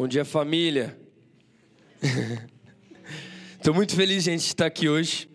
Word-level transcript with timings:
Bom 0.00 0.06
dia, 0.06 0.24
família. 0.24 0.96
Estou 3.58 3.74
muito 3.74 3.96
feliz, 3.96 4.22
gente, 4.22 4.42
de 4.42 4.46
estar 4.46 4.66
aqui 4.66 4.88
hoje. 4.88 5.28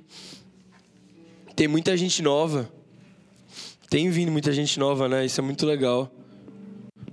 Tem 1.54 1.68
muita 1.68 1.98
gente 1.98 2.22
nova. 2.22 2.72
Tem 3.90 4.10
vindo 4.10 4.32
muita 4.32 4.54
gente 4.54 4.80
nova, 4.80 5.10
né? 5.10 5.26
Isso 5.26 5.42
é 5.42 5.44
muito 5.44 5.66
legal. 5.66 6.10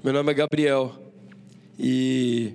Meu 0.04 0.12
nome 0.12 0.30
é 0.30 0.34
Gabriel. 0.34 0.94
E 1.76 2.54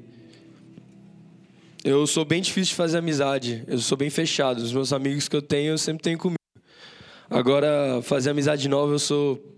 eu 1.83 2.07
sou 2.07 2.23
bem 2.23 2.41
difícil 2.41 2.69
de 2.69 2.75
fazer 2.75 2.99
amizade. 2.99 3.65
Eu 3.67 3.79
sou 3.79 3.97
bem 3.97 4.09
fechado. 4.09 4.59
Os 4.59 4.71
meus 4.71 4.93
amigos 4.93 5.27
que 5.27 5.35
eu 5.35 5.41
tenho, 5.41 5.71
eu 5.71 5.77
sempre 5.77 6.03
tenho 6.03 6.17
comigo. 6.17 6.39
Agora, 7.29 8.01
fazer 8.01 8.29
amizade 8.29 8.69
nova, 8.69 8.93
eu 8.93 8.99
sou 8.99 9.54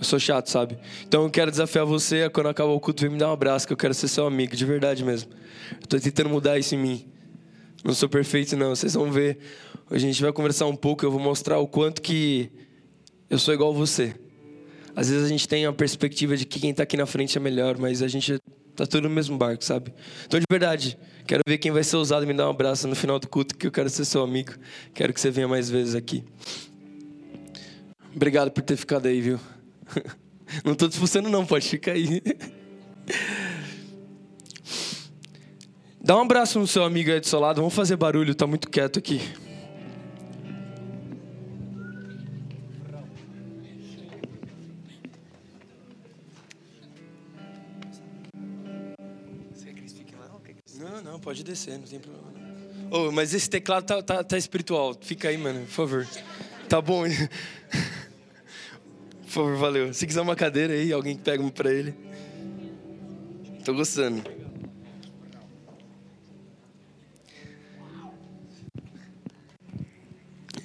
eu 0.00 0.04
sou 0.04 0.18
chato, 0.18 0.48
sabe? 0.48 0.78
Então 1.06 1.24
eu 1.24 1.30
quero 1.30 1.50
desafiar 1.50 1.84
você 1.84 2.22
a 2.22 2.30
quando 2.30 2.48
acabar 2.48 2.70
o 2.70 2.80
culto, 2.80 3.02
vir 3.02 3.10
me 3.10 3.18
dar 3.18 3.28
um 3.28 3.32
abraço, 3.32 3.66
que 3.66 3.72
eu 3.74 3.76
quero 3.76 3.92
ser 3.92 4.08
seu 4.08 4.26
amigo, 4.26 4.56
de 4.56 4.64
verdade 4.64 5.04
mesmo. 5.04 5.30
Eu 5.78 5.86
tô 5.86 6.00
tentando 6.00 6.30
mudar 6.30 6.58
isso 6.58 6.74
em 6.74 6.78
mim. 6.78 7.06
Não 7.84 7.92
sou 7.92 8.08
perfeito, 8.08 8.56
não. 8.56 8.74
Vocês 8.74 8.94
vão 8.94 9.12
ver. 9.12 9.38
A 9.90 9.98
gente 9.98 10.22
vai 10.22 10.32
conversar 10.32 10.66
um 10.66 10.74
pouco, 10.74 11.04
eu 11.04 11.10
vou 11.10 11.20
mostrar 11.20 11.58
o 11.58 11.68
quanto 11.68 12.00
que 12.00 12.50
eu 13.28 13.38
sou 13.38 13.52
igual 13.52 13.70
a 13.70 13.74
você. 13.74 14.14
Às 14.96 15.10
vezes 15.10 15.26
a 15.26 15.28
gente 15.28 15.46
tem 15.46 15.66
a 15.66 15.72
perspectiva 15.72 16.34
de 16.34 16.46
que 16.46 16.58
quem 16.58 16.70
está 16.70 16.82
aqui 16.82 16.96
na 16.96 17.06
frente 17.06 17.36
é 17.36 17.40
melhor, 17.40 17.76
mas 17.76 18.02
a 18.02 18.08
gente 18.08 18.38
tá 18.74 18.86
tudo 18.86 19.06
no 19.06 19.14
mesmo 19.14 19.36
barco, 19.36 19.62
sabe? 19.62 19.92
Então, 20.26 20.40
de 20.40 20.46
verdade, 20.50 20.98
quero 21.26 21.42
ver 21.46 21.58
quem 21.58 21.70
vai 21.70 21.84
ser 21.84 21.96
ousado 21.96 22.26
me 22.26 22.32
dar 22.32 22.46
um 22.46 22.50
abraço 22.50 22.88
no 22.88 22.96
final 22.96 23.18
do 23.18 23.28
culto, 23.28 23.54
que 23.54 23.66
eu 23.66 23.70
quero 23.70 23.90
ser 23.90 24.06
seu 24.06 24.22
amigo. 24.22 24.52
Quero 24.94 25.12
que 25.12 25.20
você 25.20 25.30
venha 25.30 25.46
mais 25.46 25.68
vezes 25.68 25.94
aqui. 25.94 26.24
Obrigado 28.16 28.50
por 28.50 28.62
ter 28.62 28.76
ficado 28.76 29.06
aí, 29.06 29.20
viu? 29.20 29.38
Não 30.64 30.72
estou 30.72 30.88
te 30.88 30.92
expulsando, 30.92 31.28
não, 31.28 31.46
pode 31.46 31.68
ficar 31.68 31.92
aí. 31.92 32.20
Dá 36.02 36.16
um 36.16 36.22
abraço 36.22 36.58
no 36.58 36.66
seu 36.66 36.82
amigo 36.82 37.10
aí 37.10 37.20
do 37.20 37.26
seu 37.26 37.38
lado, 37.38 37.58
vamos 37.58 37.72
fazer 37.72 37.96
barulho, 37.96 38.34
tá 38.34 38.46
muito 38.46 38.68
quieto 38.68 38.98
aqui. 38.98 39.20
Não, 50.76 51.02
não, 51.02 51.20
pode 51.20 51.44
descer, 51.44 51.78
não 51.78 51.86
tem 51.86 52.00
problema. 52.00 52.30
Oh, 52.90 53.12
mas 53.12 53.32
esse 53.32 53.48
teclado 53.48 53.84
tá, 53.84 54.02
tá, 54.02 54.24
tá 54.24 54.36
espiritual. 54.36 54.96
Fica 55.00 55.28
aí, 55.28 55.38
mano, 55.38 55.60
por 55.60 55.70
favor. 55.70 56.08
Tá 56.68 56.80
bom. 56.80 57.04
Por 59.30 59.34
favor, 59.34 59.56
valeu. 59.58 59.94
Se 59.94 60.08
quiser 60.08 60.20
uma 60.22 60.34
cadeira 60.34 60.72
aí, 60.72 60.92
alguém 60.92 61.16
pega 61.16 61.40
uma 61.40 61.52
pra 61.52 61.72
ele. 61.72 61.94
Tô 63.64 63.72
gostando. 63.72 64.24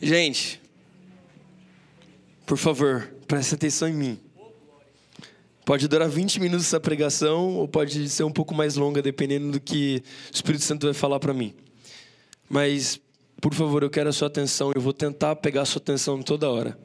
Gente, 0.02 0.60
por 2.44 2.58
favor, 2.58 3.08
preste 3.28 3.54
atenção 3.54 3.88
em 3.88 3.94
mim. 3.94 4.20
Pode 5.64 5.88
durar 5.88 6.10
20 6.10 6.40
minutos 6.40 6.66
essa 6.66 6.80
pregação 6.80 7.58
ou 7.58 7.68
pode 7.68 8.10
ser 8.10 8.24
um 8.24 8.32
pouco 8.32 8.56
mais 8.56 8.76
longa, 8.76 9.00
dependendo 9.00 9.52
do 9.52 9.60
que 9.60 10.02
o 10.32 10.36
Espírito 10.36 10.64
Santo 10.64 10.88
vai 10.88 10.94
falar 10.96 11.20
para 11.20 11.36
mim. 11.36 11.54
Mas, 12.50 13.00
por 13.40 13.54
favor, 13.54 13.84
eu 13.84 13.92
quero 13.92 14.10
a 14.10 14.14
sua 14.14 14.28
atenção. 14.28 14.72
Eu 14.74 14.82
vou 14.82 14.94
tentar 14.94 15.36
pegar 15.36 15.62
a 15.62 15.66
sua 15.66 15.80
atenção 15.80 16.20
toda 16.24 16.50
hora. 16.50 16.76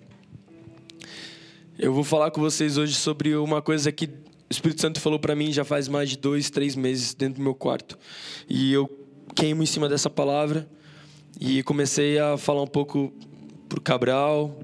Eu 1.83 1.95
vou 1.95 2.05
falar 2.05 2.31
com 2.31 2.43
vocês 2.43 2.77
hoje 2.77 2.95
sobre 2.95 3.35
uma 3.35 3.63
coisa 3.63 3.91
que 3.91 4.05
o 4.05 4.11
Espírito 4.51 4.83
Santo 4.83 5.01
falou 5.01 5.19
para 5.19 5.35
mim 5.35 5.51
já 5.51 5.65
faz 5.65 5.89
mais 5.89 6.11
de 6.11 6.19
dois, 6.19 6.51
três 6.51 6.77
meses 6.77 7.15
dentro 7.15 7.37
do 7.37 7.43
meu 7.43 7.55
quarto. 7.55 7.99
E 8.47 8.71
eu 8.71 8.87
queimo 9.35 9.63
em 9.63 9.67
cima 9.67 9.89
dessa 9.89 10.11
palavra 10.11 10.69
e 11.41 11.63
comecei 11.63 12.19
a 12.19 12.37
falar 12.37 12.61
um 12.61 12.67
pouco 12.67 13.11
pro 13.67 13.81
Cabral, 13.81 14.61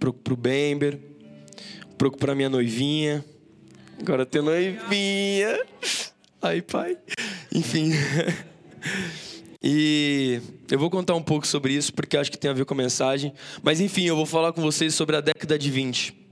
pro, 0.00 0.14
pro 0.14 0.34
Bember, 0.34 0.98
pro 1.98 2.10
para 2.10 2.34
minha 2.34 2.48
noivinha. 2.48 3.22
Agora 4.00 4.24
tem 4.24 4.40
noivinha. 4.40 5.62
Ai, 6.40 6.62
pai. 6.62 6.96
Enfim. 7.54 7.92
E 9.68 10.40
eu 10.70 10.78
vou 10.78 10.88
contar 10.88 11.16
um 11.16 11.22
pouco 11.22 11.44
sobre 11.44 11.72
isso 11.72 11.92
porque 11.92 12.16
acho 12.16 12.30
que 12.30 12.38
tem 12.38 12.48
a 12.48 12.54
ver 12.54 12.64
com 12.64 12.74
a 12.74 12.76
mensagem. 12.76 13.32
Mas 13.64 13.80
enfim, 13.80 14.04
eu 14.04 14.14
vou 14.14 14.24
falar 14.24 14.52
com 14.52 14.62
vocês 14.62 14.94
sobre 14.94 15.16
a 15.16 15.20
década 15.20 15.58
de 15.58 15.70
20. 15.72 16.25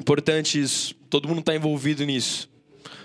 Importante 0.00 0.58
isso. 0.58 0.94
Todo 1.10 1.28
mundo 1.28 1.40
está 1.40 1.54
envolvido 1.54 2.04
nisso. 2.04 2.48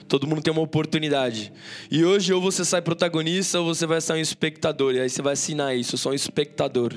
Todo 0.07 0.25
mundo 0.25 0.41
tem 0.41 0.53
uma 0.53 0.61
oportunidade. 0.61 1.51
E 1.91 2.05
hoje 2.05 2.31
ou 2.31 2.39
você 2.39 2.63
sai 2.63 2.81
protagonista 2.81 3.59
ou 3.59 3.65
você 3.65 3.85
vai 3.85 3.99
ser 3.99 4.13
um 4.13 4.17
espectador. 4.17 4.93
E 4.95 5.01
aí 5.01 5.09
você 5.09 5.21
vai 5.21 5.33
assinar 5.33 5.75
isso. 5.75 5.95
Eu 5.95 5.99
sou 5.99 6.11
um 6.11 6.15
espectador. 6.15 6.93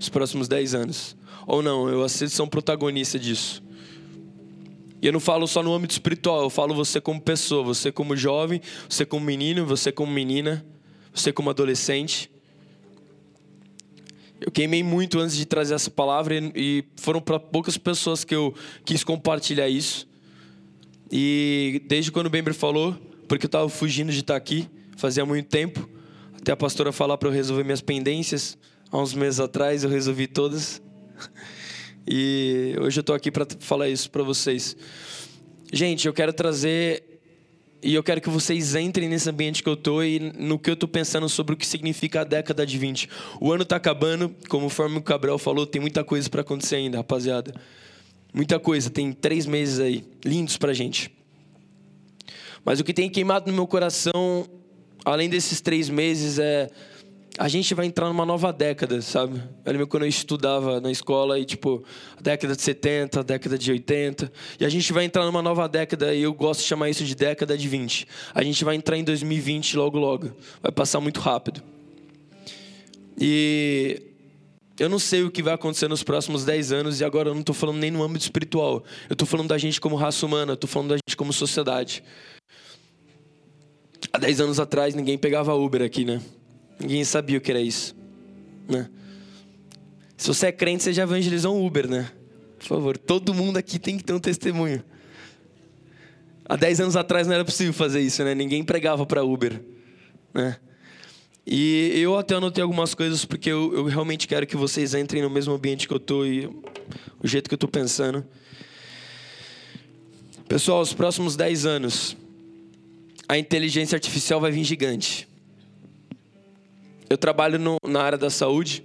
Os 0.00 0.08
próximos 0.08 0.48
10 0.48 0.74
anos. 0.74 1.16
Ou 1.46 1.62
não, 1.62 1.88
eu 1.88 2.02
aceito 2.02 2.30
ser 2.30 2.42
um 2.42 2.48
protagonista 2.48 3.18
disso. 3.18 3.62
E 5.02 5.06
eu 5.06 5.12
não 5.12 5.20
falo 5.20 5.46
só 5.46 5.62
no 5.62 5.74
âmbito 5.74 5.92
espiritual. 5.92 6.42
Eu 6.42 6.50
falo 6.50 6.74
você 6.74 7.00
como 7.00 7.20
pessoa. 7.20 7.62
Você 7.64 7.92
como 7.92 8.16
jovem. 8.16 8.60
Você 8.88 9.04
como 9.04 9.26
menino. 9.26 9.66
Você 9.66 9.92
como 9.92 10.10
menina. 10.10 10.64
Você 11.12 11.32
como 11.32 11.50
adolescente. 11.50 12.30
Eu 14.44 14.52
queimei 14.52 14.82
muito 14.82 15.18
antes 15.20 15.34
de 15.36 15.46
trazer 15.46 15.74
essa 15.74 15.90
palavra 15.90 16.34
e 16.54 16.84
foram 16.96 17.18
para 17.18 17.40
poucas 17.40 17.78
pessoas 17.78 18.24
que 18.24 18.34
eu 18.34 18.54
quis 18.84 19.02
compartilhar 19.02 19.70
isso. 19.70 20.06
E 21.10 21.82
desde 21.88 22.12
quando 22.12 22.26
o 22.26 22.30
Bember 22.30 22.52
falou, 22.52 22.92
porque 23.26 23.46
eu 23.46 23.48
estava 23.48 23.66
fugindo 23.70 24.12
de 24.12 24.20
estar 24.20 24.36
aqui, 24.36 24.68
fazia 24.98 25.24
muito 25.24 25.48
tempo, 25.48 25.88
até 26.38 26.52
a 26.52 26.56
pastora 26.56 26.92
falar 26.92 27.16
para 27.16 27.30
eu 27.30 27.32
resolver 27.32 27.64
minhas 27.64 27.80
pendências, 27.80 28.58
há 28.92 28.98
uns 28.98 29.14
meses 29.14 29.40
atrás 29.40 29.82
eu 29.82 29.88
resolvi 29.88 30.26
todas. 30.26 30.82
E 32.06 32.76
hoje 32.82 32.98
eu 32.98 33.00
estou 33.00 33.16
aqui 33.16 33.30
para 33.30 33.46
falar 33.60 33.88
isso 33.88 34.10
para 34.10 34.22
vocês. 34.22 34.76
Gente, 35.72 36.06
eu 36.06 36.12
quero 36.12 36.34
trazer 36.34 37.13
e 37.84 37.94
eu 37.94 38.02
quero 38.02 38.18
que 38.18 38.30
vocês 38.30 38.74
entrem 38.74 39.10
nesse 39.10 39.28
ambiente 39.28 39.62
que 39.62 39.68
eu 39.68 39.76
tô 39.76 40.02
e 40.02 40.18
no 40.18 40.58
que 40.58 40.70
eu 40.70 40.76
tô 40.76 40.88
pensando 40.88 41.28
sobre 41.28 41.52
o 41.52 41.56
que 41.56 41.66
significa 41.66 42.22
a 42.22 42.24
década 42.24 42.66
de 42.66 42.78
20. 42.78 43.08
O 43.38 43.52
ano 43.52 43.62
tá 43.62 43.76
acabando, 43.76 44.34
como 44.48 44.68
o 44.68 45.02
Cabral 45.02 45.38
falou, 45.38 45.66
tem 45.66 45.82
muita 45.82 46.02
coisa 46.02 46.30
para 46.30 46.40
acontecer 46.40 46.76
ainda, 46.76 46.96
rapaziada. 46.96 47.54
Muita 48.32 48.58
coisa, 48.58 48.88
tem 48.88 49.12
três 49.12 49.44
meses 49.44 49.78
aí, 49.78 50.02
lindos 50.24 50.56
pra 50.56 50.72
gente. 50.72 51.12
Mas 52.64 52.80
o 52.80 52.84
que 52.84 52.94
tem 52.94 53.10
queimado 53.10 53.50
no 53.50 53.54
meu 53.54 53.66
coração, 53.66 54.48
além 55.04 55.28
desses 55.28 55.60
três 55.60 55.90
meses, 55.90 56.38
é 56.38 56.70
a 57.36 57.48
gente 57.48 57.74
vai 57.74 57.86
entrar 57.86 58.06
numa 58.06 58.24
nova 58.24 58.52
década, 58.52 59.02
sabe? 59.02 59.42
Eu 59.64 59.72
lembro 59.72 59.86
quando 59.88 60.04
eu 60.04 60.08
estudava 60.08 60.80
na 60.80 60.90
escola 60.90 61.38
e, 61.38 61.44
tipo, 61.44 61.84
década 62.20 62.54
de 62.54 62.62
70, 62.62 63.20
a 63.20 63.22
década 63.24 63.58
de 63.58 63.72
80. 63.72 64.32
E 64.60 64.64
a 64.64 64.68
gente 64.68 64.92
vai 64.92 65.04
entrar 65.04 65.24
numa 65.24 65.42
nova 65.42 65.68
década 65.68 66.14
e 66.14 66.22
eu 66.22 66.32
gosto 66.32 66.60
de 66.60 66.66
chamar 66.66 66.90
isso 66.90 67.04
de 67.04 67.14
década 67.14 67.58
de 67.58 67.68
20. 67.68 68.06
A 68.32 68.42
gente 68.44 68.64
vai 68.64 68.76
entrar 68.76 68.96
em 68.96 69.02
2020 69.02 69.76
logo, 69.76 69.98
logo. 69.98 70.30
Vai 70.62 70.70
passar 70.70 71.00
muito 71.00 71.18
rápido. 71.18 71.60
E 73.18 74.00
eu 74.78 74.88
não 74.88 75.00
sei 75.00 75.24
o 75.24 75.30
que 75.30 75.42
vai 75.42 75.54
acontecer 75.54 75.88
nos 75.88 76.04
próximos 76.04 76.44
10 76.44 76.72
anos 76.72 77.00
e 77.00 77.04
agora 77.04 77.30
eu 77.30 77.34
não 77.34 77.40
estou 77.40 77.54
falando 77.54 77.78
nem 77.78 77.90
no 77.90 78.02
âmbito 78.02 78.24
espiritual. 78.24 78.84
Eu 79.08 79.14
estou 79.14 79.26
falando 79.26 79.48
da 79.48 79.58
gente 79.58 79.80
como 79.80 79.96
raça 79.96 80.24
humana, 80.24 80.56
eu 80.60 80.68
falando 80.68 80.90
da 80.90 80.96
gente 80.96 81.16
como 81.16 81.32
sociedade. 81.32 82.02
Há 84.12 84.18
10 84.18 84.40
anos 84.40 84.60
atrás 84.60 84.94
ninguém 84.94 85.18
pegava 85.18 85.52
Uber 85.52 85.82
aqui, 85.82 86.04
né? 86.04 86.20
Ninguém 86.78 87.04
sabia 87.04 87.38
o 87.38 87.40
que 87.40 87.50
era 87.50 87.60
isso, 87.60 87.94
né? 88.68 88.88
Se 90.16 90.28
você 90.28 90.46
é 90.46 90.52
crente, 90.52 90.82
você 90.82 90.92
já 90.92 91.02
evangelizou 91.02 91.56
um 91.56 91.64
Uber, 91.64 91.88
né? 91.88 92.10
Por 92.58 92.66
favor, 92.66 92.96
todo 92.96 93.34
mundo 93.34 93.56
aqui 93.56 93.78
tem 93.78 93.96
que 93.96 94.04
ter 94.04 94.12
um 94.12 94.18
testemunho. 94.18 94.82
Há 96.46 96.56
10 96.56 96.80
anos 96.80 96.96
atrás 96.96 97.26
não 97.26 97.34
era 97.34 97.44
possível 97.44 97.72
fazer 97.72 98.00
isso, 98.00 98.22
né? 98.24 98.34
Ninguém 98.34 98.64
pregava 98.64 99.04
para 99.04 99.24
Uber, 99.24 99.60
né? 100.32 100.56
E 101.46 101.92
eu 101.96 102.16
até 102.16 102.34
anotei 102.34 102.62
algumas 102.62 102.94
coisas 102.94 103.24
porque 103.24 103.50
eu, 103.50 103.74
eu, 103.74 103.84
realmente 103.84 104.26
quero 104.26 104.46
que 104.46 104.56
vocês 104.56 104.94
entrem 104.94 105.22
no 105.22 105.28
mesmo 105.28 105.52
ambiente 105.52 105.86
que 105.86 105.92
eu 105.92 106.00
tô 106.00 106.24
e 106.24 106.46
o 107.22 107.26
jeito 107.28 107.48
que 107.48 107.54
eu 107.54 107.58
tô 107.58 107.68
pensando. 107.68 108.24
Pessoal, 110.48 110.80
os 110.80 110.94
próximos 110.94 111.36
10 111.36 111.66
anos, 111.66 112.16
a 113.28 113.36
inteligência 113.36 113.96
artificial 113.96 114.40
vai 114.40 114.50
vir 114.50 114.64
gigante 114.64 115.28
eu 117.08 117.18
trabalho 117.18 117.58
no, 117.58 117.76
na 117.86 118.02
área 118.02 118.18
da 118.18 118.30
saúde, 118.30 118.84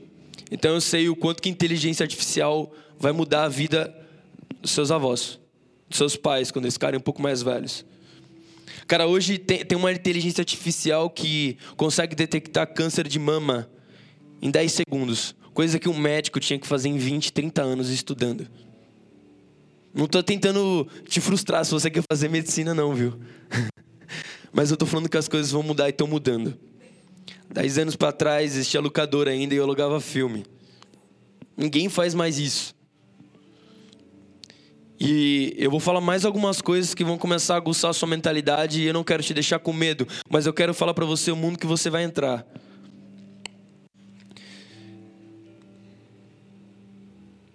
então 0.52 0.74
eu 0.74 0.82
sei 0.82 1.10
o 1.10 1.16
quanto 1.16 1.42
que 1.42 1.50
inteligência 1.50 2.04
artificial 2.04 2.74
vai 2.98 3.12
mudar 3.12 3.44
a 3.44 3.50
vida 3.50 3.96
dos 4.62 4.72
seus 4.72 4.92
avós, 4.92 5.40
dos 5.88 5.98
seus 5.98 6.16
pais, 6.16 6.52
quando 6.52 6.66
eles 6.66 6.76
ficarem 6.76 6.98
um 6.98 7.04
pouco 7.04 7.22
mais 7.22 7.42
velhos. 7.42 7.86
Cara, 8.88 9.08
hoje 9.08 9.38
tem, 9.38 9.64
tem 9.64 9.78
uma 9.78 9.92
inteligência 9.92 10.42
artificial 10.42 11.10
que 11.10 11.58
consegue 11.78 12.16
detectar 12.16 12.74
câncer 12.74 13.08
de 13.08 13.20
mama 13.20 13.70
em 14.42 14.50
10 14.50 14.72
segundos, 14.72 15.36
coisa 15.54 15.78
que 15.78 15.88
um 15.88 15.98
médico 15.98 16.40
tinha 16.40 16.58
que 16.58 16.68
fazer 16.68 16.90
em 16.90 16.98
20, 16.98 17.32
30 17.32 17.62
anos 17.62 17.90
estudando. 17.90 18.48
Não 19.94 20.08
tô 20.08 20.22
tentando 20.22 20.88
te 21.08 21.20
frustrar 21.20 21.66
se 21.66 21.72
você 21.72 21.90
quer 21.90 22.04
fazer 22.10 22.30
medicina, 22.30 22.74
não, 22.74 22.94
viu? 22.94 23.20
Mas 24.52 24.72
eu 24.72 24.78
tô 24.78 24.86
falando 24.86 25.10
que 25.10 25.18
as 25.18 25.28
coisas 25.28 25.52
vão 25.52 25.64
mudar 25.64 25.88
e 25.88 25.90
estão 25.90 26.08
mudando. 26.08 26.58
Dez 27.52 27.78
anos 27.78 27.96
para 27.96 28.12
trás 28.12 28.56
existia 28.56 28.80
locadora 28.80 29.32
ainda 29.32 29.54
e 29.54 29.58
eu 29.58 29.64
alugava 29.64 30.00
filme. 30.00 30.46
Ninguém 31.58 31.90
faz 31.90 32.14
mais 32.14 32.38
isso. 32.38 32.76
E 35.00 35.56
eu 35.58 35.72
vou 35.72 35.80
falar 35.80 36.02
mais 36.02 36.26
algumas 36.26 36.62
coisas 36.62 36.94
que 36.94 37.04
vão 37.04 37.18
começar 37.18 37.54
a 37.54 37.58
aguçar 37.58 37.92
a 37.92 37.94
sua 37.94 38.08
mentalidade 38.08 38.82
e 38.82 38.86
eu 38.86 38.94
não 38.94 39.04
quero 39.04 39.24
te 39.24 39.34
deixar 39.34 39.58
com 39.58 39.72
medo, 39.72 40.06
mas 40.30 40.46
eu 40.46 40.54
quero 40.54 40.74
falar 40.74 40.94
para 40.94 41.06
você 41.06 41.32
o 41.32 41.36
mundo 41.36 41.58
que 41.58 41.66
você 41.66 41.90
vai 41.90 42.04
entrar. 42.04 42.46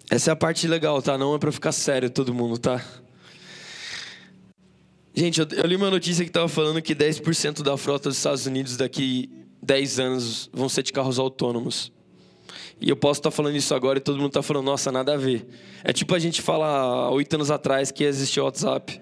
Essa 0.09 0.31
é 0.31 0.33
a 0.33 0.35
parte 0.35 0.67
legal, 0.67 1.01
tá? 1.01 1.17
Não 1.17 1.35
é 1.35 1.39
para 1.39 1.51
ficar 1.51 1.71
sério 1.71 2.09
todo 2.09 2.33
mundo, 2.33 2.57
tá? 2.57 2.83
Gente, 5.13 5.39
eu, 5.39 5.47
eu 5.51 5.65
li 5.65 5.75
uma 5.75 5.89
notícia 5.89 6.23
que 6.23 6.29
estava 6.29 6.47
falando 6.47 6.81
que 6.81 6.95
10% 6.95 7.61
da 7.61 7.77
frota 7.77 8.09
dos 8.09 8.17
Estados 8.17 8.45
Unidos 8.45 8.75
daqui 8.75 9.29
10 9.65 9.99
anos 9.99 10.49
vão 10.53 10.69
ser 10.69 10.83
de 10.83 10.93
carros 10.93 11.17
autônomos. 11.17 11.91
E 12.79 12.89
eu 12.89 12.95
posso 12.95 13.19
estar 13.19 13.31
falando 13.31 13.55
isso 13.55 13.73
agora 13.73 13.97
e 13.97 14.01
todo 14.01 14.17
mundo 14.17 14.27
está 14.27 14.43
falando, 14.43 14.65
nossa, 14.65 14.91
nada 14.91 15.13
a 15.13 15.17
ver. 15.17 15.47
É 15.83 15.91
tipo 15.91 16.13
a 16.13 16.19
gente 16.19 16.41
falar 16.41 17.09
oito 17.11 17.33
anos 17.33 17.49
atrás 17.49 17.91
que 17.91 18.03
existia 18.03 18.43
o 18.43 18.45
WhatsApp. 18.45 19.01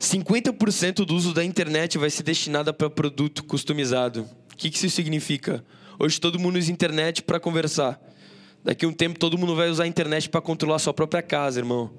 50% 0.00 1.04
do 1.04 1.14
uso 1.14 1.32
da 1.32 1.44
internet 1.44 1.96
vai 1.96 2.10
ser 2.10 2.22
destinado 2.22 2.72
para 2.74 2.90
produto 2.90 3.44
customizado. 3.44 4.28
O 4.52 4.56
que 4.56 4.68
isso 4.68 4.90
significa? 4.90 5.64
Hoje 5.98 6.20
todo 6.20 6.38
mundo 6.38 6.58
usa 6.58 6.72
internet 6.72 7.22
para 7.22 7.38
conversar. 7.38 8.00
Daqui 8.64 8.84
a 8.84 8.88
um 8.88 8.92
tempo 8.92 9.18
todo 9.18 9.38
mundo 9.38 9.54
vai 9.54 9.68
usar 9.68 9.84
a 9.84 9.86
internet 9.86 10.28
para 10.28 10.40
controlar 10.40 10.76
a 10.76 10.80
sua 10.80 10.94
própria 10.94 11.22
casa, 11.22 11.60
irmão. 11.60 11.90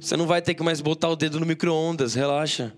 Você 0.00 0.16
não 0.16 0.26
vai 0.26 0.40
ter 0.40 0.54
que 0.54 0.62
mais 0.62 0.80
botar 0.80 1.08
o 1.08 1.16
dedo 1.16 1.38
no 1.38 1.44
micro-ondas, 1.44 2.14
relaxa. 2.14 2.72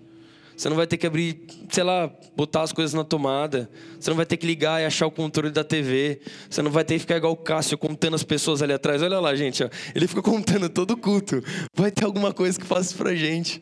Você 0.57 0.69
não 0.69 0.75
vai 0.75 0.87
ter 0.87 0.97
que 0.97 1.05
abrir, 1.05 1.39
sei 1.69 1.83
lá, 1.83 2.11
botar 2.35 2.63
as 2.63 2.73
coisas 2.73 2.91
na 2.91 3.03
tomada. 3.03 3.69
Você 3.99 4.09
não 4.09 4.17
vai 4.17 4.25
ter 4.25 4.37
que 4.37 4.47
ligar 4.47 4.81
e 4.81 4.85
achar 4.85 5.05
o 5.05 5.11
controle 5.11 5.51
da 5.51 5.63
TV. 5.63 6.19
Você 6.49 6.63
não 6.63 6.71
vai 6.71 6.83
ter 6.83 6.95
que 6.95 7.01
ficar 7.01 7.17
igual 7.17 7.31
o 7.31 7.37
Cássio 7.37 7.77
contando 7.77 8.15
as 8.15 8.23
pessoas 8.23 8.63
ali 8.63 8.73
atrás. 8.73 9.03
Olha 9.03 9.19
lá, 9.19 9.35
gente, 9.35 9.63
ó. 9.63 9.69
ele 9.93 10.07
fica 10.07 10.21
contando 10.23 10.67
todo 10.67 10.91
o 10.91 10.97
culto. 10.97 11.43
Vai 11.75 11.91
ter 11.91 12.05
alguma 12.05 12.33
coisa 12.33 12.59
que 12.59 12.65
faça 12.65 12.89
isso 12.89 12.97
pra 12.97 13.13
gente. 13.13 13.61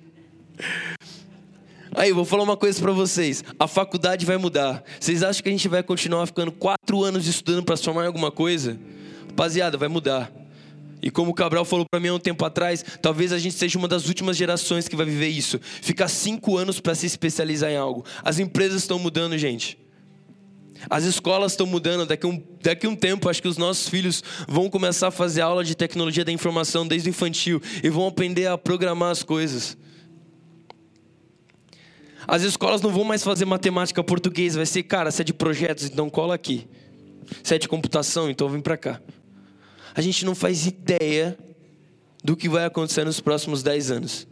Aí, 1.94 2.14
vou 2.14 2.24
falar 2.24 2.44
uma 2.44 2.56
coisa 2.56 2.80
para 2.82 2.94
vocês. 2.94 3.44
A 3.60 3.68
faculdade 3.68 4.26
vai 4.26 4.38
mudar. 4.38 4.82
Vocês 4.98 5.22
acham 5.22 5.44
que 5.44 5.50
a 5.50 5.52
gente 5.52 5.68
vai 5.68 5.84
continuar 5.84 6.26
ficando 6.28 6.52
quatro 6.52 7.04
anos 7.04 7.28
estudando 7.28 7.66
para 7.66 7.76
formar 7.76 8.04
em 8.04 8.08
alguma 8.08 8.32
coisa? 8.32 8.80
Rapaziada, 9.28 9.78
vai 9.78 9.90
mudar. 9.90 10.32
E 11.02 11.10
como 11.12 11.32
o 11.32 11.34
Cabral 11.34 11.66
falou 11.66 11.86
para 11.90 12.00
mim 12.00 12.08
há 12.08 12.14
um 12.14 12.20
tempo 12.20 12.44
atrás, 12.46 12.84
talvez 13.02 13.32
a 13.32 13.38
gente 13.38 13.56
seja 13.56 13.78
uma 13.78 13.88
das 13.88 14.08
últimas 14.08 14.38
gerações 14.38 14.88
que 14.88 14.96
vai 14.96 15.06
viver 15.06 15.28
isso. 15.28 15.60
Ficar 15.62 16.08
cinco 16.08 16.58
anos 16.58 16.80
para 16.80 16.96
se 16.96 17.06
especializar 17.06 17.70
em 17.70 17.78
algo. 17.78 18.04
As 18.24 18.40
empresas 18.40 18.82
estão 18.82 18.98
mudando, 18.98 19.38
gente. 19.38 19.78
As 20.90 21.04
escolas 21.04 21.54
estão 21.54 21.68
mudando. 21.68 22.06
Daqui 22.06 22.26
um, 22.26 22.42
daqui 22.62 22.88
um 22.88 22.96
tempo, 22.96 23.30
acho 23.30 23.42
que 23.42 23.48
os 23.48 23.58
nossos 23.58 23.88
filhos 23.88 24.24
vão 24.48 24.70
começar 24.70 25.10
a 25.10 25.12
fazer 25.12 25.42
aula 25.42 25.64
de 25.64 25.76
tecnologia 25.76 26.26
da 26.26 26.32
informação 26.32 26.88
desde 26.88 27.10
o 27.10 27.12
infantil 27.12 27.62
e 27.84 27.90
vão 27.90 28.08
aprender 28.08 28.48
a 28.48 28.58
programar 28.58 29.12
as 29.12 29.22
coisas. 29.22 29.78
As 32.28 32.42
escolas 32.42 32.82
não 32.82 32.90
vão 32.90 33.04
mais 33.04 33.24
fazer 33.24 33.46
matemática 33.46 34.04
português, 34.04 34.56
vai 34.56 34.66
ser, 34.66 34.82
cara, 34.82 35.12
se 35.12 35.22
é 35.22 35.26
de 35.26 35.34
projetos, 35.34 35.86
então 35.86 36.10
cola 36.10 36.34
aqui. 36.34 36.68
Se 37.44 37.54
é 37.54 37.60
de 37.60 37.68
computação, 37.68 38.30
então 38.30 38.50
vem 38.50 38.62
para 38.62 38.78
cá 38.78 39.00
a 39.96 40.02
gente 40.02 40.26
não 40.26 40.36
faz 40.36 40.68
ideia 40.68 41.38
do 42.22 42.36
que 42.36 42.50
vai 42.50 42.66
acontecer 42.66 43.06
nos 43.06 43.22
próximos 43.22 43.64
10 43.64 43.92
anos. 43.92 44.28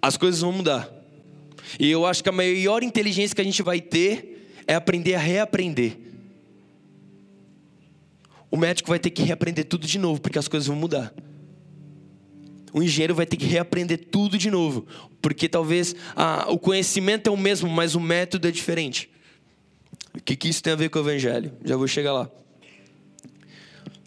As 0.00 0.16
coisas 0.16 0.40
vão 0.40 0.52
mudar. 0.52 0.88
E 1.78 1.90
eu 1.90 2.06
acho 2.06 2.22
que 2.22 2.28
a 2.28 2.32
maior 2.32 2.84
inteligência 2.84 3.34
que 3.34 3.40
a 3.40 3.44
gente 3.44 3.62
vai 3.62 3.80
ter 3.80 4.62
é 4.66 4.74
aprender 4.74 5.14
a 5.14 5.18
reaprender. 5.18 5.98
O 8.48 8.56
médico 8.56 8.88
vai 8.88 8.98
ter 8.98 9.10
que 9.10 9.22
reaprender 9.22 9.64
tudo 9.64 9.86
de 9.86 9.98
novo, 9.98 10.20
porque 10.20 10.38
as 10.38 10.46
coisas 10.46 10.68
vão 10.68 10.76
mudar. 10.76 11.12
O 12.72 12.82
engenheiro 12.82 13.14
vai 13.14 13.26
ter 13.26 13.36
que 13.36 13.46
reaprender 13.46 14.06
tudo 14.10 14.38
de 14.38 14.50
novo, 14.50 14.86
porque 15.20 15.48
talvez 15.48 15.96
ah, 16.14 16.46
o 16.48 16.58
conhecimento 16.58 17.28
é 17.28 17.30
o 17.32 17.36
mesmo, 17.36 17.68
mas 17.68 17.96
o 17.96 18.00
método 18.00 18.46
é 18.46 18.52
diferente. 18.52 19.10
O 20.14 20.20
que, 20.22 20.36
que 20.36 20.48
isso 20.48 20.62
tem 20.62 20.72
a 20.72 20.76
ver 20.76 20.90
com 20.90 20.98
o 20.98 21.02
evangelho? 21.02 21.52
Já 21.64 21.76
vou 21.76 21.88
chegar 21.88 22.12
lá. 22.12 22.30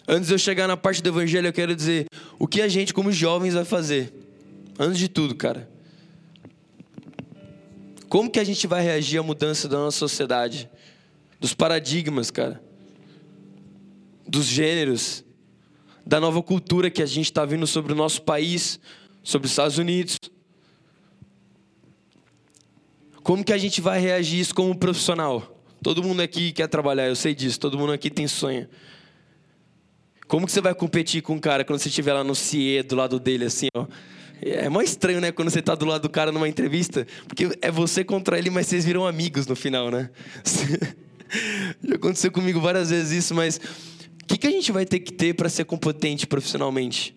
Antes 0.07 0.27
de 0.27 0.33
eu 0.33 0.37
chegar 0.37 0.67
na 0.67 0.75
parte 0.75 1.01
do 1.01 1.09
evangelho, 1.09 1.47
eu 1.47 1.53
quero 1.53 1.75
dizer 1.75 2.07
o 2.37 2.47
que 2.47 2.61
a 2.61 2.67
gente, 2.67 2.93
como 2.93 3.11
jovens, 3.11 3.53
vai 3.53 3.63
fazer. 3.63 4.13
Antes 4.77 4.99
de 4.99 5.07
tudo, 5.07 5.35
cara. 5.35 5.69
Como 8.09 8.29
que 8.29 8.39
a 8.39 8.43
gente 8.43 8.67
vai 8.67 8.83
reagir 8.83 9.17
à 9.17 9.23
mudança 9.23 9.67
da 9.67 9.77
nossa 9.77 9.97
sociedade? 9.97 10.69
Dos 11.39 11.53
paradigmas, 11.53 12.29
cara. 12.29 12.61
Dos 14.27 14.45
gêneros. 14.45 15.23
Da 16.05 16.19
nova 16.19 16.43
cultura 16.43 16.91
que 16.91 17.01
a 17.01 17.05
gente 17.05 17.25
está 17.25 17.45
vendo 17.45 17.65
sobre 17.65 17.93
o 17.93 17.95
nosso 17.95 18.21
país, 18.23 18.79
sobre 19.23 19.45
os 19.45 19.51
Estados 19.51 19.77
Unidos. 19.77 20.17
Como 23.23 23.43
que 23.43 23.53
a 23.53 23.57
gente 23.57 23.79
vai 23.79 23.99
reagir 23.99 24.41
isso 24.41 24.53
como 24.53 24.77
profissional? 24.77 25.61
Todo 25.81 26.03
mundo 26.03 26.21
aqui 26.21 26.51
quer 26.51 26.67
trabalhar, 26.67 27.07
eu 27.07 27.15
sei 27.15 27.33
disso. 27.33 27.59
Todo 27.59 27.77
mundo 27.77 27.93
aqui 27.93 28.09
tem 28.09 28.27
sonho. 28.27 28.67
Como 30.27 30.45
que 30.45 30.51
você 30.51 30.61
vai 30.61 30.73
competir 30.73 31.21
com 31.21 31.33
um 31.33 31.39
cara 31.39 31.63
quando 31.63 31.79
você 31.79 31.89
estiver 31.89 32.13
lá 32.13 32.23
no 32.23 32.35
CIE, 32.35 32.83
do 32.83 32.95
lado 32.95 33.19
dele, 33.19 33.45
assim, 33.45 33.67
ó? 33.75 33.85
É 34.41 34.67
mais 34.67 34.89
estranho, 34.89 35.21
né, 35.21 35.31
quando 35.31 35.49
você 35.49 35.61
tá 35.61 35.73
do 35.73 35.85
lado 35.85 36.01
do 36.01 36.09
cara 36.09 36.31
numa 36.31 36.49
entrevista, 36.49 37.07
porque 37.27 37.57
é 37.61 37.71
você 37.71 38.03
contra 38.03 38.37
ele, 38.37 38.49
mas 38.49 38.67
vocês 38.67 38.83
viram 38.83 39.07
amigos 39.07 39.47
no 39.47 39.55
final, 39.55 39.89
né? 39.89 40.09
Já 41.81 41.95
aconteceu 41.95 42.31
comigo 42.31 42.59
várias 42.59 42.89
vezes 42.89 43.23
isso, 43.23 43.33
mas 43.33 43.57
o 43.57 44.25
que, 44.27 44.37
que 44.37 44.47
a 44.47 44.51
gente 44.51 44.71
vai 44.71 44.85
ter 44.85 44.99
que 44.99 45.13
ter 45.13 45.33
para 45.33 45.49
ser 45.49 45.65
competente 45.65 46.27
profissionalmente? 46.27 47.15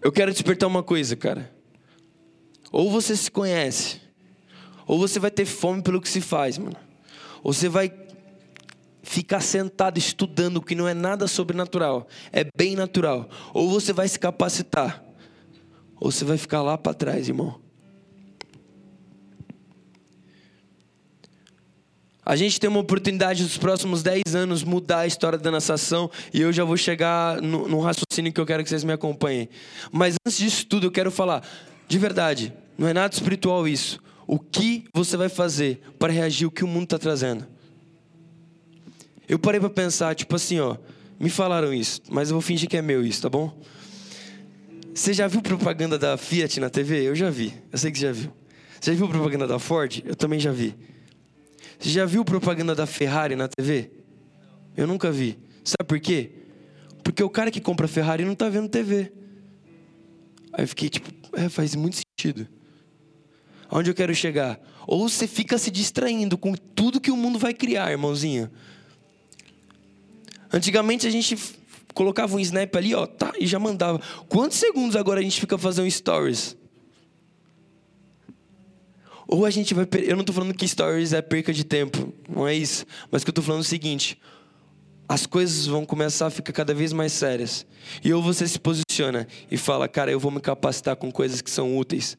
Eu 0.00 0.10
quero 0.10 0.32
despertar 0.32 0.66
uma 0.66 0.82
coisa, 0.82 1.14
cara. 1.14 1.52
Ou 2.70 2.90
você 2.90 3.16
se 3.16 3.30
conhece, 3.30 4.00
ou 4.86 4.98
você 4.98 5.18
vai 5.18 5.30
ter 5.30 5.44
fome 5.44 5.82
pelo 5.82 6.00
que 6.00 6.08
se 6.08 6.20
faz, 6.20 6.58
mano. 6.58 6.76
Ou 7.42 7.52
você 7.52 7.68
vai 7.68 7.88
ficar 9.02 9.40
sentado 9.40 9.98
estudando 9.98 10.62
que 10.62 10.74
não 10.74 10.86
é 10.86 10.94
nada 10.94 11.26
sobrenatural, 11.26 12.06
é 12.32 12.46
bem 12.56 12.76
natural. 12.76 13.28
Ou 13.52 13.68
você 13.68 13.92
vai 13.92 14.08
se 14.08 14.18
capacitar, 14.18 15.02
ou 16.00 16.10
você 16.10 16.24
vai 16.24 16.38
ficar 16.38 16.62
lá 16.62 16.78
para 16.78 16.94
trás, 16.94 17.28
irmão. 17.28 17.60
A 22.24 22.36
gente 22.36 22.60
tem 22.60 22.70
uma 22.70 22.78
oportunidade 22.78 23.42
nos 23.42 23.58
próximos 23.58 24.00
10 24.00 24.36
anos 24.36 24.62
mudar 24.62 25.00
a 25.00 25.06
história 25.08 25.36
da 25.36 25.50
nossa 25.50 25.74
ação 25.74 26.08
e 26.32 26.40
eu 26.40 26.52
já 26.52 26.62
vou 26.62 26.76
chegar 26.76 27.42
no, 27.42 27.66
no 27.66 27.80
raciocínio 27.80 28.32
que 28.32 28.40
eu 28.40 28.46
quero 28.46 28.62
que 28.62 28.70
vocês 28.70 28.84
me 28.84 28.92
acompanhem. 28.92 29.48
Mas 29.90 30.14
antes 30.24 30.38
disso 30.38 30.64
tudo, 30.66 30.86
eu 30.86 30.92
quero 30.92 31.10
falar, 31.10 31.42
de 31.88 31.98
verdade, 31.98 32.54
não 32.78 32.86
é 32.86 32.92
nada 32.92 33.12
espiritual 33.12 33.66
isso. 33.66 34.00
O 34.24 34.38
que 34.38 34.84
você 34.94 35.16
vai 35.16 35.28
fazer 35.28 35.82
para 35.98 36.12
reagir 36.12 36.44
ao 36.44 36.52
que 36.52 36.62
o 36.62 36.68
mundo 36.68 36.84
está 36.84 36.98
trazendo? 36.98 37.51
Eu 39.28 39.38
parei 39.38 39.60
para 39.60 39.70
pensar, 39.70 40.14
tipo 40.14 40.34
assim, 40.36 40.58
ó, 40.60 40.76
me 41.18 41.30
falaram 41.30 41.72
isso, 41.72 42.00
mas 42.10 42.30
eu 42.30 42.34
vou 42.34 42.42
fingir 42.42 42.68
que 42.68 42.76
é 42.76 42.82
meu 42.82 43.04
isso, 43.04 43.22
tá 43.22 43.28
bom? 43.28 43.56
Você 44.94 45.14
já 45.14 45.26
viu 45.26 45.40
propaganda 45.40 45.98
da 45.98 46.16
Fiat 46.16 46.60
na 46.60 46.68
TV? 46.68 47.08
Eu 47.08 47.14
já 47.14 47.30
vi. 47.30 47.54
Eu 47.70 47.78
sei 47.78 47.90
que 47.90 47.98
você 47.98 48.06
já 48.06 48.12
viu. 48.12 48.32
Você 48.78 48.92
já 48.92 48.98
viu 48.98 49.08
propaganda 49.08 49.46
da 49.46 49.58
Ford? 49.58 50.02
Eu 50.04 50.14
também 50.14 50.38
já 50.38 50.52
vi. 50.52 50.74
Você 51.78 51.88
já 51.88 52.04
viu 52.04 52.24
propaganda 52.24 52.74
da 52.74 52.86
Ferrari 52.86 53.34
na 53.34 53.48
TV? 53.48 53.90
Eu 54.76 54.86
nunca 54.86 55.10
vi. 55.10 55.38
Sabe 55.64 55.86
por 55.86 55.98
quê? 55.98 56.30
Porque 57.02 57.22
o 57.22 57.30
cara 57.30 57.50
que 57.50 57.60
compra 57.60 57.88
Ferrari 57.88 58.24
não 58.24 58.34
tá 58.34 58.48
vendo 58.48 58.68
TV. 58.68 59.12
Aí 60.52 60.64
eu 60.64 60.68
fiquei 60.68 60.88
tipo, 60.88 61.10
é, 61.36 61.48
faz 61.48 61.74
muito 61.74 61.96
sentido. 61.96 62.46
Aonde 63.70 63.90
eu 63.90 63.94
quero 63.94 64.14
chegar? 64.14 64.60
Ou 64.86 65.08
você 65.08 65.26
fica 65.26 65.56
se 65.56 65.70
distraindo 65.70 66.36
com 66.36 66.54
tudo 66.54 67.00
que 67.00 67.10
o 67.10 67.16
mundo 67.16 67.38
vai 67.38 67.54
criar, 67.54 67.90
irmãozinho. 67.90 68.50
Antigamente 70.52 71.06
a 71.06 71.10
gente 71.10 71.36
colocava 71.94 72.36
um 72.36 72.40
snap 72.40 72.74
ali, 72.76 72.94
ó, 72.94 73.06
tá, 73.06 73.32
e 73.38 73.46
já 73.46 73.58
mandava. 73.58 74.00
Quantos 74.28 74.58
segundos 74.58 74.96
agora 74.96 75.20
a 75.20 75.22
gente 75.22 75.40
fica 75.40 75.56
fazendo 75.56 75.90
stories? 75.90 76.56
Ou 79.26 79.46
a 79.46 79.50
gente 79.50 79.72
vai. 79.72 79.86
Eu 80.02 80.14
não 80.14 80.20
estou 80.20 80.34
falando 80.34 80.52
que 80.52 80.68
stories 80.68 81.12
é 81.12 81.22
perca 81.22 81.52
de 81.52 81.64
tempo, 81.64 82.12
não 82.28 82.46
é 82.46 82.54
isso. 82.54 82.84
Mas 83.10 83.24
que 83.24 83.30
eu 83.30 83.32
estou 83.32 83.42
falando 83.42 83.60
é 83.60 83.62
o 83.62 83.68
seguinte: 83.68 84.20
as 85.08 85.26
coisas 85.26 85.66
vão 85.66 85.86
começar 85.86 86.26
a 86.26 86.30
ficar 86.30 86.52
cada 86.52 86.74
vez 86.74 86.92
mais 86.92 87.12
sérias. 87.12 87.66
E 88.04 88.12
ou 88.12 88.22
você 88.22 88.46
se 88.46 88.58
posiciona 88.58 89.26
e 89.50 89.56
fala, 89.56 89.88
cara, 89.88 90.10
eu 90.10 90.20
vou 90.20 90.30
me 90.30 90.40
capacitar 90.40 90.96
com 90.96 91.10
coisas 91.10 91.40
que 91.40 91.50
são 91.50 91.76
úteis. 91.76 92.16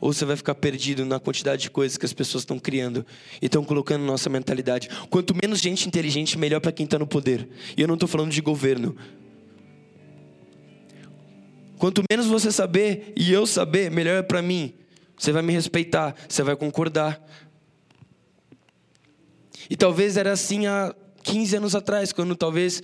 Ou 0.00 0.12
você 0.12 0.24
vai 0.24 0.36
ficar 0.36 0.54
perdido 0.54 1.04
na 1.04 1.18
quantidade 1.18 1.62
de 1.62 1.70
coisas 1.70 1.96
que 1.96 2.04
as 2.04 2.12
pessoas 2.12 2.42
estão 2.42 2.58
criando 2.58 3.04
e 3.40 3.46
estão 3.46 3.64
colocando 3.64 4.02
na 4.02 4.08
nossa 4.08 4.28
mentalidade. 4.28 4.88
Quanto 5.10 5.34
menos 5.34 5.60
gente 5.60 5.86
inteligente, 5.86 6.38
melhor 6.38 6.60
para 6.60 6.72
quem 6.72 6.84
está 6.84 6.98
no 6.98 7.06
poder. 7.06 7.48
E 7.76 7.80
eu 7.80 7.88
não 7.88 7.94
estou 7.94 8.08
falando 8.08 8.30
de 8.30 8.40
governo. 8.40 8.96
Quanto 11.78 12.02
menos 12.10 12.26
você 12.26 12.50
saber 12.50 13.12
e 13.16 13.32
eu 13.32 13.46
saber, 13.46 13.90
melhor 13.90 14.18
é 14.18 14.22
para 14.22 14.40
mim. 14.40 14.74
Você 15.18 15.32
vai 15.32 15.42
me 15.42 15.52
respeitar, 15.52 16.14
você 16.28 16.42
vai 16.42 16.56
concordar. 16.56 17.22
E 19.68 19.76
talvez 19.76 20.16
era 20.16 20.32
assim 20.32 20.66
há 20.66 20.94
15 21.22 21.56
anos 21.56 21.74
atrás, 21.74 22.12
quando 22.12 22.36
talvez 22.36 22.82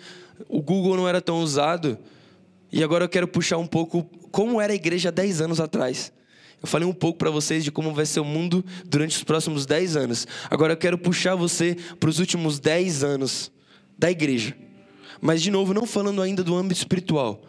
o 0.49 0.61
Google 0.61 0.97
não 0.97 1.09
era 1.09 1.21
tão 1.21 1.41
usado. 1.41 1.99
E 2.71 2.83
agora 2.83 3.05
eu 3.05 3.09
quero 3.09 3.29
puxar 3.29 3.59
um 3.59 3.67
pouco 3.67 4.05
como 4.31 4.61
era 4.61 4.73
a 4.73 4.77
igreja 4.77 5.11
há 5.11 5.13
10 5.13 5.43
anos 5.43 5.61
atrás. 5.61 6.13
Eu 6.63 6.69
falei 6.69 6.87
um 6.87 6.93
pouco 6.93 7.19
para 7.19 7.31
vocês 7.31 7.65
de 7.65 7.73
como 7.73 7.93
vai 7.93 8.07
ser 8.07 8.21
o 8.21 8.25
mundo 8.25 8.65
durante 8.87 9.17
os 9.17 9.25
próximos 9.25 9.67
10 9.67 9.97
anos. 9.97 10.27
Agora 10.49 10.75
eu 10.75 10.77
quero 10.77 10.97
puxar 10.97 11.35
você 11.35 11.77
para 11.99 12.09
os 12.09 12.21
últimos 12.21 12.61
10 12.61 13.03
anos 13.03 13.51
da 13.99 14.11
igreja. 14.11 14.57
Mas, 15.21 15.43
de 15.43 15.51
novo, 15.51 15.75
não 15.75 15.87
falando 15.87 16.23
ainda 16.23 16.43
do 16.43 16.55
âmbito 16.55 16.79
espiritual. 16.79 17.43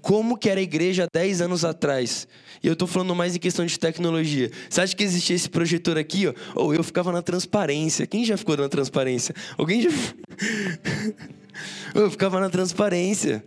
Como 0.00 0.36
que 0.36 0.48
era 0.48 0.60
a 0.60 0.62
igreja 0.62 1.04
há 1.04 1.08
10 1.12 1.40
anos 1.40 1.64
atrás? 1.64 2.28
E 2.62 2.66
eu 2.66 2.74
estou 2.74 2.86
falando 2.86 3.14
mais 3.14 3.34
em 3.34 3.38
questão 3.38 3.64
de 3.66 3.78
tecnologia. 3.78 4.50
Você 4.68 4.80
acha 4.80 4.94
que 4.94 5.02
existia 5.02 5.34
esse 5.34 5.48
projetor 5.48 5.98
aqui? 5.98 6.26
Ó? 6.26 6.34
Ou 6.54 6.74
eu 6.74 6.84
ficava 6.84 7.10
na 7.10 7.22
transparência. 7.22 8.06
Quem 8.06 8.24
já 8.24 8.36
ficou 8.36 8.56
na 8.56 8.68
transparência? 8.68 9.34
Alguém 9.58 9.82
já. 9.82 9.90
eu 11.94 12.10
ficava 12.10 12.38
na 12.40 12.48
transparência. 12.48 13.42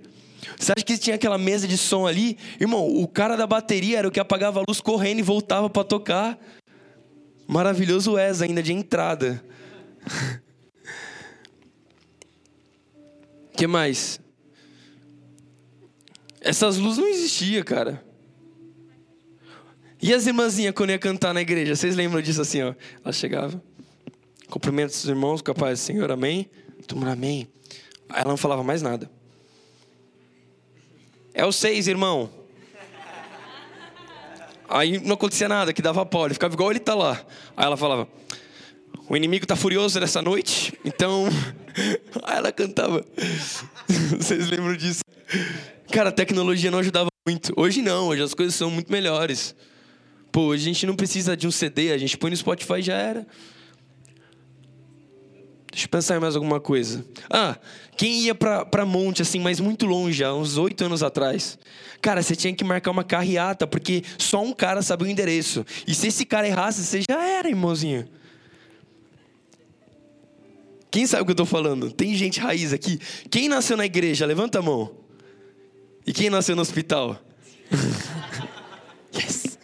Você 0.57 0.71
acha 0.75 0.85
que 0.85 0.97
tinha 0.97 1.15
aquela 1.15 1.37
mesa 1.37 1.67
de 1.67 1.77
som 1.77 2.07
ali? 2.07 2.37
Irmão, 2.59 2.87
o 2.87 3.07
cara 3.07 3.35
da 3.35 3.45
bateria 3.45 3.99
era 3.99 4.07
o 4.07 4.11
que 4.11 4.19
apagava 4.19 4.59
a 4.59 4.63
luz 4.67 4.79
correndo 4.81 5.19
e 5.19 5.23
voltava 5.23 5.69
para 5.69 5.83
tocar. 5.83 6.39
Maravilhoso 7.47 8.13
Wes 8.13 8.41
ainda 8.41 8.61
de 8.61 8.73
entrada. 8.73 9.43
que 13.55 13.67
mais? 13.67 14.19
Essas 16.41 16.77
luzes 16.77 16.99
não 16.99 17.07
existiam, 17.07 17.63
cara. 17.63 18.03
E 20.01 20.13
as 20.13 20.25
irmãzinhas 20.25 20.73
quando 20.73 20.91
ia 20.91 20.99
cantar 20.99 21.33
na 21.33 21.41
igreja? 21.41 21.75
Vocês 21.75 21.95
lembram 21.95 22.21
disso 22.21 22.41
assim, 22.41 22.61
ó? 22.61 22.73
Ela 23.03 23.11
chegava, 23.11 23.61
cumprimenta 24.49 24.93
os 24.93 25.05
irmãos, 25.05 25.41
capaz, 25.41 25.81
Senhor, 25.81 26.09
amém? 26.09 26.49
Turma, 26.87 27.11
amém. 27.11 27.49
Aí 28.07 28.21
ela 28.21 28.29
não 28.29 28.37
falava 28.37 28.63
mais 28.63 28.81
nada. 28.81 29.11
É 31.39 31.45
o 31.45 31.53
seis, 31.53 31.87
irmão. 31.87 32.29
Aí 34.67 34.99
não 34.99 35.13
acontecia 35.13 35.47
nada, 35.47 35.71
que 35.71 35.81
dava 35.81 36.05
pó, 36.05 36.25
ele 36.25 36.33
ficava 36.33 36.53
igual 36.53 36.69
ele 36.69 36.81
tá 36.81 36.93
lá. 36.93 37.25
Aí 37.55 37.65
ela 37.65 37.77
falava: 37.77 38.09
O 39.07 39.15
inimigo 39.15 39.45
tá 39.45 39.55
furioso 39.55 39.97
nessa 40.01 40.21
noite, 40.21 40.77
então. 40.83 41.29
Aí 42.23 42.37
ela 42.39 42.51
cantava. 42.51 43.05
Vocês 44.19 44.49
lembram 44.49 44.75
disso? 44.75 44.99
Cara, 45.89 46.09
a 46.09 46.11
tecnologia 46.11 46.69
não 46.69 46.79
ajudava 46.79 47.07
muito. 47.25 47.53
Hoje 47.55 47.81
não, 47.81 48.09
hoje 48.09 48.21
as 48.21 48.33
coisas 48.33 48.53
são 48.53 48.69
muito 48.69 48.91
melhores. 48.91 49.55
Pô, 50.33 50.41
hoje 50.41 50.63
a 50.63 50.73
gente 50.73 50.85
não 50.85 50.95
precisa 50.97 51.37
de 51.37 51.47
um 51.47 51.51
CD, 51.51 51.93
a 51.93 51.97
gente 51.97 52.17
põe 52.17 52.31
no 52.31 52.35
Spotify 52.35 52.79
e 52.79 52.81
já 52.81 52.97
era. 52.97 53.25
Deixa 55.71 55.85
eu 55.85 55.89
pensar 55.89 56.17
em 56.17 56.19
mais 56.19 56.35
alguma 56.35 56.59
coisa. 56.59 57.05
Ah, 57.29 57.57
quem 57.95 58.21
ia 58.21 58.33
pra, 58.33 58.65
pra 58.65 58.85
monte, 58.85 59.21
assim, 59.21 59.39
mas 59.39 59.59
muito 59.59 59.85
longe, 59.85 60.23
há 60.23 60.33
uns 60.33 60.57
oito 60.57 60.83
anos 60.83 61.03
atrás. 61.03 61.59
Cara, 62.01 62.23
você 62.23 62.35
tinha 62.35 62.53
que 62.53 62.63
marcar 62.63 62.91
uma 62.91 63.03
carreata, 63.03 63.67
porque 63.67 64.03
só 64.17 64.41
um 64.41 64.53
cara 64.53 64.81
sabia 64.81 65.07
o 65.07 65.09
endereço. 65.09 65.65
E 65.87 65.93
se 65.93 66.07
esse 66.07 66.25
cara 66.25 66.47
errasse, 66.47 66.83
você 66.83 67.01
já 67.07 67.23
era, 67.23 67.47
irmãozinho. 67.47 68.07
Quem 70.89 71.05
sabe 71.05 71.21
o 71.21 71.25
que 71.25 71.31
eu 71.31 71.35
tô 71.35 71.45
falando? 71.45 71.91
Tem 71.91 72.15
gente 72.15 72.39
raiz 72.39 72.73
aqui. 72.73 72.99
Quem 73.29 73.47
nasceu 73.47 73.77
na 73.77 73.85
igreja? 73.85 74.25
Levanta 74.25 74.59
a 74.59 74.61
mão. 74.61 74.91
E 76.05 76.11
quem 76.11 76.29
nasceu 76.29 76.55
no 76.55 76.63
hospital? 76.63 77.21
yes! 79.13 79.59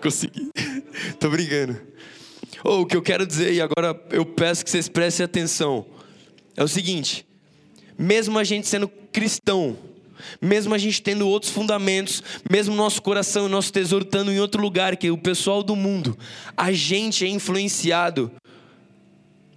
Consegui. 0.00 0.52
Tô 1.18 1.28
brincando. 1.28 1.93
Oh, 2.66 2.80
o 2.80 2.86
que 2.86 2.96
eu 2.96 3.02
quero 3.02 3.26
dizer, 3.26 3.52
e 3.52 3.60
agora 3.60 3.94
eu 4.10 4.24
peço 4.24 4.64
que 4.64 4.70
vocês 4.70 4.88
prestem 4.88 5.24
atenção, 5.24 5.84
é 6.56 6.64
o 6.64 6.68
seguinte: 6.68 7.26
mesmo 7.98 8.38
a 8.38 8.44
gente 8.44 8.66
sendo 8.66 8.88
cristão, 8.88 9.76
mesmo 10.40 10.74
a 10.74 10.78
gente 10.78 11.02
tendo 11.02 11.28
outros 11.28 11.52
fundamentos, 11.52 12.22
mesmo 12.50 12.74
nosso 12.74 13.02
coração 13.02 13.46
e 13.46 13.50
nosso 13.50 13.70
tesouro 13.70 14.06
estando 14.06 14.32
em 14.32 14.40
outro 14.40 14.62
lugar 14.62 14.96
que 14.96 15.10
o 15.10 15.18
pessoal 15.18 15.62
do 15.62 15.76
mundo, 15.76 16.16
a 16.56 16.72
gente 16.72 17.22
é 17.26 17.28
influenciado 17.28 18.32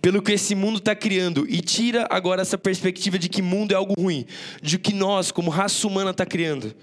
pelo 0.01 0.21
que 0.21 0.33
esse 0.33 0.53
mundo 0.53 0.79
está 0.79 0.93
criando 0.93 1.45
e 1.49 1.61
tira 1.61 2.07
agora 2.09 2.41
essa 2.41 2.57
perspectiva 2.57 3.17
de 3.17 3.29
que 3.29 3.41
mundo 3.41 3.71
é 3.71 3.75
algo 3.75 3.93
ruim, 3.97 4.25
de 4.61 4.77
que 4.77 4.93
nós, 4.93 5.31
como 5.31 5.49
raça 5.49 5.87
humana, 5.87 6.11
está 6.11 6.25
criando. 6.25 6.75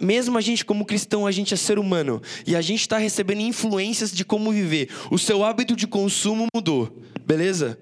Mesmo 0.00 0.36
a 0.38 0.40
gente, 0.40 0.64
como 0.64 0.84
cristão, 0.84 1.26
a 1.26 1.30
gente 1.30 1.54
é 1.54 1.56
ser 1.56 1.78
humano 1.78 2.22
e 2.46 2.56
a 2.56 2.60
gente 2.60 2.80
está 2.80 2.98
recebendo 2.98 3.40
influências 3.40 4.12
de 4.12 4.24
como 4.24 4.52
viver. 4.52 4.88
O 5.10 5.18
seu 5.18 5.44
hábito 5.44 5.76
de 5.76 5.86
consumo 5.86 6.46
mudou, 6.54 6.96
beleza? 7.26 7.78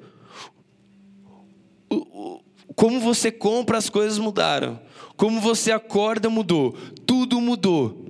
Como 2.75 3.01
você 3.01 3.31
compra 3.31 3.79
as 3.79 3.89
coisas 3.89 4.19
mudaram. 4.19 4.81
Como 5.17 5.41
você 5.41 5.73
acorda 5.73 6.29
mudou. 6.29 6.77
Tudo 7.07 7.41
mudou. 7.41 8.07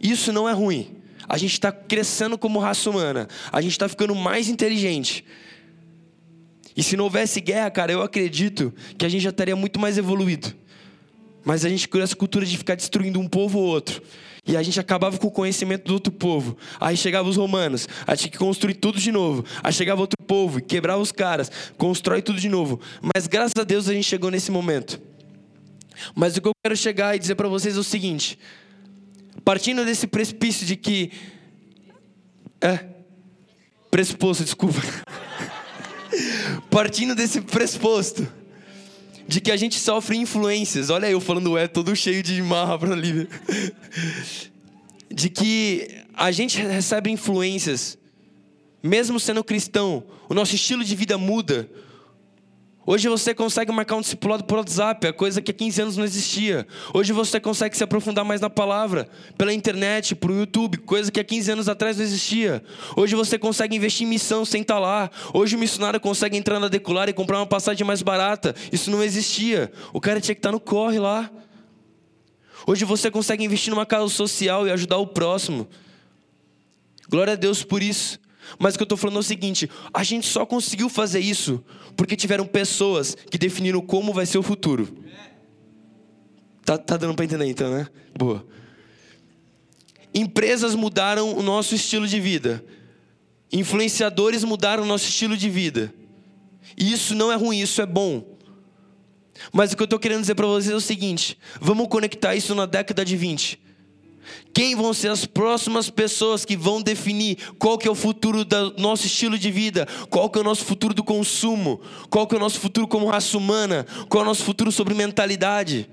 Isso 0.00 0.32
não 0.32 0.48
é 0.48 0.52
ruim. 0.52 0.94
A 1.28 1.38
gente 1.38 1.52
está 1.52 1.72
crescendo 1.72 2.36
como 2.36 2.58
raça 2.58 2.88
humana. 2.90 3.26
A 3.50 3.60
gente 3.60 3.72
está 3.72 3.88
ficando 3.88 4.14
mais 4.14 4.48
inteligente. 4.48 5.24
E 6.76 6.82
se 6.82 6.96
não 6.96 7.04
houvesse 7.04 7.40
guerra, 7.40 7.70
cara, 7.70 7.90
eu 7.90 8.02
acredito 8.02 8.72
que 8.98 9.06
a 9.06 9.08
gente 9.08 9.22
já 9.22 9.30
estaria 9.30 9.56
muito 9.56 9.80
mais 9.80 9.96
evoluído. 9.96 10.54
Mas 11.46 11.64
a 11.64 11.68
gente 11.68 11.88
criou 11.88 12.02
essa 12.02 12.16
cultura 12.16 12.44
de 12.44 12.58
ficar 12.58 12.74
destruindo 12.74 13.20
um 13.20 13.28
povo 13.28 13.60
ou 13.60 13.66
outro. 13.66 14.02
E 14.44 14.56
a 14.56 14.62
gente 14.64 14.80
acabava 14.80 15.16
com 15.16 15.28
o 15.28 15.30
conhecimento 15.30 15.84
do 15.84 15.94
outro 15.94 16.12
povo. 16.12 16.56
Aí 16.80 16.96
chegavam 16.96 17.30
os 17.30 17.36
romanos, 17.36 17.88
aí 18.04 18.16
tinha 18.16 18.28
que 18.28 18.36
construir 18.36 18.74
tudo 18.74 18.98
de 18.98 19.12
novo. 19.12 19.44
Aí 19.62 19.72
chegava 19.72 20.00
outro 20.00 20.18
povo, 20.26 20.60
quebrava 20.60 21.00
os 21.00 21.12
caras, 21.12 21.48
constrói 21.78 22.20
tudo 22.20 22.40
de 22.40 22.48
novo. 22.48 22.80
Mas 23.14 23.28
graças 23.28 23.54
a 23.56 23.62
Deus 23.62 23.88
a 23.88 23.92
gente 23.92 24.06
chegou 24.08 24.28
nesse 24.28 24.50
momento. 24.50 25.00
Mas 26.16 26.36
o 26.36 26.42
que 26.42 26.48
eu 26.48 26.52
quero 26.64 26.76
chegar 26.76 27.14
e 27.14 27.18
dizer 27.20 27.36
para 27.36 27.46
vocês 27.46 27.76
é 27.76 27.78
o 27.78 27.84
seguinte: 27.84 28.36
partindo 29.44 29.84
desse 29.84 30.08
precipício 30.08 30.66
de 30.66 30.74
que. 30.74 31.12
É. 32.60 32.86
Pressuposto, 33.88 34.42
desculpa. 34.42 34.80
Partindo 36.68 37.14
desse 37.14 37.40
pressuposto 37.40 38.26
de 39.28 39.40
que 39.40 39.50
a 39.50 39.56
gente 39.56 39.78
sofre 39.78 40.16
influências. 40.16 40.90
Olha 40.90 41.10
eu 41.10 41.20
falando 41.20 41.56
é 41.58 41.66
todo 41.66 41.94
cheio 41.96 42.22
de 42.22 42.40
marra 42.42 42.78
para 42.78 42.92
ali. 42.92 43.28
De 45.10 45.28
que 45.28 45.88
a 46.14 46.30
gente 46.30 46.60
recebe 46.60 47.10
influências, 47.10 47.98
mesmo 48.82 49.18
sendo 49.18 49.42
cristão, 49.44 50.04
o 50.28 50.34
nosso 50.34 50.54
estilo 50.54 50.84
de 50.84 50.94
vida 50.94 51.18
muda, 51.18 51.68
Hoje 52.88 53.08
você 53.08 53.34
consegue 53.34 53.72
marcar 53.72 53.96
um 53.96 54.00
discipulado 54.00 54.44
por 54.44 54.58
WhatsApp, 54.58 55.08
a 55.08 55.12
coisa 55.12 55.42
que 55.42 55.50
há 55.50 55.54
15 55.54 55.82
anos 55.82 55.96
não 55.96 56.04
existia. 56.04 56.64
Hoje 56.94 57.12
você 57.12 57.40
consegue 57.40 57.76
se 57.76 57.82
aprofundar 57.82 58.24
mais 58.24 58.40
na 58.40 58.48
palavra, 58.48 59.08
pela 59.36 59.52
internet, 59.52 60.14
por 60.14 60.30
YouTube, 60.30 60.78
coisa 60.78 61.10
que 61.10 61.18
há 61.18 61.24
15 61.24 61.50
anos 61.50 61.68
atrás 61.68 61.96
não 61.96 62.04
existia. 62.04 62.62
Hoje 62.94 63.16
você 63.16 63.36
consegue 63.40 63.74
investir 63.74 64.06
em 64.06 64.10
missão 64.10 64.44
sem 64.44 64.62
estar 64.62 64.78
lá. 64.78 65.10
Hoje 65.34 65.56
o 65.56 65.58
missionário 65.58 65.98
consegue 65.98 66.36
entrar 66.36 66.60
na 66.60 66.68
decular 66.68 67.08
e 67.08 67.12
comprar 67.12 67.38
uma 67.38 67.46
passagem 67.46 67.84
mais 67.84 68.02
barata. 68.02 68.54
Isso 68.70 68.88
não 68.88 69.02
existia. 69.02 69.72
O 69.92 70.00
cara 70.00 70.20
tinha 70.20 70.36
que 70.36 70.38
estar 70.38 70.52
no 70.52 70.60
corre 70.60 71.00
lá. 71.00 71.28
Hoje 72.68 72.84
você 72.84 73.10
consegue 73.10 73.42
investir 73.42 73.72
numa 73.72 73.84
casa 73.84 74.08
social 74.08 74.64
e 74.64 74.70
ajudar 74.70 74.98
o 74.98 75.08
próximo. 75.08 75.66
Glória 77.08 77.32
a 77.32 77.36
Deus 77.36 77.64
por 77.64 77.82
isso. 77.82 78.20
Mas 78.58 78.74
o 78.74 78.78
que 78.78 78.82
eu 78.82 78.86
estou 78.86 78.98
falando 78.98 79.16
é 79.16 79.20
o 79.20 79.22
seguinte: 79.22 79.68
a 79.92 80.02
gente 80.02 80.26
só 80.26 80.46
conseguiu 80.46 80.88
fazer 80.88 81.20
isso 81.20 81.64
porque 81.96 82.16
tiveram 82.16 82.46
pessoas 82.46 83.16
que 83.30 83.38
definiram 83.38 83.80
como 83.80 84.12
vai 84.12 84.26
ser 84.26 84.38
o 84.38 84.42
futuro. 84.42 84.88
Tá, 86.64 86.76
tá 86.76 86.96
dando 86.96 87.14
para 87.14 87.24
entender 87.24 87.46
então, 87.46 87.70
né? 87.70 87.86
Boa. 88.16 88.44
Empresas 90.12 90.74
mudaram 90.74 91.36
o 91.36 91.42
nosso 91.42 91.74
estilo 91.74 92.06
de 92.06 92.18
vida. 92.18 92.64
Influenciadores 93.52 94.42
mudaram 94.42 94.82
o 94.82 94.86
nosso 94.86 95.08
estilo 95.08 95.36
de 95.36 95.48
vida. 95.48 95.92
E 96.76 96.90
isso 96.90 97.14
não 97.14 97.30
é 97.30 97.36
ruim, 97.36 97.60
isso 97.60 97.80
é 97.80 97.86
bom. 97.86 98.36
Mas 99.52 99.72
o 99.72 99.76
que 99.76 99.82
eu 99.82 99.84
estou 99.84 99.98
querendo 99.98 100.22
dizer 100.22 100.34
para 100.34 100.46
vocês 100.46 100.72
é 100.72 100.74
o 100.74 100.80
seguinte: 100.80 101.38
vamos 101.60 101.88
conectar 101.88 102.34
isso 102.34 102.54
na 102.54 102.66
década 102.66 103.04
de 103.04 103.16
20. 103.16 103.65
Quem 104.52 104.74
vão 104.74 104.94
ser 104.94 105.08
as 105.08 105.26
próximas 105.26 105.90
pessoas 105.90 106.44
que 106.44 106.56
vão 106.56 106.80
definir 106.80 107.36
qual 107.58 107.76
que 107.76 107.86
é 107.86 107.90
o 107.90 107.94
futuro 107.94 108.44
do 108.44 108.74
nosso 108.78 109.06
estilo 109.06 109.38
de 109.38 109.50
vida, 109.50 109.86
qual 110.08 110.30
que 110.30 110.38
é 110.38 110.40
o 110.40 110.44
nosso 110.44 110.64
futuro 110.64 110.94
do 110.94 111.04
consumo, 111.04 111.80
qual 112.08 112.26
que 112.26 112.34
é 112.34 112.38
o 112.38 112.40
nosso 112.40 112.58
futuro 112.58 112.88
como 112.88 113.06
raça 113.06 113.36
humana, 113.36 113.86
qual 114.08 114.22
é 114.22 114.24
o 114.24 114.28
nosso 114.28 114.44
futuro 114.44 114.72
sobre 114.72 114.94
mentalidade? 114.94 115.88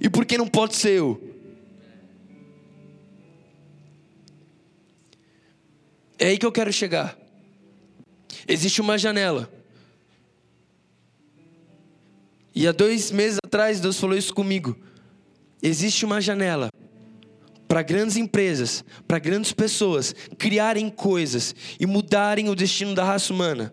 E 0.00 0.10
por 0.10 0.26
que 0.26 0.36
não 0.36 0.46
pode 0.46 0.76
ser 0.76 0.98
eu? 0.98 1.32
É 6.18 6.26
aí 6.26 6.38
que 6.38 6.46
eu 6.46 6.52
quero 6.52 6.72
chegar. 6.72 7.16
Existe 8.46 8.80
uma 8.80 8.98
janela. 8.98 9.50
E 12.54 12.68
há 12.68 12.72
dois 12.72 13.10
meses 13.10 13.38
atrás 13.44 13.80
Deus 13.80 13.98
falou 13.98 14.16
isso 14.16 14.34
comigo. 14.34 14.76
Existe 15.62 16.04
uma 16.04 16.20
janela 16.20 16.68
para 17.72 17.80
grandes 17.80 18.18
empresas, 18.18 18.84
para 19.08 19.18
grandes 19.18 19.50
pessoas 19.50 20.14
criarem 20.36 20.90
coisas 20.90 21.54
e 21.80 21.86
mudarem 21.86 22.50
o 22.50 22.54
destino 22.54 22.94
da 22.94 23.02
raça 23.02 23.32
humana. 23.32 23.72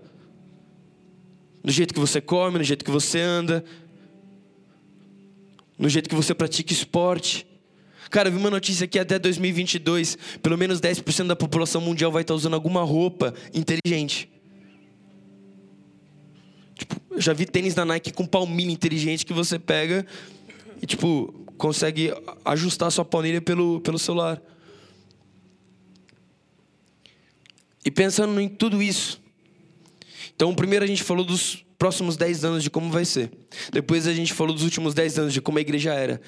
No 1.61 1.69
jeito 1.69 1.93
que 1.93 1.99
você 1.99 2.21
come, 2.21 2.59
no 2.59 2.63
jeito 2.63 2.85
que 2.85 2.91
você 2.91 3.19
anda, 3.19 3.61
no 5.77 5.89
jeito 5.89 6.07
que 6.07 6.15
você 6.15 6.33
pratica 6.33 6.71
esporte. 6.71 7.45
Cara, 8.09 8.29
eu 8.29 8.31
vi 8.31 8.37
uma 8.37 8.49
notícia 8.49 8.87
que 8.87 8.97
até 8.97 9.19
2022, 9.19 10.17
pelo 10.41 10.57
menos 10.57 10.79
10% 10.79 11.27
da 11.27 11.35
população 11.35 11.81
mundial 11.81 12.09
vai 12.09 12.21
estar 12.21 12.35
usando 12.35 12.53
alguma 12.53 12.83
roupa 12.83 13.33
inteligente. 13.53 14.29
Tipo, 16.75 16.95
eu 17.11 17.19
já 17.19 17.33
vi 17.33 17.45
tênis 17.45 17.73
da 17.73 17.83
Nike 17.83 18.13
com 18.13 18.25
palmilha 18.25 18.71
inteligente 18.71 19.25
que 19.25 19.33
você 19.33 19.59
pega 19.59 20.05
e, 20.81 20.85
tipo, 20.85 21.33
consegue 21.59 22.13
ajustar 22.45 22.89
sua 22.89 23.03
palmilha 23.03 23.41
pelo, 23.41 23.81
pelo 23.81 23.99
celular. 23.99 24.41
E 27.85 27.91
pensando 27.91 28.39
em 28.39 28.47
tudo 28.47 28.81
isso. 28.81 29.21
Então, 30.33 30.55
primeiro 30.55 30.85
a 30.85 30.87
gente 30.87 31.03
falou 31.03 31.25
dos 31.25 31.65
próximos 31.77 32.15
10 32.15 32.45
anos 32.45 32.63
de 32.63 32.69
como 32.69 32.89
vai 32.89 33.03
ser. 33.03 33.29
Depois 33.73 34.07
a 34.07 34.13
gente 34.13 34.33
falou 34.33 34.53
dos 34.53 34.63
últimos 34.63 34.93
10 34.93 35.19
anos 35.19 35.33
de 35.33 35.41
como 35.41 35.57
a 35.57 35.61
igreja 35.61 35.93
era. 35.93 36.21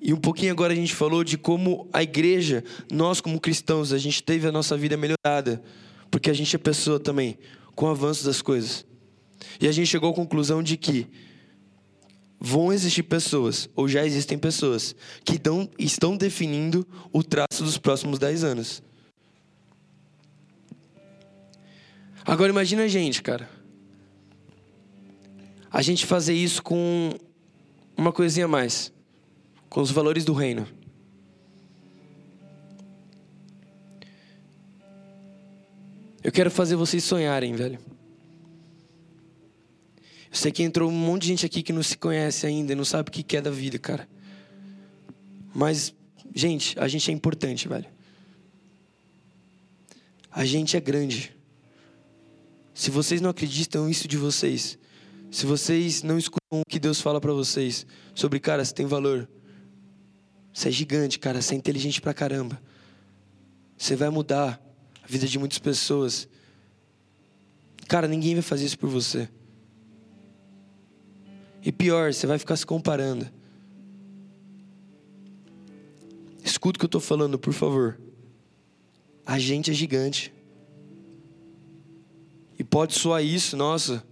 E 0.00 0.12
um 0.12 0.16
pouquinho 0.16 0.50
agora 0.50 0.72
a 0.72 0.76
gente 0.76 0.94
falou 0.94 1.22
de 1.22 1.36
como 1.36 1.86
a 1.92 2.02
igreja, 2.02 2.64
nós 2.90 3.20
como 3.20 3.38
cristãos, 3.38 3.92
a 3.92 3.98
gente 3.98 4.22
teve 4.22 4.48
a 4.48 4.52
nossa 4.52 4.74
vida 4.76 4.96
melhorada. 4.96 5.62
Porque 6.10 6.30
a 6.30 6.34
gente 6.34 6.56
é 6.56 6.58
pessoa 6.58 6.98
também, 6.98 7.38
com 7.74 7.84
o 7.84 7.88
avanço 7.90 8.24
das 8.24 8.40
coisas. 8.40 8.86
E 9.60 9.68
a 9.68 9.72
gente 9.72 9.88
chegou 9.88 10.10
à 10.10 10.14
conclusão 10.14 10.62
de 10.62 10.78
que 10.78 11.06
vão 12.44 12.72
existir 12.72 13.04
pessoas, 13.04 13.70
ou 13.76 13.86
já 13.86 14.04
existem 14.04 14.36
pessoas, 14.36 14.96
que 15.24 15.40
estão 15.78 16.16
definindo 16.16 16.84
o 17.12 17.22
traço 17.22 17.62
dos 17.62 17.78
próximos 17.78 18.18
10 18.18 18.42
anos. 18.42 18.82
Agora 22.24 22.50
imagina 22.50 22.82
a 22.82 22.88
gente, 22.88 23.22
cara. 23.22 23.48
A 25.70 25.80
gente 25.82 26.04
fazer 26.04 26.34
isso 26.34 26.60
com 26.64 27.12
uma 27.96 28.12
coisinha 28.12 28.46
a 28.46 28.48
mais. 28.48 28.92
Com 29.70 29.80
os 29.80 29.92
valores 29.92 30.24
do 30.24 30.32
reino. 30.32 30.66
Eu 36.24 36.32
quero 36.32 36.50
fazer 36.50 36.74
vocês 36.74 37.04
sonharem, 37.04 37.54
velho. 37.54 37.78
Eu 40.32 40.38
sei 40.38 40.50
que 40.50 40.62
entrou 40.62 40.88
um 40.88 40.94
monte 40.94 41.22
de 41.22 41.28
gente 41.28 41.44
aqui 41.44 41.62
que 41.62 41.74
não 41.74 41.82
se 41.82 41.94
conhece 41.94 42.46
ainda, 42.46 42.74
não 42.74 42.86
sabe 42.86 43.10
o 43.10 43.12
que 43.12 43.36
é 43.36 43.40
da 43.42 43.50
vida, 43.50 43.78
cara. 43.78 44.08
Mas, 45.54 45.94
gente, 46.34 46.78
a 46.80 46.88
gente 46.88 47.10
é 47.10 47.12
importante, 47.12 47.68
velho. 47.68 47.84
A 50.30 50.42
gente 50.46 50.74
é 50.74 50.80
grande. 50.80 51.36
Se 52.72 52.90
vocês 52.90 53.20
não 53.20 53.28
acreditam 53.28 53.90
isso 53.90 54.08
de 54.08 54.16
vocês, 54.16 54.78
se 55.30 55.44
vocês 55.44 56.02
não 56.02 56.16
escutam 56.16 56.62
o 56.62 56.62
que 56.66 56.78
Deus 56.78 56.98
fala 56.98 57.20
para 57.20 57.34
vocês 57.34 57.86
sobre, 58.14 58.40
cara, 58.40 58.64
você 58.64 58.72
tem 58.72 58.86
valor. 58.86 59.28
Você 60.50 60.70
é 60.70 60.72
gigante, 60.72 61.18
cara, 61.18 61.42
você 61.42 61.54
é 61.54 61.58
inteligente 61.58 62.00
pra 62.00 62.14
caramba. 62.14 62.58
Você 63.76 63.94
vai 63.94 64.08
mudar 64.08 64.58
a 65.02 65.06
vida 65.06 65.26
de 65.26 65.38
muitas 65.38 65.58
pessoas. 65.58 66.26
Cara, 67.86 68.08
ninguém 68.08 68.32
vai 68.32 68.42
fazer 68.42 68.64
isso 68.64 68.78
por 68.78 68.88
você. 68.88 69.28
E 71.64 71.70
pior, 71.70 72.12
você 72.12 72.26
vai 72.26 72.38
ficar 72.38 72.56
se 72.56 72.66
comparando. 72.66 73.30
Escuta 76.44 76.76
o 76.76 76.80
que 76.80 76.84
eu 76.84 76.88
estou 76.88 77.00
falando, 77.00 77.38
por 77.38 77.52
favor. 77.52 78.00
A 79.24 79.38
gente 79.38 79.70
é 79.70 79.74
gigante. 79.74 80.34
E 82.58 82.64
pode 82.64 82.94
soar 82.94 83.24
isso, 83.24 83.56
nossa, 83.56 84.04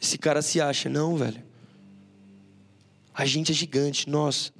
esse 0.00 0.16
cara 0.16 0.40
se 0.42 0.60
acha. 0.60 0.88
Não, 0.88 1.16
velho. 1.16 1.42
A 3.12 3.26
gente 3.26 3.50
é 3.50 3.54
gigante, 3.54 4.08
nossa. 4.08 4.52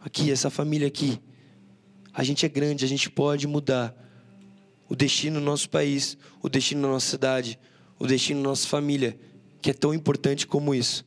Aqui, 0.00 0.30
essa 0.30 0.50
família 0.50 0.86
aqui. 0.86 1.20
A 2.14 2.22
gente 2.22 2.46
é 2.46 2.48
grande, 2.48 2.84
a 2.84 2.88
gente 2.88 3.10
pode 3.10 3.46
mudar 3.46 3.94
o 4.88 4.94
destino 4.94 5.40
do 5.40 5.44
nosso 5.44 5.68
país, 5.68 6.16
o 6.40 6.48
destino 6.48 6.82
da 6.82 6.88
nossa 6.88 7.10
cidade, 7.10 7.58
o 7.98 8.06
destino 8.06 8.40
da 8.40 8.50
nossa 8.50 8.68
família, 8.68 9.18
que 9.60 9.70
é 9.70 9.74
tão 9.74 9.92
importante 9.92 10.46
como 10.46 10.74
isso. 10.74 11.04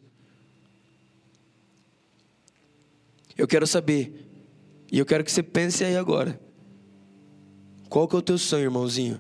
Eu 3.40 3.48
quero 3.48 3.66
saber. 3.66 4.28
E 4.92 5.00
eu 5.00 5.06
quero 5.06 5.24
que 5.24 5.32
você 5.32 5.42
pense 5.42 5.82
aí 5.82 5.96
agora. 5.96 6.38
Qual 7.88 8.06
que 8.06 8.14
é 8.14 8.20
o 8.20 8.22
teu 8.22 8.38
sonho, 8.38 8.64
irmãozinho? 8.64 9.18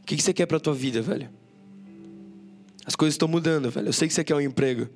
O 0.00 0.06
que, 0.06 0.16
que 0.16 0.22
você 0.22 0.32
quer 0.32 0.46
para 0.46 0.58
a 0.58 0.60
tua 0.60 0.72
vida, 0.72 1.02
velho? 1.02 1.28
As 2.86 2.94
coisas 2.94 3.14
estão 3.14 3.26
mudando, 3.26 3.72
velho. 3.72 3.88
Eu 3.88 3.92
sei 3.92 4.06
que 4.06 4.14
você 4.14 4.22
quer 4.22 4.36
um 4.36 4.40
emprego. 4.40 4.88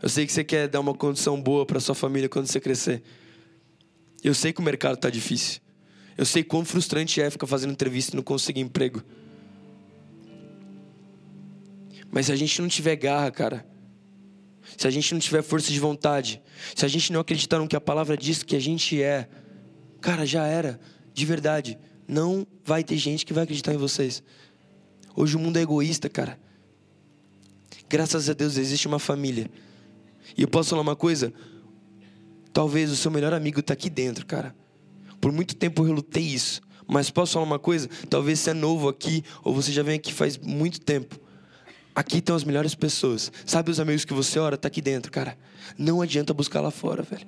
Eu 0.00 0.08
sei 0.08 0.24
que 0.24 0.32
você 0.32 0.42
quer 0.42 0.68
dar 0.68 0.80
uma 0.80 0.94
condição 0.94 1.38
boa 1.38 1.66
para 1.66 1.78
sua 1.78 1.94
família 1.94 2.30
quando 2.30 2.46
você 2.46 2.58
crescer. 2.58 3.02
Eu 4.24 4.32
sei 4.32 4.54
que 4.54 4.60
o 4.60 4.64
mercado 4.64 4.94
está 4.94 5.10
difícil. 5.10 5.60
Eu 6.16 6.24
sei 6.24 6.42
quão 6.42 6.64
frustrante 6.64 7.20
é 7.20 7.28
ficar 7.28 7.46
fazendo 7.46 7.72
entrevista 7.72 8.14
e 8.14 8.16
não 8.16 8.22
conseguir 8.22 8.60
emprego. 8.60 9.02
Mas 12.10 12.26
se 12.26 12.32
a 12.32 12.36
gente 12.36 12.58
não 12.62 12.68
tiver 12.68 12.96
garra, 12.96 13.30
cara, 13.30 13.66
se 14.76 14.86
a 14.86 14.90
gente 14.90 15.12
não 15.12 15.20
tiver 15.20 15.42
força 15.42 15.72
de 15.72 15.78
vontade, 15.78 16.42
se 16.74 16.84
a 16.84 16.88
gente 16.88 17.12
não 17.12 17.20
acreditar 17.20 17.58
no 17.58 17.68
que 17.68 17.76
a 17.76 17.80
palavra 17.80 18.16
diz 18.16 18.42
que 18.42 18.56
a 18.56 18.60
gente 18.60 19.00
é, 19.02 19.28
cara, 20.00 20.26
já 20.26 20.46
era, 20.46 20.80
de 21.12 21.26
verdade. 21.26 21.78
Não 22.06 22.46
vai 22.64 22.82
ter 22.82 22.96
gente 22.96 23.24
que 23.24 23.32
vai 23.32 23.44
acreditar 23.44 23.72
em 23.72 23.76
vocês. 23.76 24.22
Hoje 25.14 25.36
o 25.36 25.40
mundo 25.40 25.56
é 25.56 25.62
egoísta, 25.62 26.08
cara. 26.08 26.38
Graças 27.88 28.28
a 28.28 28.32
Deus 28.32 28.56
existe 28.56 28.86
uma 28.86 28.98
família. 28.98 29.50
E 30.36 30.42
eu 30.42 30.48
posso 30.48 30.70
falar 30.70 30.82
uma 30.82 30.96
coisa? 30.96 31.32
Talvez 32.52 32.90
o 32.90 32.96
seu 32.96 33.10
melhor 33.10 33.32
amigo 33.32 33.60
está 33.60 33.74
aqui 33.74 33.90
dentro, 33.90 34.26
cara. 34.26 34.54
Por 35.20 35.30
muito 35.30 35.54
tempo 35.54 35.82
eu 35.82 35.86
relutei 35.86 36.22
isso. 36.22 36.60
Mas 36.86 37.10
posso 37.10 37.34
falar 37.34 37.44
uma 37.44 37.58
coisa? 37.58 37.88
Talvez 38.10 38.40
você 38.40 38.50
é 38.50 38.54
novo 38.54 38.88
aqui, 38.88 39.24
ou 39.44 39.54
você 39.54 39.72
já 39.72 39.82
vem 39.82 39.96
aqui 39.96 40.12
faz 40.12 40.36
muito 40.36 40.80
tempo. 40.80 41.18
Aqui 41.94 42.18
estão 42.18 42.34
as 42.34 42.44
melhores 42.44 42.74
pessoas. 42.74 43.30
Sabe 43.44 43.70
os 43.70 43.78
amigos 43.78 44.04
que 44.04 44.14
você 44.14 44.38
ora? 44.38 44.56
Tá 44.56 44.68
aqui 44.68 44.80
dentro, 44.80 45.12
cara. 45.12 45.36
Não 45.76 46.00
adianta 46.00 46.32
buscar 46.32 46.60
lá 46.60 46.70
fora, 46.70 47.02
velho. 47.02 47.26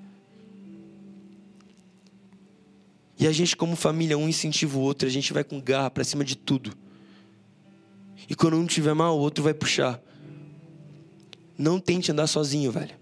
E 3.18 3.27
a 3.27 3.33
gente, 3.33 3.57
como 3.57 3.77
família, 3.77 4.18
um 4.18 4.29
incentiva 4.29 4.77
o 4.77 4.81
outro, 4.81 5.07
a 5.07 5.11
gente 5.11 5.33
vai 5.33 5.44
com 5.44 5.61
garra 5.61 5.90
para 5.90 6.03
cima 6.03 6.24
de 6.24 6.37
tudo. 6.37 6.72
E 8.29 8.35
quando 8.35 8.57
um 8.57 8.66
tiver 8.66 8.94
mal, 8.94 9.16
o 9.16 9.20
outro 9.20 9.44
vai 9.44 9.55
puxar. 9.55 10.00
Não 11.57 11.79
tente 11.79 12.11
andar 12.11 12.27
sozinho, 12.27 12.72
velho. 12.72 12.94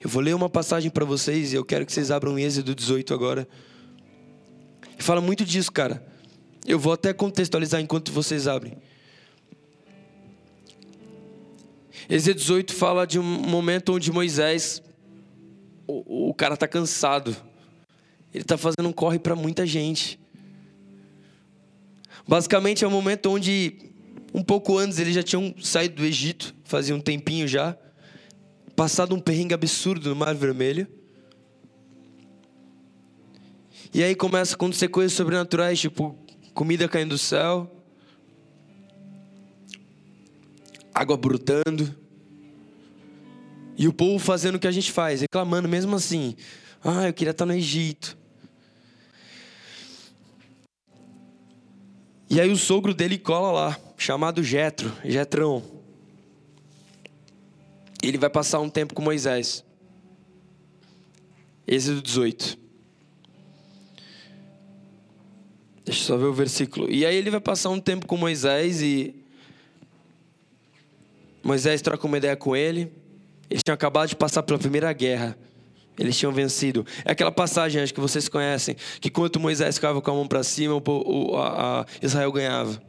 Eu 0.00 0.08
vou 0.08 0.22
ler 0.22 0.34
uma 0.34 0.48
passagem 0.48 0.90
para 0.90 1.04
vocês 1.04 1.52
e 1.52 1.56
eu 1.56 1.64
quero 1.64 1.86
que 1.86 1.92
vocês 1.92 2.10
abram 2.10 2.38
Êxodo 2.38 2.74
18 2.74 3.12
agora. 3.14 3.46
Fala 4.98 5.20
muito 5.20 5.44
disso, 5.44 5.70
cara. 5.70 6.04
Eu 6.66 6.78
vou 6.78 6.92
até 6.92 7.12
contextualizar 7.12 7.80
enquanto 7.80 8.10
vocês 8.10 8.48
abrem. 8.48 8.76
Êxodo 12.12 12.34
18 12.34 12.74
fala 12.74 13.06
de 13.06 13.18
um 13.18 13.22
momento 13.22 13.94
onde 13.94 14.12
Moisés, 14.12 14.82
o, 15.86 16.28
o 16.28 16.34
cara 16.34 16.52
está 16.52 16.68
cansado. 16.68 17.34
Ele 18.34 18.42
está 18.44 18.58
fazendo 18.58 18.86
um 18.86 18.92
corre 18.92 19.18
para 19.18 19.34
muita 19.34 19.66
gente. 19.66 20.20
Basicamente 22.28 22.84
é 22.84 22.86
um 22.86 22.90
momento 22.90 23.30
onde, 23.30 23.94
um 24.34 24.42
pouco 24.42 24.76
antes, 24.76 24.98
eles 24.98 25.14
já 25.14 25.22
tinham 25.22 25.54
saído 25.62 25.94
do 25.94 26.04
Egito, 26.04 26.54
fazia 26.64 26.94
um 26.94 27.00
tempinho 27.00 27.48
já, 27.48 27.74
passado 28.76 29.14
um 29.14 29.18
perrengue 29.18 29.54
absurdo 29.54 30.10
no 30.10 30.16
Mar 30.16 30.34
Vermelho. 30.34 30.86
E 33.94 34.04
aí 34.04 34.14
começa 34.14 34.52
a 34.52 34.56
acontecer 34.56 34.88
coisas 34.88 35.14
sobrenaturais, 35.14 35.80
tipo 35.80 36.14
comida 36.52 36.86
caindo 36.90 37.08
do 37.08 37.18
céu, 37.18 37.74
água 40.92 41.16
brotando. 41.16 42.01
E 43.76 43.88
o 43.88 43.92
povo 43.92 44.18
fazendo 44.18 44.56
o 44.56 44.58
que 44.58 44.66
a 44.66 44.72
gente 44.72 44.92
faz, 44.92 45.20
reclamando 45.20 45.68
mesmo 45.68 45.96
assim. 45.96 46.36
Ah, 46.84 47.06
eu 47.08 47.12
queria 47.12 47.30
estar 47.30 47.46
no 47.46 47.54
Egito. 47.54 48.16
E 52.28 52.40
aí 52.40 52.50
o 52.50 52.56
sogro 52.56 52.94
dele 52.94 53.18
cola 53.18 53.52
lá, 53.52 53.80
chamado 53.96 54.42
Jetro, 54.42 54.90
Jetrão. 55.04 55.62
Ele 58.02 58.18
vai 58.18 58.30
passar 58.30 58.58
um 58.60 58.68
tempo 58.68 58.94
com 58.94 59.02
Moisés. 59.02 59.64
Êxodo 61.66 62.02
18. 62.02 62.58
Deixa 65.84 66.00
eu 66.00 66.06
só 66.06 66.16
ver 66.16 66.24
o 66.24 66.32
versículo. 66.32 66.90
E 66.90 67.04
aí 67.04 67.14
ele 67.14 67.30
vai 67.30 67.40
passar 67.40 67.70
um 67.70 67.80
tempo 67.80 68.06
com 68.06 68.16
Moisés 68.16 68.80
e. 68.80 69.14
Moisés 71.42 71.82
troca 71.82 72.06
uma 72.06 72.16
ideia 72.16 72.36
com 72.36 72.56
ele. 72.56 72.90
Eles 73.52 73.62
tinham 73.62 73.74
acabado 73.74 74.08
de 74.08 74.16
passar 74.16 74.42
pela 74.42 74.58
primeira 74.58 74.90
guerra. 74.94 75.36
Eles 75.98 76.16
tinham 76.16 76.32
vencido. 76.32 76.86
É 77.04 77.12
aquela 77.12 77.30
passagem, 77.30 77.82
acho 77.82 77.92
que 77.92 78.00
vocês 78.00 78.26
conhecem, 78.26 78.74
que 78.98 79.10
quando 79.10 79.38
Moisés 79.38 79.74
ficava 79.74 80.00
com 80.00 80.10
a 80.10 80.14
mão 80.14 80.26
para 80.26 80.42
cima, 80.42 80.74
o, 80.74 81.36
a, 81.36 81.82
a 81.82 81.86
Israel 82.00 82.32
ganhava. 82.32 82.82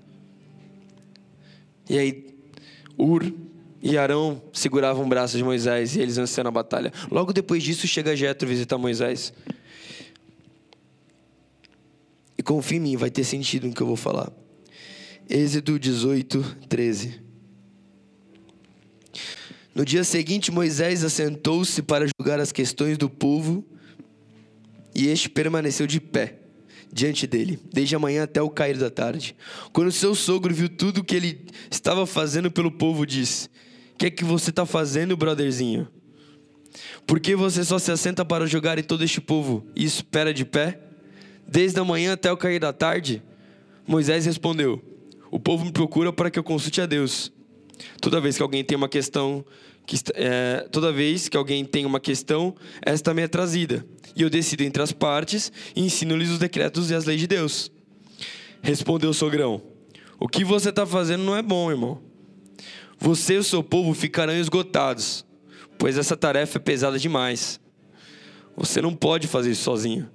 E 1.89 1.99
aí, 1.99 2.25
Ur 2.97 3.29
e 3.81 3.97
Arão 3.97 4.41
seguravam 4.53 5.03
o 5.03 5.07
braço 5.09 5.35
de 5.35 5.43
Moisés 5.43 5.97
e 5.97 6.01
eles 6.01 6.15
venciam 6.15 6.47
a 6.47 6.51
batalha. 6.51 6.93
Logo 7.11 7.33
depois 7.33 7.61
disso, 7.61 7.85
chega 7.85 8.15
Jetro 8.15 8.47
visitar 8.47 8.77
Moisés. 8.77 9.33
E 12.37 12.41
confia 12.41 12.77
em 12.77 12.81
mim, 12.81 12.95
vai 12.95 13.11
ter 13.11 13.25
sentido 13.25 13.67
no 13.67 13.73
que 13.73 13.81
eu 13.81 13.87
vou 13.87 13.97
falar. 13.97 14.31
Êxodo 15.29 15.77
18, 15.77 16.57
13. 16.69 17.22
No 19.75 19.83
dia 19.83 20.03
seguinte, 20.03 20.51
Moisés 20.51 21.03
assentou-se 21.03 21.81
para 21.81 22.05
julgar 22.07 22.39
as 22.39 22.51
questões 22.51 22.97
do 22.97 23.09
povo, 23.09 23.65
e 24.93 25.07
este 25.07 25.29
permaneceu 25.29 25.87
de 25.87 25.99
pé 25.99 26.37
diante 26.91 27.25
dele, 27.25 27.59
desde 27.73 27.95
a 27.95 27.99
manhã 27.99 28.23
até 28.23 28.39
o 28.39 28.49
cair 28.49 28.77
da 28.77 28.91
tarde. 28.91 29.35
Quando 29.71 29.91
seu 29.91 30.13
sogro 30.13 30.53
viu 30.53 30.69
tudo 30.69 31.03
que 31.03 31.15
ele 31.15 31.45
estava 31.71 32.05
fazendo 32.05 32.51
pelo 32.51 32.71
povo, 32.71 33.03
disse: 33.03 33.47
O 33.95 33.97
que 33.97 34.05
é 34.05 34.11
que 34.11 34.23
você 34.23 34.51
está 34.51 34.65
fazendo, 34.65 35.17
brotherzinho? 35.17 35.87
Por 37.07 37.19
que 37.19 37.35
você 37.35 37.63
só 37.63 37.79
se 37.79 37.91
assenta 37.91 38.23
para 38.23 38.45
julgar 38.45 38.77
em 38.77 38.83
todo 38.83 39.03
este 39.03 39.19
povo 39.19 39.65
e 39.75 39.83
espera 39.83 40.31
de 40.31 40.45
pé? 40.45 40.79
Desde 41.47 41.79
a 41.79 41.83
manhã 41.83 42.13
até 42.13 42.31
o 42.31 42.37
cair 42.37 42.59
da 42.59 42.71
tarde? 42.71 43.23
Moisés 43.87 44.27
respondeu: 44.27 44.79
O 45.31 45.39
povo 45.39 45.65
me 45.65 45.71
procura 45.71 46.13
para 46.13 46.29
que 46.29 46.37
eu 46.37 46.43
consulte 46.43 46.79
a 46.79 46.85
Deus. 46.85 47.31
Toda 48.01 48.21
vez 48.21 48.37
que 48.37 48.43
alguém 48.43 48.63
tem 48.63 48.77
uma 48.77 48.89
questão, 48.89 49.45
que, 49.85 49.97
é, 50.15 50.67
toda 50.71 50.91
vez 50.91 51.27
que 51.27 51.37
alguém 51.37 51.65
tem 51.65 51.85
uma 51.85 51.99
questão, 51.99 52.55
esta 52.81 53.11
também 53.11 53.25
é 53.25 53.27
trazida. 53.27 53.85
E 54.15 54.21
eu 54.21 54.29
decido 54.29 54.63
entre 54.63 54.81
as 54.81 54.91
partes 54.91 55.51
e 55.75 55.81
ensino-lhes 55.81 56.29
os 56.29 56.39
decretos 56.39 56.91
e 56.91 56.95
as 56.95 57.05
leis 57.05 57.19
de 57.19 57.27
Deus. 57.27 57.71
Respondeu 58.61 59.09
o 59.09 59.13
sogrão: 59.13 59.61
O 60.19 60.27
que 60.27 60.43
você 60.43 60.69
está 60.69 60.85
fazendo 60.85 61.23
não 61.23 61.35
é 61.35 61.41
bom, 61.41 61.69
irmão. 61.69 62.01
Você 62.99 63.33
e 63.33 63.37
o 63.37 63.43
seu 63.43 63.61
povo 63.61 63.93
ficarão 63.93 64.33
esgotados, 64.33 65.25
pois 65.77 65.97
essa 65.97 66.15
tarefa 66.15 66.57
é 66.57 66.61
pesada 66.61 66.97
demais. 66.97 67.59
Você 68.55 68.81
não 68.81 68.93
pode 68.95 69.27
fazer 69.27 69.51
isso 69.51 69.63
sozinho. 69.63 70.09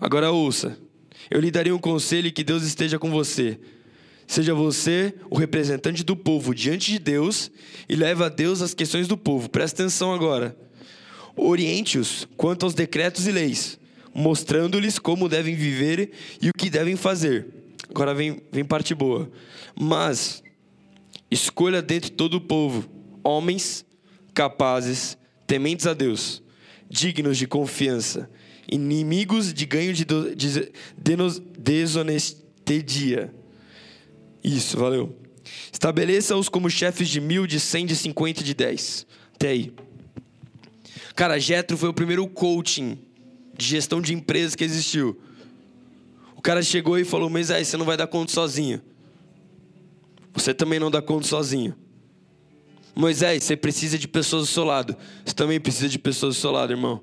Agora 0.00 0.30
ouça: 0.30 0.76
eu 1.30 1.40
lhe 1.40 1.50
darei 1.50 1.72
um 1.72 1.78
conselho 1.78 2.26
e 2.26 2.32
que 2.32 2.44
Deus 2.44 2.64
esteja 2.64 2.98
com 2.98 3.10
você 3.10 3.58
Seja 4.30 4.54
você 4.54 5.12
o 5.28 5.36
representante 5.36 6.04
do 6.04 6.14
povo 6.14 6.54
diante 6.54 6.92
de 6.92 7.00
Deus 7.00 7.50
e 7.88 7.96
leve 7.96 8.22
a 8.22 8.28
Deus 8.28 8.62
as 8.62 8.72
questões 8.72 9.08
do 9.08 9.16
povo. 9.16 9.50
Presta 9.50 9.82
atenção 9.82 10.14
agora. 10.14 10.56
Oriente-os 11.34 12.28
quanto 12.36 12.64
aos 12.64 12.72
decretos 12.72 13.26
e 13.26 13.32
leis, 13.32 13.76
mostrando-lhes 14.14 15.00
como 15.00 15.28
devem 15.28 15.56
viver 15.56 16.12
e 16.40 16.48
o 16.48 16.52
que 16.56 16.70
devem 16.70 16.94
fazer. 16.94 17.48
Agora 17.88 18.14
vem, 18.14 18.40
vem 18.52 18.64
parte 18.64 18.94
boa. 18.94 19.28
Mas 19.74 20.44
escolha 21.28 21.82
dentre 21.82 22.12
todo 22.12 22.34
o 22.34 22.40
povo 22.40 22.88
homens 23.24 23.84
capazes, 24.32 25.18
tementes 25.44 25.88
a 25.88 25.92
Deus, 25.92 26.40
dignos 26.88 27.36
de 27.36 27.48
confiança, 27.48 28.30
inimigos 28.70 29.52
de 29.52 29.66
ganho 29.66 29.92
de, 29.92 30.04
de, 30.04 30.72
de 30.96 31.20
isso, 34.42 34.76
valeu. 34.76 35.16
Estabeleça-os 35.72 36.48
como 36.48 36.70
chefes 36.70 37.08
de 37.08 37.20
mil, 37.20 37.46
de 37.46 37.60
cem, 37.60 37.86
de 37.86 37.94
cinquenta 37.94 38.40
e 38.40 38.44
de 38.44 38.54
dez. 38.54 39.06
Até 39.34 39.48
aí. 39.48 39.72
Cara, 41.14 41.38
Jetro 41.38 41.76
foi 41.76 41.88
o 41.88 41.94
primeiro 41.94 42.26
coaching 42.26 42.98
de 43.56 43.66
gestão 43.66 44.00
de 44.00 44.14
empresas 44.14 44.54
que 44.54 44.64
existiu. 44.64 45.20
O 46.36 46.42
cara 46.42 46.62
chegou 46.62 46.98
e 46.98 47.04
falou: 47.04 47.28
Mas 47.28 47.50
aí, 47.50 47.64
você 47.64 47.76
não 47.76 47.84
vai 47.84 47.96
dar 47.96 48.06
conta 48.06 48.32
sozinho. 48.32 48.80
Você 50.32 50.54
também 50.54 50.78
não 50.78 50.90
dá 50.90 51.02
conta 51.02 51.26
sozinho. 51.26 51.74
Moisés, 52.94 53.44
você 53.44 53.56
precisa 53.56 53.98
de 53.98 54.08
pessoas 54.08 54.42
do 54.42 54.52
seu 54.52 54.64
lado. 54.64 54.96
Você 55.24 55.34
também 55.34 55.60
precisa 55.60 55.88
de 55.88 55.98
pessoas 55.98 56.36
do 56.36 56.40
seu 56.40 56.50
lado, 56.50 56.72
irmão. 56.72 57.02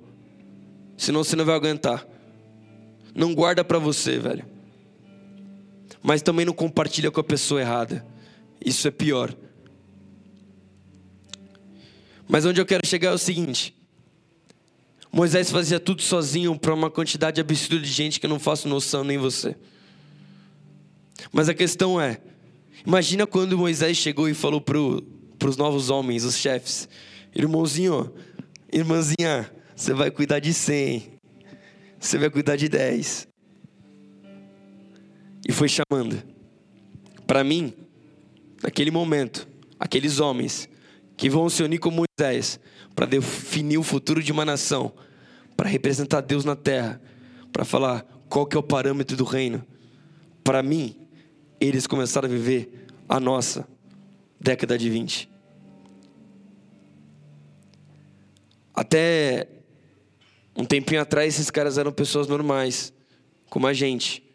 Senão 0.97 1.23
você 1.23 1.35
não 1.35 1.45
vai 1.45 1.55
aguentar. 1.55 2.05
Não 3.13 3.33
guarda 3.33 3.63
para 3.63 3.79
você, 3.79 4.17
velho 4.17 4.56
mas 6.01 6.21
também 6.21 6.45
não 6.45 6.53
compartilha 6.53 7.11
com 7.11 7.19
a 7.19 7.23
pessoa 7.23 7.61
errada. 7.61 8.05
Isso 8.63 8.87
é 8.87 8.91
pior. 8.91 9.35
Mas 12.27 12.45
onde 12.45 12.59
eu 12.59 12.65
quero 12.65 12.85
chegar 12.85 13.09
é 13.09 13.13
o 13.13 13.17
seguinte: 13.17 13.75
Moisés 15.11 15.49
fazia 15.49 15.79
tudo 15.79 16.01
sozinho 16.01 16.57
para 16.57 16.73
uma 16.73 16.89
quantidade 16.89 17.39
absurda 17.39 17.83
de 17.83 17.91
gente 17.91 18.19
que 18.19 18.25
eu 18.25 18.29
não 18.29 18.39
faço 18.39 18.67
noção 18.67 19.03
nem 19.03 19.17
você. 19.17 19.55
Mas 21.31 21.47
a 21.49 21.53
questão 21.53 21.99
é: 21.99 22.19
imagina 22.85 23.25
quando 23.25 23.57
Moisés 23.57 23.97
chegou 23.97 24.29
e 24.29 24.33
falou 24.33 24.61
para 24.61 24.77
os 24.77 25.57
novos 25.57 25.89
homens, 25.89 26.23
os 26.23 26.35
chefes: 26.35 26.89
irmãozinho, 27.33 28.13
irmãzinha, 28.71 29.51
você 29.75 29.93
vai 29.93 30.11
cuidar 30.11 30.39
de 30.39 30.53
100, 30.53 31.13
você 31.99 32.17
vai 32.17 32.29
cuidar 32.29 32.55
de 32.55 32.67
10, 32.67 33.27
e 35.45 35.51
foi 35.51 35.67
chamando. 35.67 36.23
Para 37.25 37.43
mim, 37.43 37.73
naquele 38.63 38.91
momento, 38.91 39.47
aqueles 39.79 40.19
homens 40.19 40.69
que 41.17 41.29
vão 41.29 41.49
se 41.49 41.63
unir 41.63 41.79
com 41.79 41.91
Moisés 41.91 42.59
para 42.95 43.05
definir 43.05 43.77
o 43.77 43.83
futuro 43.83 44.23
de 44.23 44.31
uma 44.31 44.45
nação, 44.45 44.93
para 45.55 45.67
representar 45.67 46.21
Deus 46.21 46.45
na 46.45 46.55
terra, 46.55 47.01
para 47.51 47.65
falar 47.65 48.05
qual 48.29 48.45
que 48.45 48.55
é 48.55 48.59
o 48.59 48.63
parâmetro 48.63 49.17
do 49.17 49.23
reino. 49.23 49.65
Para 50.43 50.63
mim, 50.63 50.95
eles 51.59 51.87
começaram 51.87 52.27
a 52.27 52.31
viver 52.31 52.87
a 53.09 53.19
nossa 53.19 53.67
década 54.39 54.77
de 54.77 54.89
20. 54.89 55.29
Até 58.73 59.47
um 60.55 60.65
tempinho 60.65 61.01
atrás, 61.01 61.35
esses 61.35 61.49
caras 61.49 61.77
eram 61.77 61.91
pessoas 61.91 62.27
normais, 62.27 62.93
como 63.49 63.67
a 63.67 63.73
gente. 63.73 64.26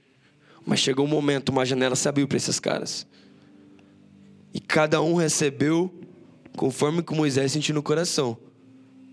Mas 0.65 0.81
chegou 0.81 1.05
um 1.05 1.09
momento, 1.09 1.49
uma 1.51 1.65
janela 1.65 1.97
se 1.97 2.09
abriu 2.09 2.27
para 2.29 2.37
esses 2.37 2.61
caras. 2.61 3.07
E 4.55 4.61
cada 4.61 5.01
um 5.01 5.15
recebeu 5.15 5.93
conforme 6.57 7.03
que 7.03 7.15
Moisés 7.15 7.53
sentiu 7.53 7.75
no 7.75 7.83
coração. 7.83 8.37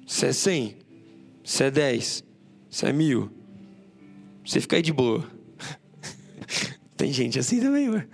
Se 0.05 0.27
é 0.27 0.33
cem, 0.33 0.77
se 1.43 1.63
é 1.63 1.71
dez, 1.71 2.23
se 2.69 2.85
é 2.85 2.93
mil. 2.93 3.31
Você 4.45 4.59
fica 4.59 4.75
aí 4.75 4.81
de 4.81 4.91
boa. 4.91 5.25
Tem 6.97 7.13
gente 7.13 7.39
assim 7.39 7.59
também, 7.59 7.89
mano. 7.89 8.07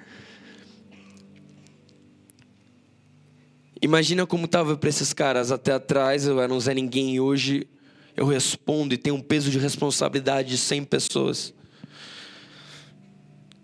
Imagina 3.82 4.26
como 4.26 4.45
estava 4.45 4.76
para 4.76 4.89
esses 4.89 5.13
caras 5.13 5.52
até 5.52 5.74
atrás, 5.74 6.26
eu 6.26 6.41
era 6.41 6.60
Zé 6.60 6.74
Ninguém 6.74 7.15
e 7.15 7.19
hoje 7.19 7.67
eu 8.15 8.26
respondo 8.26 8.93
e 8.93 8.98
tenho 8.98 9.15
um 9.15 9.21
peso 9.21 9.52
de 9.52 9.60
responsabilidade 9.60 10.50
de 10.50 10.58
100 10.58 10.86
pessoas. 10.86 11.54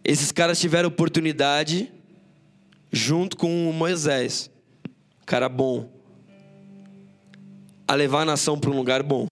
Esses 0.03 0.31
caras 0.31 0.59
tiveram 0.59 0.89
oportunidade 0.89 1.91
junto 2.91 3.37
com 3.37 3.69
o 3.69 3.73
Moisés, 3.73 4.49
cara 5.25 5.47
bom, 5.47 5.89
a 7.87 7.93
levar 7.93 8.21
a 8.21 8.25
nação 8.25 8.59
para 8.59 8.69
um 8.69 8.75
lugar 8.75 9.03
bom. 9.03 9.27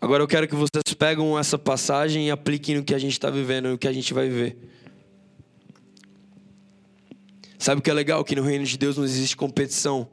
Agora 0.00 0.22
eu 0.22 0.28
quero 0.28 0.46
que 0.46 0.54
vocês 0.54 0.94
peguem 0.96 1.36
essa 1.38 1.58
passagem 1.58 2.28
e 2.28 2.30
apliquem 2.30 2.76
no 2.76 2.84
que 2.84 2.94
a 2.94 2.98
gente 2.98 3.12
está 3.12 3.30
vivendo, 3.30 3.70
no 3.70 3.78
que 3.78 3.88
a 3.88 3.92
gente 3.92 4.14
vai 4.14 4.28
viver. 4.28 4.56
Sabe 7.58 7.80
o 7.80 7.82
que 7.82 7.90
é 7.90 7.94
legal? 7.94 8.24
Que 8.24 8.36
no 8.36 8.42
reino 8.42 8.64
de 8.64 8.78
Deus 8.78 8.96
não 8.96 9.04
existe 9.04 9.36
competição. 9.36 10.08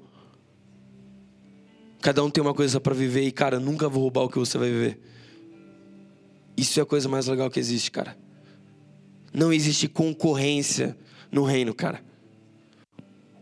Cada 2.02 2.24
um 2.24 2.30
tem 2.30 2.42
uma 2.42 2.54
coisa 2.54 2.80
para 2.80 2.96
viver 2.96 3.22
e, 3.22 3.32
cara, 3.32 3.60
nunca 3.60 3.88
vou 3.88 4.02
roubar 4.04 4.24
o 4.24 4.30
que 4.30 4.40
você 4.40 4.58
vai 4.58 4.70
viver. 4.70 5.00
Isso 6.58 6.80
é 6.80 6.84
a 6.84 6.86
coisa 6.86 7.10
mais 7.10 7.28
legal 7.28 7.50
que 7.50 7.60
existe, 7.60 7.92
cara. 7.92 8.18
Não 9.34 9.52
existe 9.52 9.88
concorrência 9.88 10.98
no 11.32 11.44
reino, 11.44 11.74
cara. 11.74 12.02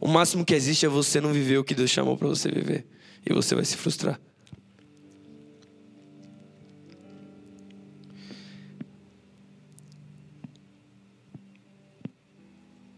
O 0.02 0.08
máximo 0.08 0.44
que 0.44 0.54
existe 0.54 0.86
é 0.86 0.90
você 0.90 1.22
não 1.22 1.32
viver 1.32 1.58
o 1.58 1.64
que 1.64 1.76
Deus 1.76 1.90
chamou 1.90 2.18
para 2.18 2.28
você 2.28 2.50
viver. 2.50 2.86
E 3.26 3.32
você 3.32 3.56
vai 3.56 3.64
se 3.64 3.78
frustrar. 3.78 4.20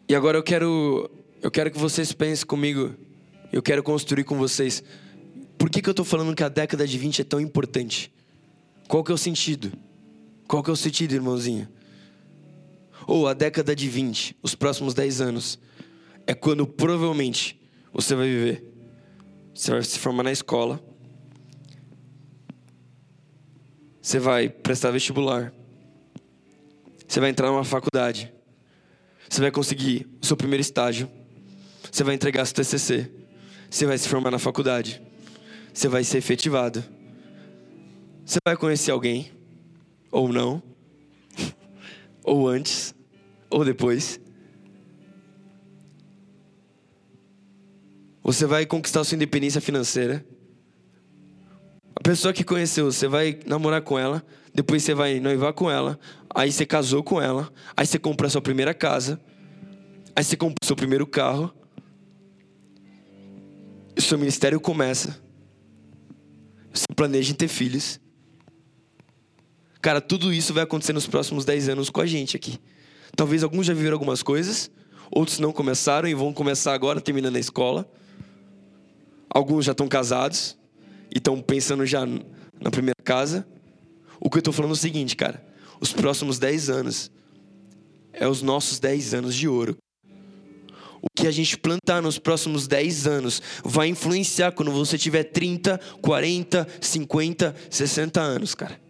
E 0.07 0.15
agora 0.15 0.37
eu 0.37 0.43
quero, 0.43 1.09
eu 1.41 1.51
quero 1.51 1.69
que 1.69 1.77
vocês 1.77 2.13
pensem 2.13 2.45
comigo. 2.45 2.95
Eu 3.51 3.61
quero 3.61 3.83
construir 3.83 4.23
com 4.23 4.37
vocês. 4.37 4.83
Por 5.57 5.69
que, 5.69 5.81
que 5.81 5.89
eu 5.89 5.91
estou 5.91 6.05
falando 6.05 6.35
que 6.35 6.43
a 6.43 6.49
década 6.49 6.87
de 6.87 6.97
20 6.97 7.21
é 7.21 7.23
tão 7.23 7.39
importante? 7.39 8.11
Qual 8.87 9.03
que 9.03 9.11
é 9.11 9.15
o 9.15 9.17
sentido? 9.17 9.71
Qual 10.47 10.61
que 10.61 10.69
é 10.69 10.73
o 10.73 10.75
sentido, 10.75 11.13
irmãozinho? 11.13 11.67
Ou 13.07 13.27
a 13.27 13.33
década 13.33 13.75
de 13.75 13.87
20, 13.87 14.37
os 14.41 14.55
próximos 14.55 14.93
10 14.93 15.21
anos, 15.21 15.59
é 16.25 16.33
quando 16.33 16.65
provavelmente 16.65 17.59
você 17.93 18.15
vai 18.15 18.27
viver. 18.27 18.63
Você 19.53 19.71
vai 19.71 19.83
se 19.83 19.97
formar 19.99 20.23
na 20.23 20.31
escola. 20.31 20.83
Você 24.01 24.19
vai 24.19 24.49
prestar 24.49 24.91
vestibular. 24.91 25.53
Você 27.07 27.19
vai 27.19 27.29
entrar 27.29 27.47
numa 27.47 27.63
faculdade. 27.63 28.31
Você 29.29 29.41
vai 29.41 29.51
conseguir 29.51 30.07
o 30.21 30.25
seu 30.25 30.35
primeiro 30.35 30.61
estágio. 30.61 31.09
Você 31.91 32.03
vai 32.03 32.15
entregar 32.15 32.45
seu 32.45 32.55
TCC. 32.55 33.11
Você 33.69 33.85
vai 33.85 33.97
se 33.97 34.07
formar 34.09 34.31
na 34.31 34.39
faculdade. 34.39 35.01
Você 35.73 35.87
vai 35.87 36.03
ser 36.03 36.17
efetivado. 36.17 36.83
Você 38.25 38.39
vai 38.45 38.57
conhecer 38.57 38.91
alguém. 38.91 39.34
Ou 40.15 40.31
não. 40.31 40.63
ou 42.23 42.47
antes. 42.47 42.95
Ou 43.49 43.65
depois. 43.65 44.17
Você 48.23 48.45
vai 48.45 48.65
conquistar 48.65 49.03
sua 49.03 49.17
independência 49.17 49.59
financeira. 49.59 50.25
A 51.97 52.01
pessoa 52.01 52.33
que 52.33 52.45
conheceu, 52.45 52.89
você 52.89 53.09
vai 53.09 53.37
namorar 53.45 53.81
com 53.81 53.99
ela, 53.99 54.25
depois 54.53 54.83
você 54.83 54.93
vai 54.93 55.19
noivar 55.19 55.51
com 55.51 55.69
ela, 55.69 55.99
aí 56.33 56.49
você 56.49 56.65
casou 56.65 57.03
com 57.03 57.21
ela, 57.21 57.51
aí 57.75 57.85
você 57.85 57.99
compra 57.99 58.29
sua 58.29 58.41
primeira 58.41 58.73
casa, 58.73 59.19
aí 60.15 60.23
você 60.23 60.37
compra 60.37 60.55
seu 60.63 60.77
primeiro 60.77 61.05
carro, 61.05 61.53
e 63.97 64.01
seu 64.01 64.17
ministério 64.17 64.61
começa. 64.61 65.21
Você 66.73 66.85
planeja 66.95 67.33
em 67.33 67.35
ter 67.35 67.49
filhos. 67.49 67.99
Cara, 69.85 70.01
tudo 70.01 70.33
isso 70.33 70.51
vai 70.51 70.63
acontecer 70.63 70.93
nos 70.93 71.05
próximos 71.05 71.45
10 71.45 71.69
anos 71.69 71.91
com 71.91 72.01
a 72.01 72.07
gente 72.07 72.35
aqui. 72.35 72.57
Talvez 73.15 73.43
alguns 73.43 73.67
já 73.67 73.73
viveram 73.75 73.93
algumas 73.93 74.23
coisas, 74.23 74.71
outros 75.11 75.37
não 75.37 75.51
começaram 75.51 76.09
e 76.09 76.15
vão 76.15 76.33
começar 76.33 76.73
agora, 76.73 76.99
terminando 76.99 77.35
a 77.35 77.39
escola. 77.39 77.87
Alguns 79.29 79.63
já 79.63 79.73
estão 79.73 79.87
casados 79.87 80.57
e 81.13 81.19
estão 81.19 81.39
pensando 81.39 81.85
já 81.85 82.03
na 82.03 82.71
primeira 82.71 82.95
casa. 83.03 83.45
O 84.19 84.27
que 84.27 84.37
eu 84.37 84.39
estou 84.39 84.51
falando 84.51 84.71
é 84.71 84.73
o 84.73 84.75
seguinte, 84.75 85.15
cara. 85.15 85.45
Os 85.79 85.93
próximos 85.93 86.39
10 86.39 86.71
anos 86.71 87.11
é 88.11 88.27
os 88.27 88.41
nossos 88.41 88.79
10 88.79 89.13
anos 89.13 89.35
de 89.35 89.47
ouro. 89.47 89.77
O 90.99 91.07
que 91.15 91.27
a 91.27 91.31
gente 91.31 91.59
plantar 91.59 92.01
nos 92.01 92.17
próximos 92.17 92.65
10 92.65 93.05
anos 93.05 93.39
vai 93.63 93.87
influenciar 93.89 94.51
quando 94.51 94.71
você 94.71 94.97
tiver 94.97 95.25
30, 95.25 95.79
40, 96.01 96.67
50, 96.81 97.55
60 97.69 98.19
anos, 98.19 98.55
cara. 98.55 98.83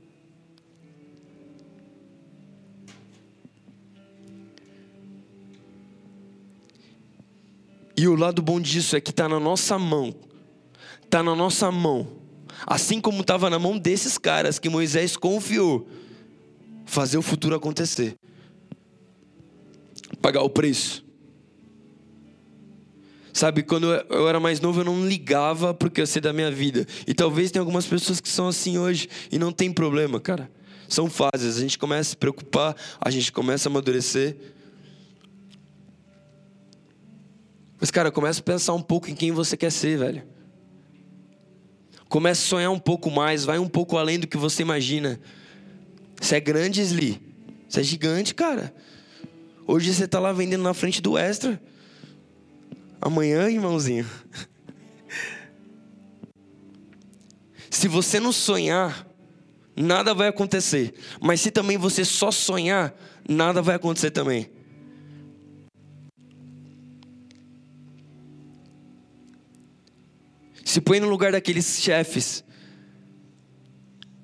E 7.97 8.07
o 8.07 8.15
lado 8.15 8.41
bom 8.41 8.59
disso 8.59 8.95
é 8.95 9.01
que 9.01 9.11
está 9.11 9.29
na 9.29 9.39
nossa 9.39 9.79
mão 9.79 10.13
está 11.15 11.23
na 11.23 11.35
nossa 11.35 11.71
mão. 11.71 12.07
Assim 12.65 12.99
como 12.99 13.21
estava 13.21 13.49
na 13.49 13.57
mão 13.57 13.77
desses 13.77 14.17
caras 14.17 14.59
que 14.59 14.69
Moisés 14.69 15.15
confiou 15.15 15.87
fazer 16.85 17.17
o 17.17 17.21
futuro 17.21 17.55
acontecer. 17.55 18.15
Pagar 20.21 20.41
o 20.41 20.49
preço. 20.49 21.05
Sabe, 23.33 23.63
quando 23.63 23.87
eu 23.93 24.29
era 24.29 24.39
mais 24.39 24.61
novo 24.61 24.81
eu 24.81 24.85
não 24.85 25.05
ligava 25.05 25.73
porque 25.73 26.01
eu 26.01 26.07
sei 26.07 26.21
da 26.21 26.31
minha 26.31 26.51
vida. 26.51 26.85
E 27.05 27.13
talvez 27.13 27.51
tenha 27.51 27.61
algumas 27.61 27.85
pessoas 27.85 28.19
que 28.19 28.29
são 28.29 28.47
assim 28.47 28.77
hoje 28.77 29.09
e 29.31 29.37
não 29.37 29.51
tem 29.51 29.71
problema, 29.71 30.19
cara. 30.19 30.49
São 30.87 31.09
fases, 31.09 31.57
a 31.57 31.61
gente 31.61 31.77
começa 31.77 32.01
a 32.01 32.11
se 32.11 32.17
preocupar, 32.17 32.75
a 33.01 33.09
gente 33.09 33.31
começa 33.31 33.67
a 33.67 33.69
amadurecer. 33.69 34.37
Mas, 37.85 37.91
cara, 37.91 38.09
começa 38.09 38.39
a 38.39 38.43
pensar 38.43 38.73
um 38.73 38.81
pouco 38.81 39.11
em 39.11 39.13
quem 39.13 39.31
você 39.31 39.55
quer 39.55 39.71
ser, 39.71 39.99
velho. 39.99 40.23
Comece 42.09 42.41
a 42.41 42.49
sonhar 42.49 42.71
um 42.71 42.79
pouco 42.79 43.11
mais, 43.11 43.45
vai 43.45 43.59
um 43.59 43.67
pouco 43.67 43.95
além 43.95 44.19
do 44.19 44.25
que 44.25 44.37
você 44.37 44.63
imagina. 44.63 45.21
Você 46.19 46.37
é 46.37 46.39
grande, 46.39 46.81
Sli. 46.81 47.21
Você 47.69 47.81
é 47.81 47.83
gigante, 47.83 48.33
cara. 48.33 48.73
Hoje 49.67 49.93
você 49.93 50.05
está 50.05 50.19
lá 50.19 50.33
vendendo 50.33 50.63
na 50.63 50.73
frente 50.73 50.99
do 50.99 51.15
Extra. 51.15 51.61
Amanhã, 52.99 53.51
irmãozinho. 53.51 54.09
Se 57.69 57.87
você 57.87 58.19
não 58.19 58.31
sonhar, 58.31 59.05
nada 59.75 60.11
vai 60.15 60.29
acontecer. 60.29 60.95
Mas 61.21 61.39
se 61.39 61.51
também 61.51 61.77
você 61.77 62.03
só 62.03 62.31
sonhar, 62.31 62.95
nada 63.29 63.61
vai 63.61 63.75
acontecer 63.75 64.09
também. 64.09 64.54
Se 70.65 70.81
põe 70.81 70.99
no 70.99 71.07
lugar 71.07 71.31
daqueles 71.31 71.79
chefes. 71.79 72.43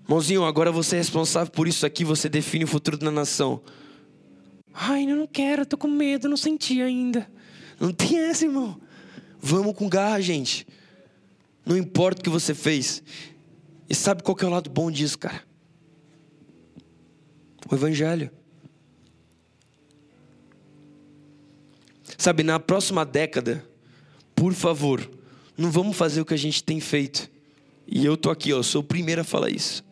Mãozinho, 0.08 0.44
agora 0.44 0.72
você 0.72 0.96
é 0.96 0.98
responsável 0.98 1.54
por 1.54 1.68
isso 1.68 1.86
aqui, 1.86 2.04
você 2.04 2.28
define 2.28 2.66
o 2.66 2.68
futuro 2.68 2.98
da 2.98 3.12
nação. 3.12 3.62
Ai, 4.74 5.04
eu 5.04 5.16
não 5.16 5.28
quero, 5.28 5.62
eu 5.62 5.66
tô 5.66 5.78
com 5.78 5.88
medo, 5.88 6.28
não 6.28 6.36
senti 6.36 6.82
ainda. 6.82 7.30
Não 7.80 7.94
tem 7.94 8.18
essa, 8.18 8.44
irmão. 8.44 8.82
Vamos 9.40 9.76
com 9.76 9.88
garra, 9.88 10.20
gente. 10.20 10.68
Não 11.64 11.78
importa 11.78 12.20
o 12.20 12.24
que 12.24 12.30
você 12.30 12.56
fez. 12.56 13.04
E 13.88 13.94
sabe 13.94 14.24
qual 14.24 14.36
que 14.36 14.44
é 14.44 14.48
o 14.48 14.52
lado 14.52 14.70
bom 14.70 14.90
disso, 14.90 15.20
cara? 15.20 15.44
O 17.70 17.76
Evangelho. 17.76 18.32
Sabe, 22.18 22.42
na 22.42 22.60
próxima 22.60 23.06
década, 23.06 23.64
por 24.36 24.54
favor, 24.54 25.08
não 25.62 25.72
vamos 25.72 25.96
fazer 25.96 26.20
o 26.22 26.26
que 26.26 26.34
a 26.34 26.38
gente 26.38 26.64
tem 26.64 26.80
feito. 26.80 27.30
E 27.88 28.06
eu 28.06 28.18
tô 28.18 28.30
aqui, 28.30 28.52
ó, 28.54 28.62
sou 28.64 28.82
o 28.82 28.84
primeiro 28.84 29.22
a 29.22 29.24
falar 29.24 29.50
isso. 29.50 29.84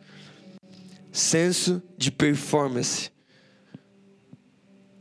Senso 1.12 1.82
de 1.98 2.12
performance. 2.12 3.12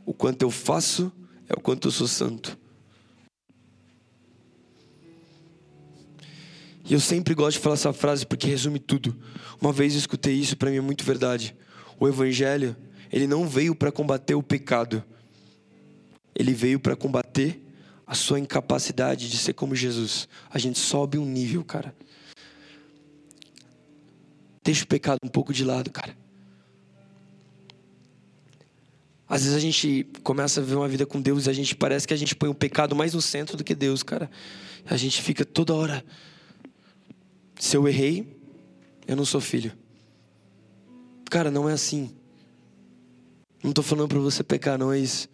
O 0.05 0.13
quanto 0.13 0.41
eu 0.43 0.51
faço 0.51 1.11
é 1.47 1.53
o 1.53 1.61
quanto 1.61 1.87
eu 1.87 1.91
sou 1.91 2.07
santo. 2.07 2.57
E 6.89 6.93
eu 6.93 6.99
sempre 6.99 7.35
gosto 7.35 7.57
de 7.57 7.63
falar 7.63 7.75
essa 7.75 7.93
frase 7.93 8.25
porque 8.25 8.47
resume 8.47 8.79
tudo. 8.79 9.15
Uma 9.61 9.71
vez 9.71 9.93
eu 9.93 9.99
escutei 9.99 10.33
isso, 10.33 10.57
para 10.57 10.71
mim 10.71 10.77
é 10.77 10.81
muito 10.81 11.03
verdade. 11.03 11.55
O 11.99 12.07
evangelho, 12.07 12.75
ele 13.11 13.27
não 13.27 13.47
veio 13.47 13.75
para 13.75 13.91
combater 13.91 14.33
o 14.33 14.41
pecado. 14.41 15.03
Ele 16.33 16.53
veio 16.53 16.79
para 16.79 16.95
combater 16.95 17.61
a 18.09 18.15
sua 18.15 18.39
incapacidade 18.39 19.29
de 19.29 19.37
ser 19.37 19.53
como 19.53 19.75
Jesus. 19.75 20.27
A 20.49 20.57
gente 20.57 20.79
sobe 20.79 21.19
um 21.19 21.25
nível, 21.25 21.63
cara. 21.63 21.95
Deixa 24.63 24.83
o 24.83 24.87
pecado 24.87 25.19
um 25.23 25.29
pouco 25.29 25.53
de 25.53 25.63
lado, 25.63 25.91
cara. 25.91 26.17
Às 29.27 29.43
vezes 29.43 29.55
a 29.55 29.59
gente 29.59 30.07
começa 30.23 30.59
a 30.59 30.63
viver 30.63 30.75
uma 30.75 30.87
vida 30.87 31.05
com 31.05 31.21
Deus 31.21 31.45
e 31.45 31.51
a 31.51 31.53
gente 31.53 31.75
parece 31.75 32.07
que 32.07 32.13
a 32.15 32.17
gente 32.17 32.35
põe 32.35 32.49
o 32.49 32.55
pecado 32.55 32.95
mais 32.95 33.13
no 33.13 33.21
centro 33.21 33.55
do 33.55 33.63
que 33.63 33.75
Deus, 33.75 34.01
cara. 34.01 34.27
A 34.89 34.97
gente 34.97 35.21
fica 35.21 35.45
toda 35.45 35.75
hora. 35.75 36.03
Se 37.59 37.77
eu 37.77 37.87
errei, 37.87 38.35
eu 39.07 39.15
não 39.15 39.23
sou 39.23 39.39
filho. 39.39 39.71
Cara, 41.29 41.51
não 41.51 41.69
é 41.69 41.73
assim. 41.73 42.09
Não 43.61 43.69
estou 43.69 43.83
falando 43.83 44.07
para 44.07 44.17
você 44.17 44.43
pecar, 44.43 44.79
não 44.79 44.91
é 44.91 44.97
isso. 44.97 45.29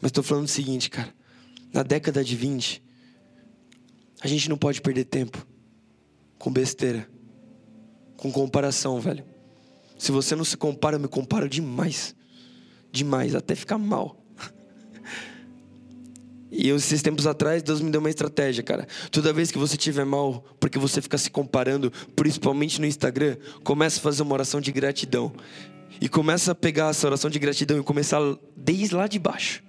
Mas 0.00 0.10
estou 0.10 0.22
falando 0.22 0.44
o 0.44 0.48
seguinte, 0.48 0.88
cara 0.88 1.12
na 1.72 1.82
década 1.82 2.22
de 2.22 2.36
20, 2.36 2.82
a 4.20 4.28
gente 4.28 4.48
não 4.48 4.56
pode 4.56 4.80
perder 4.80 5.04
tempo 5.04 5.46
com 6.38 6.52
besteira, 6.52 7.08
com 8.16 8.30
comparação, 8.30 9.00
velho. 9.00 9.24
Se 9.98 10.10
você 10.10 10.34
não 10.34 10.44
se 10.44 10.56
compara, 10.56 10.96
eu 10.96 11.00
me 11.00 11.08
comparo 11.08 11.48
demais. 11.48 12.14
Demais, 12.90 13.34
até 13.34 13.54
ficar 13.54 13.78
mal. 13.78 14.20
E 16.54 16.68
esses 16.68 17.00
tempos 17.00 17.26
atrás, 17.26 17.62
Deus 17.62 17.80
me 17.80 17.90
deu 17.90 17.98
uma 17.98 18.10
estratégia, 18.10 18.62
cara. 18.62 18.86
Toda 19.10 19.32
vez 19.32 19.50
que 19.50 19.56
você 19.56 19.74
estiver 19.74 20.04
mal, 20.04 20.44
porque 20.60 20.78
você 20.78 21.00
fica 21.00 21.16
se 21.16 21.30
comparando, 21.30 21.90
principalmente 22.14 22.78
no 22.78 22.86
Instagram, 22.86 23.38
começa 23.64 23.98
a 23.98 24.02
fazer 24.02 24.22
uma 24.22 24.34
oração 24.34 24.60
de 24.60 24.70
gratidão. 24.70 25.32
E 25.98 26.10
começa 26.10 26.52
a 26.52 26.54
pegar 26.54 26.90
essa 26.90 27.06
oração 27.06 27.30
de 27.30 27.38
gratidão 27.38 27.78
e 27.78 27.82
começar 27.82 28.20
desde 28.54 28.94
lá 28.94 29.06
de 29.06 29.18
baixo. 29.18 29.62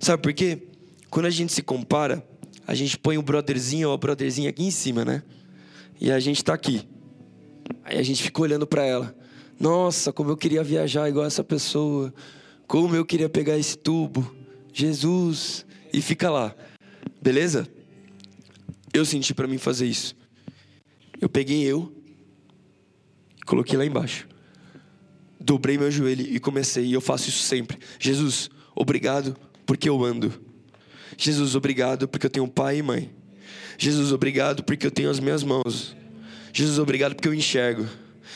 Sabe 0.00 0.22
por 0.22 0.32
quê? 0.32 0.68
Quando 1.10 1.26
a 1.26 1.30
gente 1.30 1.52
se 1.52 1.62
compara, 1.62 2.26
a 2.66 2.74
gente 2.74 2.98
põe 2.98 3.16
o 3.16 3.22
brotherzinho 3.22 3.88
ou 3.88 3.94
a 3.94 3.96
brotherzinha 3.96 4.50
aqui 4.50 4.64
em 4.64 4.70
cima, 4.70 5.04
né? 5.04 5.22
E 6.00 6.10
a 6.10 6.18
gente 6.18 6.42
tá 6.42 6.52
aqui. 6.54 6.88
Aí 7.84 7.98
a 7.98 8.02
gente 8.02 8.22
fica 8.22 8.42
olhando 8.42 8.66
para 8.66 8.84
ela. 8.84 9.14
Nossa, 9.58 10.12
como 10.12 10.30
eu 10.30 10.36
queria 10.36 10.64
viajar 10.64 11.08
igual 11.08 11.24
essa 11.24 11.44
pessoa. 11.44 12.12
Como 12.66 12.96
eu 12.96 13.04
queria 13.04 13.28
pegar 13.28 13.56
esse 13.56 13.78
tubo. 13.78 14.34
Jesus. 14.72 15.64
E 15.92 16.02
fica 16.02 16.30
lá. 16.30 16.54
Beleza? 17.22 17.68
Eu 18.92 19.04
senti 19.04 19.32
para 19.32 19.46
mim 19.46 19.58
fazer 19.58 19.86
isso. 19.86 20.16
Eu 21.20 21.28
peguei 21.28 21.62
eu, 21.62 21.92
coloquei 23.46 23.78
lá 23.78 23.86
embaixo. 23.86 24.28
dobrei 25.40 25.78
meu 25.78 25.90
joelho 25.90 26.26
e 26.26 26.40
comecei, 26.40 26.86
e 26.86 26.92
eu 26.92 27.00
faço 27.00 27.28
isso 27.28 27.42
sempre. 27.42 27.78
Jesus, 27.98 28.50
obrigado 28.74 29.36
porque 29.66 29.88
eu 29.88 30.04
ando. 30.04 30.32
Jesus, 31.16 31.54
obrigado 31.54 32.08
porque 32.08 32.26
eu 32.26 32.30
tenho 32.30 32.48
pai 32.48 32.78
e 32.78 32.82
mãe. 32.82 33.10
Jesus, 33.78 34.12
obrigado 34.12 34.62
porque 34.62 34.86
eu 34.86 34.90
tenho 34.90 35.10
as 35.10 35.20
minhas 35.20 35.42
mãos. 35.42 35.96
Jesus, 36.52 36.78
obrigado 36.78 37.14
porque 37.14 37.28
eu 37.28 37.34
enxergo. 37.34 37.86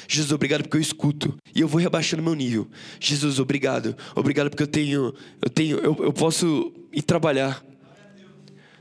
Jesus, 0.08 0.32
obrigado 0.32 0.62
porque 0.62 0.76
eu 0.76 0.80
escuto 0.80 1.36
e 1.54 1.60
eu 1.60 1.68
vou 1.68 1.80
rebaixando 1.80 2.22
meu 2.22 2.34
nível. 2.34 2.68
Jesus, 2.98 3.38
obrigado. 3.38 3.96
Obrigado 4.14 4.50
porque 4.50 4.62
eu 4.62 4.66
tenho, 4.66 5.14
eu 5.42 5.50
tenho, 5.50 5.78
eu, 5.78 5.96
eu 6.00 6.12
posso 6.12 6.72
ir 6.92 7.02
trabalhar. 7.02 7.62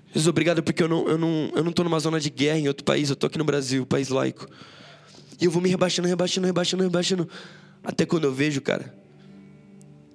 Jesus, 0.08 0.28
obrigado 0.28 0.64
porque 0.64 0.82
eu 0.82 0.88
não, 0.88 1.08
eu 1.08 1.18
não, 1.18 1.52
eu 1.56 1.64
não 1.64 1.72
tô 1.72 1.84
numa 1.84 2.00
zona 2.00 2.20
de 2.20 2.30
guerra 2.30 2.60
em 2.60 2.68
outro 2.68 2.84
país, 2.84 3.10
eu 3.10 3.16
tô 3.16 3.28
aqui 3.28 3.38
no 3.38 3.44
Brasil, 3.44 3.86
país 3.86 4.10
laico. 4.10 4.48
E 5.40 5.46
eu 5.46 5.52
vou 5.52 5.62
me 5.62 5.70
rebaixando, 5.70 6.08
rebaixando, 6.08 6.48
rebaixando, 6.48 6.84
rebaixando, 6.84 7.30
até 7.84 8.06
quando 8.06 8.24
eu 8.24 8.34
vejo, 8.34 8.62
cara, 8.62 8.96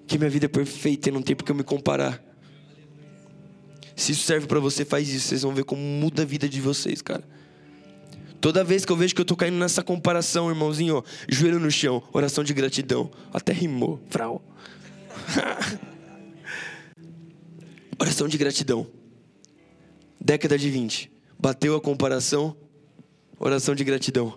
que 0.06 0.18
minha 0.18 0.30
vida 0.30 0.46
é 0.46 0.48
perfeita 0.48 1.08
e 1.08 1.12
não 1.12 1.22
tem 1.22 1.34
porque 1.34 1.50
eu 1.50 1.56
me 1.56 1.64
comparar. 1.64 2.22
Se 3.94 4.12
isso 4.12 4.24
serve 4.24 4.46
para 4.46 4.60
você, 4.60 4.84
faz 4.84 5.08
isso. 5.08 5.28
Vocês 5.28 5.42
vão 5.42 5.54
ver 5.54 5.64
como 5.64 5.82
muda 5.82 6.22
a 6.22 6.24
vida 6.24 6.48
de 6.48 6.60
vocês, 6.60 7.02
cara. 7.02 7.22
Toda 8.40 8.64
vez 8.64 8.84
que 8.84 8.90
eu 8.90 8.96
vejo 8.96 9.14
que 9.14 9.20
eu 9.20 9.24
tô 9.24 9.36
caindo 9.36 9.56
nessa 9.56 9.84
comparação, 9.84 10.48
irmãozinho, 10.48 10.96
ó, 10.96 11.02
joelho 11.28 11.60
no 11.60 11.70
chão, 11.70 12.02
oração 12.12 12.42
de 12.42 12.52
gratidão. 12.52 13.08
Até 13.32 13.52
rimou, 13.52 14.02
frau. 14.10 14.42
oração 18.00 18.26
de 18.26 18.36
gratidão. 18.36 18.88
Década 20.20 20.58
de 20.58 20.68
20. 20.68 21.12
Bateu 21.38 21.76
a 21.76 21.80
comparação, 21.80 22.56
oração 23.38 23.76
de 23.76 23.84
gratidão. 23.84 24.36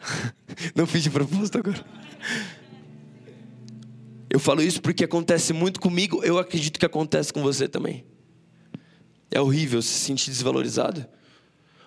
Não 0.76 0.86
fiz 0.86 1.02
de 1.02 1.08
propósito 1.08 1.58
agora. 1.58 1.82
Eu 4.34 4.40
falo 4.40 4.60
isso 4.60 4.82
porque 4.82 5.04
acontece 5.04 5.52
muito 5.52 5.78
comigo, 5.78 6.20
eu 6.24 6.38
acredito 6.38 6.76
que 6.76 6.84
acontece 6.84 7.32
com 7.32 7.40
você 7.40 7.68
também. 7.68 8.04
É 9.30 9.40
horrível 9.40 9.80
se 9.80 9.90
sentir 9.90 10.28
desvalorizado. 10.28 11.06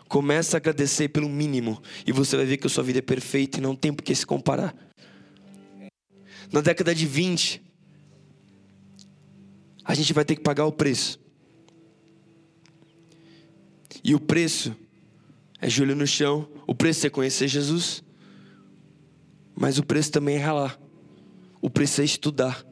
Começa 0.07 0.55
a 0.55 0.59
agradecer 0.59 1.09
pelo 1.09 1.27
mínimo 1.27 1.83
e 2.05 2.13
você 2.13 2.37
vai 2.37 2.45
ver 2.45 2.55
que 2.55 2.65
a 2.65 2.69
sua 2.69 2.85
vida 2.85 2.99
é 2.99 3.01
perfeita 3.01 3.57
e 3.57 3.61
não 3.61 3.75
tem 3.75 3.91
por 3.91 4.01
que 4.01 4.15
se 4.15 4.25
comparar. 4.25 4.73
Na 6.49 6.61
década 6.61 6.95
de 6.95 7.05
20, 7.05 7.61
a 9.83 9.93
gente 9.93 10.13
vai 10.13 10.23
ter 10.23 10.37
que 10.37 10.41
pagar 10.41 10.63
o 10.67 10.71
preço. 10.71 11.19
E 14.01 14.15
o 14.15 14.21
preço 14.21 14.73
é 15.59 15.69
joelho 15.69 15.97
no 15.97 16.07
chão, 16.07 16.47
o 16.65 16.73
preço 16.73 17.07
é 17.07 17.09
conhecer 17.09 17.49
Jesus, 17.49 18.01
mas 19.53 19.77
o 19.77 19.83
preço 19.83 20.13
também 20.13 20.37
é 20.37 20.39
ralar. 20.39 20.86
O 21.61 21.69
preço 21.69 22.01
é 22.01 22.05
estudar. 22.05 22.65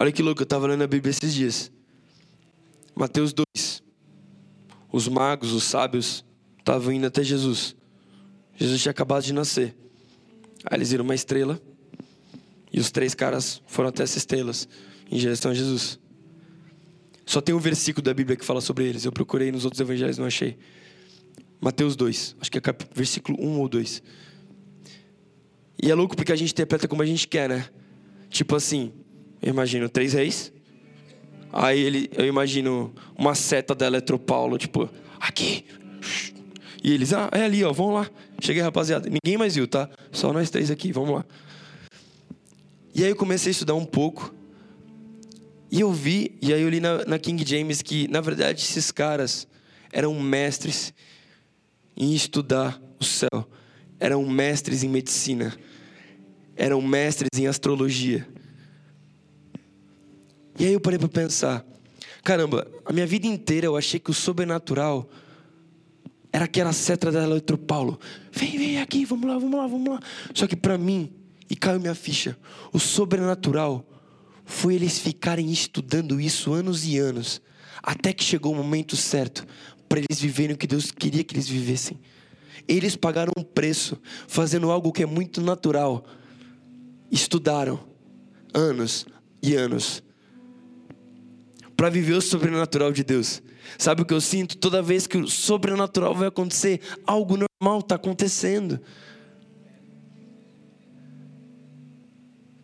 Olha 0.00 0.12
que 0.12 0.22
louco, 0.22 0.42
eu 0.42 0.44
estava 0.44 0.66
lendo 0.66 0.82
a 0.82 0.86
Bíblia 0.86 1.10
esses 1.10 1.34
dias. 1.34 1.70
Mateus 2.94 3.32
2 3.32 3.82
os 4.92 5.08
magos, 5.08 5.52
os 5.52 5.64
sábios, 5.64 6.22
estavam 6.58 6.92
indo 6.92 7.06
até 7.06 7.24
Jesus. 7.24 7.74
Jesus 8.54 8.82
tinha 8.82 8.90
acabado 8.90 9.24
de 9.24 9.32
nascer. 9.32 9.74
Aí 10.66 10.76
eles 10.76 10.90
viram 10.90 11.02
uma 11.02 11.14
estrela. 11.14 11.60
E 12.70 12.78
os 12.78 12.90
três 12.90 13.14
caras 13.14 13.62
foram 13.66 13.88
até 13.88 14.02
essas 14.02 14.18
estrelas, 14.18 14.68
em 15.10 15.16
direção 15.16 15.50
a 15.50 15.54
Jesus. 15.54 15.98
Só 17.24 17.40
tem 17.40 17.54
um 17.54 17.58
versículo 17.58 18.04
da 18.04 18.12
Bíblia 18.12 18.36
que 18.36 18.44
fala 18.44 18.60
sobre 18.60 18.84
eles. 18.84 19.04
Eu 19.04 19.12
procurei 19.12 19.50
nos 19.50 19.64
outros 19.64 19.80
evangelhos, 19.80 20.18
não 20.18 20.26
achei. 20.26 20.58
Mateus 21.60 21.96
2, 21.96 22.36
acho 22.40 22.50
que 22.50 22.58
é 22.58 22.60
cap... 22.60 22.84
versículo 22.94 23.38
1 23.40 23.60
ou 23.60 23.68
2. 23.68 24.02
E 25.82 25.90
é 25.90 25.94
louco 25.94 26.16
porque 26.16 26.32
a 26.32 26.36
gente 26.36 26.52
interpreta 26.52 26.88
como 26.88 27.02
a 27.02 27.06
gente 27.06 27.28
quer, 27.28 27.48
né? 27.48 27.66
Tipo 28.30 28.56
assim, 28.56 28.92
eu 29.42 29.50
imagino 29.50 29.88
três 29.88 30.14
reis, 30.14 30.52
Aí 31.52 31.78
ele, 31.80 32.10
eu 32.16 32.24
imagino 32.26 32.94
uma 33.16 33.34
seta 33.34 33.74
da 33.74 33.86
Eletropaulo, 33.86 34.56
tipo, 34.56 34.88
aqui. 35.20 35.66
E 36.82 36.92
eles, 36.92 37.12
ah, 37.12 37.28
é 37.30 37.44
ali, 37.44 37.62
ó, 37.62 37.72
vamos 37.72 37.94
lá. 37.94 38.10
Cheguei, 38.40 38.62
rapaziada. 38.62 39.08
Ninguém 39.08 39.36
mais 39.36 39.54
viu, 39.54 39.68
tá? 39.68 39.88
Só 40.10 40.32
nós 40.32 40.48
três 40.48 40.70
aqui, 40.70 40.90
vamos 40.92 41.14
lá. 41.14 41.24
E 42.94 43.04
aí 43.04 43.10
eu 43.10 43.16
comecei 43.16 43.50
a 43.50 43.52
estudar 43.52 43.74
um 43.74 43.84
pouco. 43.84 44.34
E 45.70 45.80
eu 45.80 45.92
vi, 45.92 46.36
e 46.40 46.52
aí 46.54 46.62
eu 46.62 46.70
li 46.70 46.80
na, 46.80 47.04
na 47.04 47.18
King 47.18 47.46
James 47.46 47.82
que, 47.82 48.08
na 48.08 48.20
verdade, 48.20 48.62
esses 48.62 48.90
caras 48.90 49.46
eram 49.92 50.18
mestres 50.18 50.92
em 51.94 52.14
estudar 52.14 52.80
o 52.98 53.04
céu. 53.04 53.46
Eram 54.00 54.24
mestres 54.24 54.82
em 54.82 54.88
medicina. 54.88 55.54
Eram 56.56 56.80
mestres 56.82 57.38
em 57.38 57.46
astrologia 57.46 58.26
e 60.58 60.66
aí 60.66 60.72
eu 60.72 60.80
parei 60.80 60.98
para 60.98 61.08
pensar: 61.08 61.64
caramba, 62.22 62.66
a 62.84 62.92
minha 62.92 63.06
vida 63.06 63.26
inteira 63.26 63.66
eu 63.66 63.76
achei 63.76 63.98
que 63.98 64.10
o 64.10 64.14
sobrenatural 64.14 65.08
era 66.32 66.44
aquela 66.44 66.72
seta 66.72 67.10
da 67.10 67.22
Eletropaulo. 67.22 67.98
Vem, 68.30 68.58
vem 68.58 68.80
aqui, 68.80 69.04
vamos 69.04 69.28
lá, 69.28 69.38
vamos 69.38 69.58
lá, 69.58 69.66
vamos 69.66 69.88
lá. 69.88 70.00
Só 70.34 70.46
que 70.46 70.56
para 70.56 70.78
mim, 70.78 71.12
e 71.48 71.56
caiu 71.56 71.80
minha 71.80 71.94
ficha, 71.94 72.36
o 72.72 72.78
sobrenatural 72.78 73.86
foi 74.44 74.74
eles 74.74 74.98
ficarem 74.98 75.50
estudando 75.50 76.20
isso 76.20 76.52
anos 76.52 76.86
e 76.86 76.98
anos, 76.98 77.40
até 77.82 78.12
que 78.12 78.24
chegou 78.24 78.52
o 78.52 78.56
momento 78.56 78.96
certo 78.96 79.46
para 79.88 80.00
eles 80.00 80.20
viverem 80.20 80.54
o 80.54 80.58
que 80.58 80.66
Deus 80.66 80.90
queria 80.90 81.22
que 81.22 81.34
eles 81.34 81.48
vivessem. 81.48 81.98
Eles 82.66 82.96
pagaram 82.96 83.32
um 83.36 83.42
preço 83.42 84.00
fazendo 84.26 84.70
algo 84.70 84.92
que 84.92 85.02
é 85.02 85.06
muito 85.06 85.40
natural. 85.40 86.06
Estudaram 87.12 87.78
anos 88.54 89.04
e 89.42 89.54
anos 89.54 90.02
para 91.76 91.90
viver 91.90 92.14
o 92.14 92.22
sobrenatural 92.22 92.90
de 92.90 93.04
Deus. 93.04 93.42
Sabe 93.78 94.00
o 94.00 94.04
que 94.04 94.14
eu 94.14 94.20
sinto? 94.20 94.56
Toda 94.56 94.80
vez 94.80 95.06
que 95.06 95.18
o 95.18 95.28
sobrenatural 95.28 96.14
vai 96.14 96.28
acontecer, 96.28 96.80
algo 97.06 97.36
normal 97.36 97.80
está 97.80 97.96
acontecendo. 97.96 98.80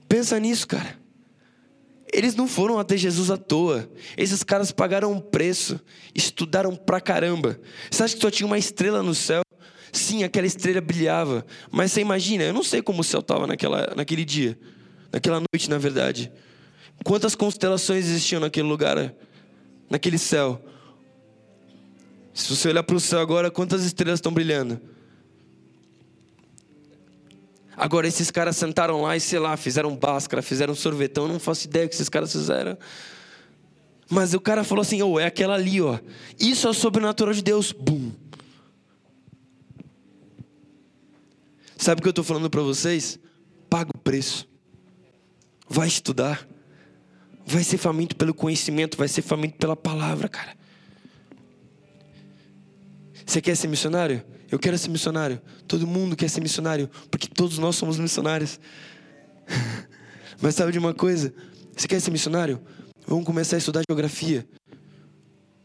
Pensa 0.09 0.41
nisso, 0.41 0.67
cara. 0.67 0.99
Eles 2.11 2.35
não 2.35 2.49
foram 2.49 2.79
até 2.79 2.97
Jesus 2.97 3.31
à 3.31 3.37
toa. 3.37 3.91
Esses 4.17 4.43
caras 4.43 4.73
pagaram 4.73 5.13
um 5.13 5.21
preço, 5.21 5.79
estudaram 6.15 6.75
pra 6.75 7.01
caramba. 7.01 7.61
Você 7.91 8.03
acha 8.03 8.15
que 8.17 8.23
só 8.23 8.31
tinha 8.31 8.47
uma 8.47 8.59
estrela 8.59 9.03
no 9.03 9.15
céu? 9.15 9.43
Sim, 9.93 10.25
aquela 10.25 10.47
estrela 10.47 10.81
brilhava. 10.81 11.45
Mas 11.71 11.93
você 11.93 12.01
imagina, 12.01 12.45
eu 12.45 12.53
não 12.53 12.63
sei 12.63 12.83
como 12.83 13.01
o 13.01 13.05
céu 13.05 13.21
estava 13.21 13.47
naquela, 13.47 13.93
naquele 13.97 14.25
dia, 14.25 14.59
naquela 15.13 15.41
noite, 15.41 15.69
na 15.69 15.79
verdade. 15.79 16.31
Quantas 17.05 17.35
constelações 17.35 18.07
existiam 18.07 18.41
naquele 18.41 18.69
lugar, 18.69 19.15
naquele 19.89 20.19
céu? 20.19 20.63
Se 22.35 22.55
você 22.55 22.69
olhar 22.69 22.83
para 22.83 22.97
o 22.97 23.01
céu 23.01 23.21
agora, 23.21 23.51
quantas 23.51 23.85
estrelas 23.85 24.19
estão 24.19 24.33
brilhando? 24.33 24.81
Agora, 27.77 28.09
esses 28.09 28.31
caras 28.31 28.57
sentaram 28.57 29.03
lá 29.03 29.17
e, 29.17 29.21
sei 29.21 29.39
lá, 29.39 29.57
fizeram 29.57 29.95
báscara, 29.97 30.43
fizeram 30.43 30.75
sorvetão. 30.75 31.27
Eu 31.27 31.33
não 31.35 31.41
faço 31.41 31.67
ideia 31.67 31.87
o 31.87 31.89
que 31.89 31.95
esses 31.95 32.09
caras 32.09 32.33
fizeram. 32.33 32.77
Mas 34.11 34.35
o 34.35 34.41
cara 34.41 34.65
falou 34.65 34.83
assim: 34.83 35.01
oh, 35.01 35.19
é 35.19 35.27
aquela 35.27 35.55
ali, 35.55 35.81
ó. 35.81 35.99
Isso 36.41 36.67
é 36.67 36.71
o 36.71 36.75
sobrenatural 36.75 37.33
de 37.33 37.43
Deus. 37.43 37.73
Bum. 37.73 38.11
Sabe 41.89 42.01
o 42.01 42.03
que 42.03 42.09
eu 42.09 42.11
estou 42.11 42.25
falando 42.25 42.51
para 42.51 42.61
vocês? 42.61 43.19
Paga 43.71 43.89
o 43.95 43.99
preço. 43.99 44.47
Vai 45.67 45.89
estudar 45.89 46.47
vai 47.47 47.65
ser 47.65 47.79
faminto 47.79 48.15
pelo 48.15 48.35
conhecimento, 48.35 48.99
vai 48.99 49.09
ser 49.09 49.23
faminto 49.23 49.57
pela 49.57 49.75
palavra, 49.75 50.29
cara. 50.29 50.55
Você 53.25 53.41
quer 53.41 53.57
ser 53.57 53.69
missionário? 53.69 54.23
Eu 54.51 54.59
quero 54.59 54.77
ser 54.77 54.91
missionário. 54.91 55.41
Todo 55.67 55.87
mundo 55.87 56.15
quer 56.15 56.29
ser 56.29 56.43
missionário, 56.43 56.91
porque 57.11 57.27
todos 57.27 57.57
nós 57.57 57.77
somos 57.77 57.99
missionários. 57.99 58.61
Mas 60.43 60.57
sabe 60.57 60.73
de 60.73 60.79
uma 60.79 60.93
coisa? 60.93 61.33
Você 61.75 61.89
quer 61.89 62.01
ser 62.01 62.11
missionário? 62.11 62.61
Vamos 63.07 63.25
começar 63.25 63.57
a 63.57 63.61
estudar 63.61 63.81
geografia. 63.89 64.47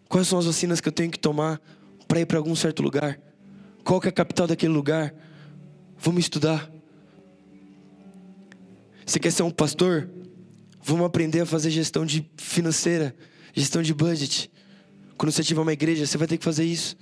Quais 0.07 0.29
são 0.29 0.39
as 0.39 0.45
vacinas 0.45 0.79
que 0.79 0.87
eu 0.87 0.93
tenho 0.93 1.11
que 1.11 1.19
tomar 1.19 1.59
para 2.07 2.21
ir 2.21 2.25
para 2.25 2.37
algum 2.37 2.55
certo 2.55 2.81
lugar? 2.81 3.19
Qual 3.83 3.99
que 3.99 4.07
é 4.07 4.09
a 4.09 4.13
capital 4.13 4.47
daquele 4.47 4.71
lugar? 4.71 5.13
Vamos 6.03 6.25
estudar. 6.25 6.69
Você 9.05 9.17
quer 9.19 9.31
ser 9.31 9.43
um 9.43 9.49
pastor? 9.49 10.09
Vamos 10.81 11.05
aprender 11.05 11.39
a 11.39 11.45
fazer 11.45 11.69
gestão 11.69 12.05
de 12.05 12.29
financeira, 12.35 13.15
gestão 13.53 13.81
de 13.81 13.93
budget. 13.93 14.51
Quando 15.17 15.31
você 15.31 15.41
tiver 15.41 15.61
uma 15.61 15.71
igreja, 15.71 16.05
você 16.05 16.17
vai 16.17 16.27
ter 16.27 16.37
que 16.37 16.43
fazer 16.43 16.65
isso. 16.65 16.97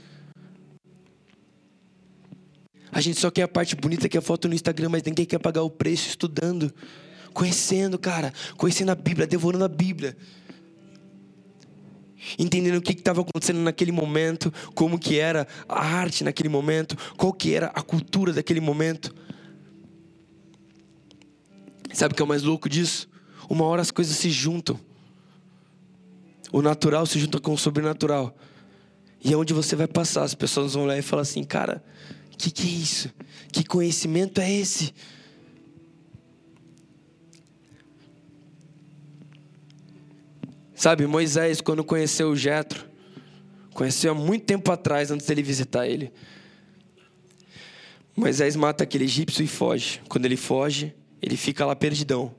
A 2.91 3.01
gente 3.01 3.19
só 3.19 3.31
quer 3.31 3.41
a 3.41 3.47
parte 3.47 3.75
bonita 3.75 4.07
que 4.07 4.15
é 4.15 4.19
a 4.19 4.21
foto 4.21 4.47
no 4.47 4.53
Instagram, 4.53 4.89
mas 4.89 5.01
ninguém 5.01 5.25
quer 5.25 5.39
pagar 5.39 5.63
o 5.63 5.69
preço 5.71 6.07
estudando, 6.07 6.71
conhecendo, 7.33 7.97
cara, 7.97 8.31
conhecendo 8.55 8.91
a 8.91 8.95
Bíblia, 8.95 9.25
devorando 9.25 9.65
a 9.65 9.67
Bíblia. 9.67 10.15
Entendendo 12.37 12.77
o 12.77 12.81
que 12.81 12.93
estava 12.93 13.21
acontecendo 13.21 13.59
naquele 13.59 13.91
momento, 13.91 14.53
como 14.75 14.99
que 14.99 15.19
era 15.19 15.47
a 15.67 15.83
arte 15.83 16.23
naquele 16.23 16.49
momento, 16.49 16.95
qual 17.17 17.33
que 17.33 17.53
era 17.53 17.67
a 17.67 17.81
cultura 17.81 18.31
daquele 18.31 18.59
momento. 18.59 19.13
Sabe 21.93 22.13
o 22.13 22.15
que 22.15 22.21
é 22.21 22.25
o 22.25 22.27
mais 22.27 22.43
louco 22.43 22.69
disso? 22.69 23.09
Uma 23.49 23.65
hora 23.65 23.81
as 23.81 23.91
coisas 23.91 24.15
se 24.15 24.29
juntam. 24.29 24.79
O 26.51 26.61
natural 26.61 27.05
se 27.05 27.19
junta 27.19 27.39
com 27.39 27.53
o 27.53 27.57
sobrenatural. 27.57 28.35
E 29.23 29.33
é 29.33 29.37
onde 29.37 29.53
você 29.53 29.75
vai 29.75 29.87
passar. 29.87 30.23
As 30.23 30.33
pessoas 30.35 30.73
vão 30.73 30.83
olhar 30.83 30.97
e 30.97 31.01
falar 31.01 31.23
assim: 31.23 31.43
cara, 31.43 31.83
o 32.33 32.37
que, 32.37 32.51
que 32.51 32.67
é 32.67 32.71
isso? 32.71 33.09
Que 33.51 33.63
conhecimento 33.63 34.39
é 34.41 34.51
esse? 34.51 34.93
Sabe, 40.81 41.05
Moisés, 41.05 41.61
quando 41.61 41.83
conheceu 41.83 42.31
o 42.31 42.35
Jetro, 42.35 42.89
conheceu 43.71 44.13
há 44.13 44.15
muito 44.15 44.45
tempo 44.45 44.71
atrás, 44.71 45.11
antes 45.11 45.27
dele 45.27 45.43
visitar 45.43 45.87
ele. 45.87 46.11
Moisés 48.17 48.55
mata 48.55 48.83
aquele 48.83 49.03
egípcio 49.03 49.43
e 49.43 49.47
foge. 49.47 50.01
Quando 50.09 50.25
ele 50.25 50.35
foge, 50.35 50.95
ele 51.21 51.37
fica 51.37 51.67
lá 51.67 51.75
perdidão. 51.75 52.33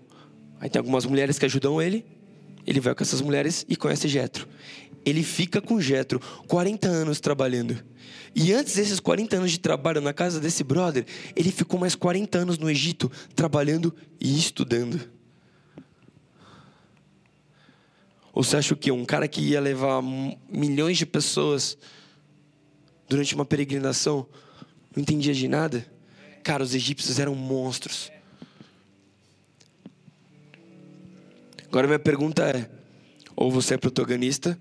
Aí 0.58 0.68
tem 0.68 0.80
algumas 0.80 1.06
mulheres 1.06 1.38
que 1.38 1.44
ajudam 1.44 1.80
ele. 1.80 2.04
Ele 2.66 2.80
vai 2.80 2.96
com 2.96 3.04
essas 3.04 3.20
mulheres 3.20 3.64
e 3.68 3.76
conhece 3.76 4.08
Jetro. 4.08 4.48
Ele 5.06 5.22
fica 5.22 5.60
com 5.60 5.80
Jetro 5.80 6.20
40 6.48 6.88
anos 6.88 7.20
trabalhando. 7.20 7.78
E 8.34 8.52
antes 8.52 8.74
desses 8.74 8.98
40 8.98 9.36
anos 9.36 9.52
de 9.52 9.60
trabalho 9.60 10.00
na 10.00 10.12
casa 10.12 10.40
desse 10.40 10.64
brother, 10.64 11.06
ele 11.36 11.52
ficou 11.52 11.78
mais 11.78 11.94
40 11.94 12.38
anos 12.38 12.58
no 12.58 12.68
Egito 12.68 13.08
trabalhando 13.36 13.94
e 14.20 14.36
estudando. 14.36 15.11
Ou 18.32 18.42
você 18.42 18.56
acha 18.56 18.72
o 18.72 18.76
quê? 18.76 18.90
Um 18.90 19.04
cara 19.04 19.28
que 19.28 19.40
ia 19.40 19.60
levar 19.60 20.02
milhões 20.48 20.96
de 20.96 21.04
pessoas 21.04 21.76
durante 23.08 23.34
uma 23.34 23.44
peregrinação 23.44 24.26
não 24.94 25.02
entendia 25.02 25.34
de 25.34 25.48
nada? 25.48 25.86
Cara, 26.42 26.62
os 26.62 26.74
egípcios 26.74 27.18
eram 27.18 27.34
monstros. 27.34 28.10
Agora 31.66 31.86
minha 31.86 31.98
pergunta 31.98 32.42
é: 32.42 32.70
ou 33.36 33.50
você 33.50 33.74
é 33.74 33.78
protagonista, 33.78 34.58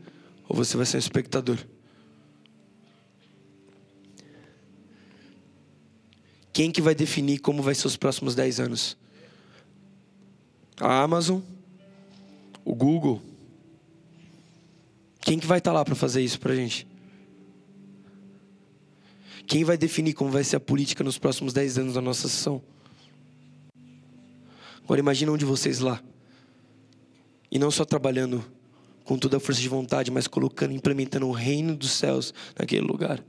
ou 0.48 0.56
você 0.56 0.76
vai 0.76 0.86
ser 0.86 0.98
um 0.98 1.00
espectador. 1.00 1.58
Quem 6.54 6.72
que 6.72 6.82
vai 6.82 6.94
definir 6.94 7.40
como 7.40 7.64
vai 7.64 7.74
ser 7.74 7.88
os 7.88 7.96
próximos 7.96 8.36
10 8.36 8.60
anos? 8.60 8.98
A 10.78 11.02
Amazon? 11.02 11.40
O 12.66 12.76
Google? 12.76 13.31
Quem 15.22 15.40
que 15.40 15.48
vai 15.48 15.60
estar 15.60 15.72
tá 15.72 15.78
lá 15.78 15.86
para 15.86 15.96
fazer 15.96 16.22
isso 16.22 16.40
para 16.40 16.54
a 16.54 16.56
gente? 16.56 16.88
Quem 19.48 19.64
vai 19.64 19.78
definir 19.78 20.14
como 20.14 20.32
vai 20.32 20.44
ser 20.44 20.56
a 20.56 20.60
política 20.60 21.04
nos 21.04 21.18
próximos 21.18 21.54
10 21.54 21.78
anos 21.78 21.94
da 21.94 22.02
nossa 22.02 22.28
sessão? 22.28 22.62
Agora 24.84 25.00
imagina 25.00 25.32
um 25.32 25.38
de 25.38 25.46
vocês 25.46 25.80
lá. 25.80 26.02
E 27.52 27.60
não 27.60 27.70
só 27.70 27.86
trabalhando 27.86 28.44
com 29.04 29.18
toda 29.18 29.38
a 29.38 29.40
força 29.40 29.62
de 29.62 29.70
vontade, 29.70 30.10
mas 30.10 30.28
colocando, 30.28 30.74
implementando 30.74 31.28
o 31.28 31.32
reino 31.32 31.76
dos 31.76 31.92
céus 31.92 32.34
naquele 32.58 32.86
lugar. 32.86 33.24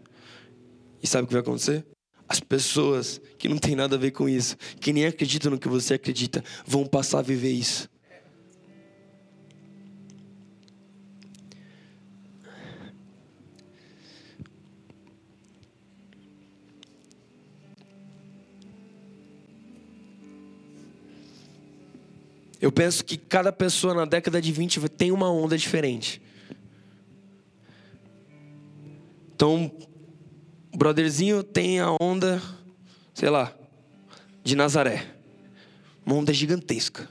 E 1.02 1.06
sabe 1.06 1.24
o 1.24 1.26
que 1.26 1.32
vai 1.32 1.42
acontecer? 1.42 1.84
As 2.28 2.40
pessoas 2.40 3.20
que 3.36 3.48
não 3.48 3.58
tem 3.58 3.74
nada 3.74 3.96
a 3.96 3.98
ver 3.98 4.12
com 4.12 4.28
isso, 4.28 4.56
que 4.80 4.92
nem 4.92 5.06
acreditam 5.06 5.50
no 5.50 5.58
que 5.58 5.68
você 5.68 5.94
acredita, 5.94 6.42
vão 6.64 6.86
passar 6.86 7.18
a 7.18 7.22
viver 7.22 7.50
isso. 7.50 7.90
Eu 22.62 22.70
penso 22.70 23.04
que 23.04 23.16
cada 23.16 23.50
pessoa 23.52 23.92
na 23.92 24.04
década 24.04 24.40
de 24.40 24.52
20 24.52 24.88
tem 24.90 25.10
uma 25.10 25.28
onda 25.28 25.58
diferente. 25.58 26.22
Então, 29.34 29.68
brotherzinho 30.72 31.42
tem 31.42 31.80
a 31.80 31.90
onda, 32.00 32.40
sei 33.12 33.28
lá, 33.28 33.52
de 34.44 34.54
Nazaré. 34.54 35.12
Uma 36.06 36.14
onda 36.14 36.32
gigantesca. 36.32 37.08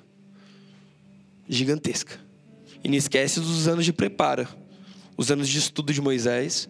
Gigantesca. 1.49 2.18
E 2.82 2.88
não 2.88 2.95
esquece 2.95 3.41
dos 3.41 3.68
anos 3.68 3.84
de 3.84 3.91
preparo. 3.91 4.47
Os 5.18 5.32
anos 5.32 5.49
de 5.49 5.58
estudo 5.58 5.91
de 5.91 5.99
Moisés. 5.99 6.70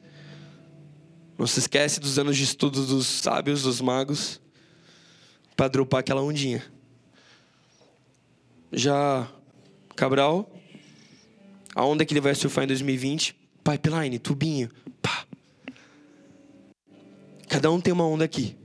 Não 1.37 1.45
se 1.45 1.59
esquece 1.59 1.99
dos 1.99 2.17
anos 2.17 2.35
de 2.35 2.45
estudo 2.45 2.83
dos 2.83 3.05
sábios, 3.05 3.61
dos 3.61 3.79
magos. 3.79 4.41
Para 5.55 5.67
dropar 5.67 5.99
aquela 5.99 6.23
ondinha. 6.23 6.63
Já 8.71 9.27
Cabral, 9.95 10.49
a 11.75 11.85
onda 11.85 12.05
que 12.05 12.13
ele 12.13 12.21
vai 12.21 12.33
surfar 12.35 12.63
em 12.63 12.67
2020, 12.67 13.35
pipeline, 13.63 14.17
tubinho, 14.17 14.69
pá. 15.01 15.25
Cada 17.47 17.69
um 17.71 17.79
tem 17.81 17.93
uma 17.93 18.07
onda 18.07 18.25
aqui. 18.25 18.55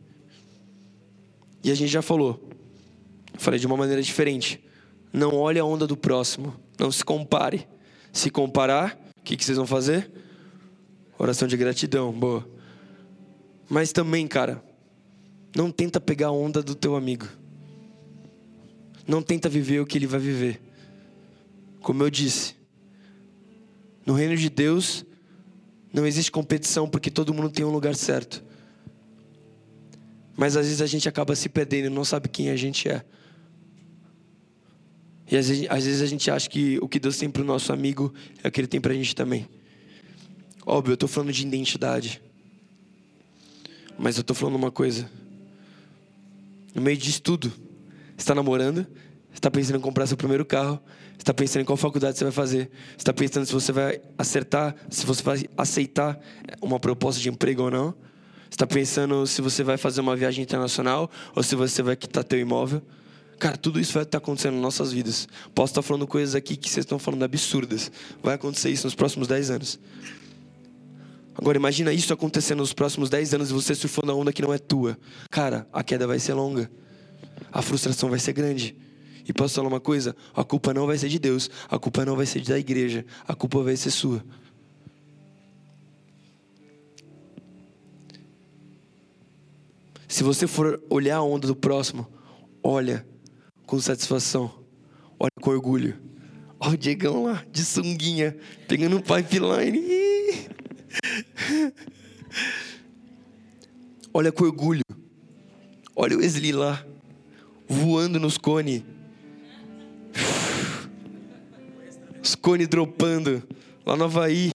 E 1.62 1.70
a 1.70 1.74
gente 1.74 1.90
já 1.90 2.02
falou. 2.02 2.48
Falei 3.34 3.58
de 3.58 3.66
uma 3.66 3.76
maneira 3.76 4.00
diferente. 4.00 4.62
Não 5.12 5.34
olhe 5.34 5.58
a 5.58 5.64
onda 5.64 5.86
do 5.86 5.96
próximo. 5.96 6.54
Não 6.78 6.90
se 6.92 7.04
compare. 7.04 7.66
Se 8.12 8.30
comparar, 8.30 8.98
o 9.18 9.22
que, 9.22 9.36
que 9.36 9.44
vocês 9.44 9.58
vão 9.58 9.66
fazer? 9.66 10.10
Oração 11.18 11.48
de 11.48 11.56
gratidão, 11.56 12.12
boa. 12.12 12.48
Mas 13.68 13.92
também, 13.92 14.28
cara, 14.28 14.62
não 15.56 15.70
tenta 15.70 16.00
pegar 16.00 16.28
a 16.28 16.32
onda 16.32 16.62
do 16.62 16.74
teu 16.74 16.94
amigo. 16.94 17.26
Não 19.06 19.22
tenta 19.22 19.48
viver 19.48 19.80
o 19.80 19.86
que 19.86 19.98
ele 19.98 20.06
vai 20.06 20.20
viver. 20.20 20.60
Como 21.80 22.02
eu 22.02 22.10
disse, 22.10 22.54
no 24.04 24.14
reino 24.14 24.36
de 24.36 24.50
Deus 24.50 25.04
não 25.92 26.06
existe 26.06 26.30
competição 26.30 26.88
porque 26.88 27.10
todo 27.10 27.32
mundo 27.32 27.50
tem 27.50 27.64
um 27.64 27.70
lugar 27.70 27.94
certo. 27.94 28.44
Mas 30.36 30.56
às 30.56 30.66
vezes 30.66 30.82
a 30.82 30.86
gente 30.86 31.08
acaba 31.08 31.34
se 31.34 31.48
perdendo 31.48 31.88
não 31.88 32.04
sabe 32.04 32.28
quem 32.28 32.50
a 32.50 32.56
gente 32.56 32.88
é. 32.88 33.04
E 35.30 35.36
às 35.36 35.48
vezes, 35.48 35.66
às 35.68 35.84
vezes 35.84 36.02
a 36.02 36.06
gente 36.06 36.30
acha 36.30 36.48
que 36.48 36.78
o 36.80 36.88
que 36.88 37.00
Deus 37.00 37.16
tem 37.16 37.28
para 37.28 37.42
o 37.42 37.44
nosso 37.44 37.72
amigo 37.72 38.12
é 38.44 38.48
o 38.48 38.52
que 38.52 38.60
Ele 38.60 38.68
tem 38.68 38.80
para 38.80 38.92
a 38.92 38.94
gente 38.94 39.14
também. 39.14 39.48
Óbvio, 40.64 40.92
eu 40.92 40.94
estou 40.94 41.08
falando 41.08 41.32
de 41.32 41.46
identidade. 41.46 42.22
Mas 43.98 44.16
eu 44.16 44.20
estou 44.20 44.36
falando 44.36 44.56
uma 44.56 44.70
coisa. 44.70 45.10
No 46.74 46.82
meio 46.82 46.96
disso 46.96 47.22
tudo, 47.22 47.52
está 48.16 48.34
namorando, 48.34 48.86
está 49.32 49.50
pensando 49.50 49.76
em 49.76 49.80
comprar 49.80 50.06
seu 50.06 50.16
primeiro 50.16 50.44
carro, 50.44 50.80
está 51.18 51.32
pensando 51.34 51.62
em 51.62 51.64
qual 51.64 51.76
faculdade 51.76 52.16
você 52.16 52.24
vai 52.24 52.32
fazer, 52.32 52.70
está 52.96 53.12
pensando 53.12 53.46
se 53.46 53.52
você 53.52 53.72
vai 53.72 54.00
acertar, 54.16 54.74
se 54.88 55.04
você 55.04 55.22
vai 55.22 55.44
aceitar 55.56 56.18
uma 56.60 56.80
proposta 56.80 57.20
de 57.20 57.28
emprego 57.28 57.62
ou 57.62 57.70
não, 57.70 57.94
está 58.50 58.66
pensando 58.66 59.26
se 59.26 59.42
você 59.42 59.62
vai 59.62 59.76
fazer 59.76 60.00
uma 60.00 60.16
viagem 60.16 60.42
internacional 60.42 61.10
ou 61.34 61.42
se 61.42 61.54
você 61.54 61.82
vai 61.82 61.96
quitar 61.96 62.24
teu 62.24 62.38
imóvel. 62.38 62.82
Cara, 63.38 63.56
tudo 63.56 63.78
isso 63.78 63.92
vai 63.92 64.04
estar 64.04 64.16
acontecendo 64.16 64.54
nas 64.54 64.62
nossas 64.62 64.92
vidas. 64.92 65.28
Posso 65.54 65.72
estar 65.72 65.82
falando 65.82 66.06
coisas 66.06 66.34
aqui 66.34 66.56
que 66.56 66.70
vocês 66.70 66.84
estão 66.84 66.98
falando 66.98 67.22
absurdas. 67.22 67.92
Vai 68.22 68.34
acontecer 68.34 68.70
isso 68.70 68.86
nos 68.86 68.94
próximos 68.94 69.28
10 69.28 69.50
anos. 69.50 69.78
Agora 71.34 71.58
imagina 71.58 71.92
isso 71.92 72.14
acontecendo 72.14 72.60
nos 72.60 72.72
próximos 72.72 73.10
10 73.10 73.34
anos 73.34 73.50
e 73.50 73.52
você 73.52 73.74
surfando 73.74 74.10
a 74.10 74.14
onda 74.14 74.32
que 74.32 74.40
não 74.40 74.54
é 74.54 74.58
tua. 74.58 74.96
Cara, 75.30 75.68
a 75.70 75.84
queda 75.84 76.06
vai 76.06 76.18
ser 76.18 76.32
longa 76.32 76.70
a 77.52 77.62
frustração 77.62 78.10
vai 78.10 78.18
ser 78.18 78.32
grande. 78.32 78.76
E 79.28 79.32
posso 79.32 79.54
falar 79.54 79.68
uma 79.68 79.80
coisa? 79.80 80.14
A 80.34 80.44
culpa 80.44 80.72
não 80.72 80.86
vai 80.86 80.96
ser 80.96 81.08
de 81.08 81.18
Deus, 81.18 81.50
a 81.68 81.78
culpa 81.78 82.04
não 82.04 82.14
vai 82.14 82.26
ser 82.26 82.40
da 82.42 82.58
igreja, 82.58 83.04
a 83.26 83.34
culpa 83.34 83.62
vai 83.62 83.76
ser 83.76 83.90
sua. 83.90 84.24
Se 90.06 90.22
você 90.22 90.46
for 90.46 90.80
olhar 90.88 91.16
a 91.16 91.22
onda 91.22 91.46
do 91.46 91.56
próximo, 91.56 92.06
olha 92.62 93.06
com 93.66 93.78
satisfação, 93.80 94.50
olha 95.18 95.32
com 95.40 95.50
orgulho. 95.50 96.06
Olha 96.58 96.74
o 96.74 96.76
Diegão 96.78 97.24
lá, 97.24 97.44
de 97.52 97.64
sunguinha, 97.64 98.36
pegando 98.66 98.96
um 98.96 99.00
pipeline. 99.00 99.82
olha 104.14 104.32
com 104.32 104.44
orgulho. 104.44 104.82
Olha 105.94 106.16
o 106.16 106.20
Wesley 106.20 106.52
lá, 106.52 106.84
voando 107.68 108.18
nos 108.20 108.38
cones. 108.38 108.82
Os 112.22 112.34
cones 112.34 112.68
dropando 112.68 113.42
lá 113.84 113.96
no 113.96 114.04
Havaí. 114.04 114.50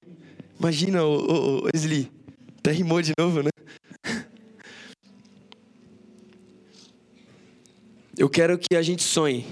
Imagina, 0.59 1.03
o 1.03 1.63
Wesley. 1.65 2.11
Até 2.59 2.71
rimou 2.71 3.01
de 3.01 3.13
novo, 3.17 3.41
né? 3.41 3.49
Eu 8.17 8.29
quero 8.29 8.57
que 8.57 8.75
a 8.75 8.81
gente 8.81 9.01
sonhe. 9.01 9.45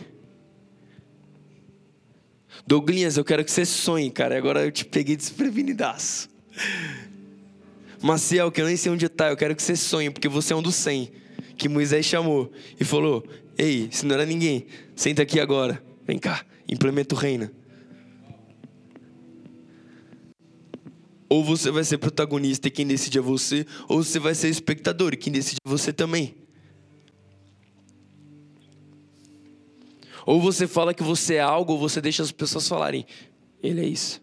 Douglinhas, 2.68 3.18
eu 3.18 3.26
quero 3.26 3.44
que 3.44 3.50
você 3.50 3.66
sonhe, 3.66 4.12
cara. 4.12 4.38
Agora 4.38 4.64
eu 4.64 4.72
te 4.72 4.86
peguei 4.86 5.16
desprevenidaço. 5.16 6.30
Maciel, 8.02 8.52
que 8.52 8.62
eu 8.62 8.68
nem 8.68 8.78
sei 8.78 8.92
onde 8.92 9.10
tá, 9.10 9.30
eu 9.30 9.38
quero 9.38 9.56
que 9.56 9.64
você 9.64 9.76
sonhe, 9.76 10.12
porque 10.12 10.30
você 10.30 10.54
é 10.54 10.56
um 10.56 10.62
dos 10.62 10.76
100 10.76 11.12
que 11.58 11.68
Moisés 11.68 12.06
chamou 12.06 12.52
e 12.80 12.84
falou: 12.84 13.24
Ei, 13.60 13.90
se 13.92 14.06
não 14.06 14.16
era 14.16 14.26
ninguém, 14.26 14.66
senta 14.96 15.22
aqui 15.22 15.38
agora. 15.38 15.84
Vem 16.08 16.18
cá, 16.18 16.46
implementa 16.66 17.14
o 17.14 17.18
reino. 17.18 17.52
Ou 21.28 21.44
você 21.44 21.70
vai 21.70 21.84
ser 21.84 21.98
protagonista 21.98 22.70
e 22.70 22.72
quem 22.72 22.88
decide 22.88 23.18
é 23.18 23.22
você, 23.22 23.66
ou 23.90 24.02
você 24.02 24.18
vai 24.18 24.34
ser 24.34 24.48
espectador 24.48 25.14
e 25.14 25.18
quem 25.18 25.34
decide 25.34 25.58
é 25.64 25.70
você 25.70 25.92
também. 25.92 26.36
Ou 30.26 30.40
você 30.40 30.66
fala 30.66 30.94
que 30.94 31.04
você 31.04 31.36
é 31.36 31.42
algo, 31.42 31.74
ou 31.74 31.80
você 31.80 32.00
deixa 32.00 32.24
as 32.24 32.32
pessoas 32.32 32.66
falarem, 32.66 33.06
ele 33.62 33.82
é 33.82 33.86
isso. 33.86 34.22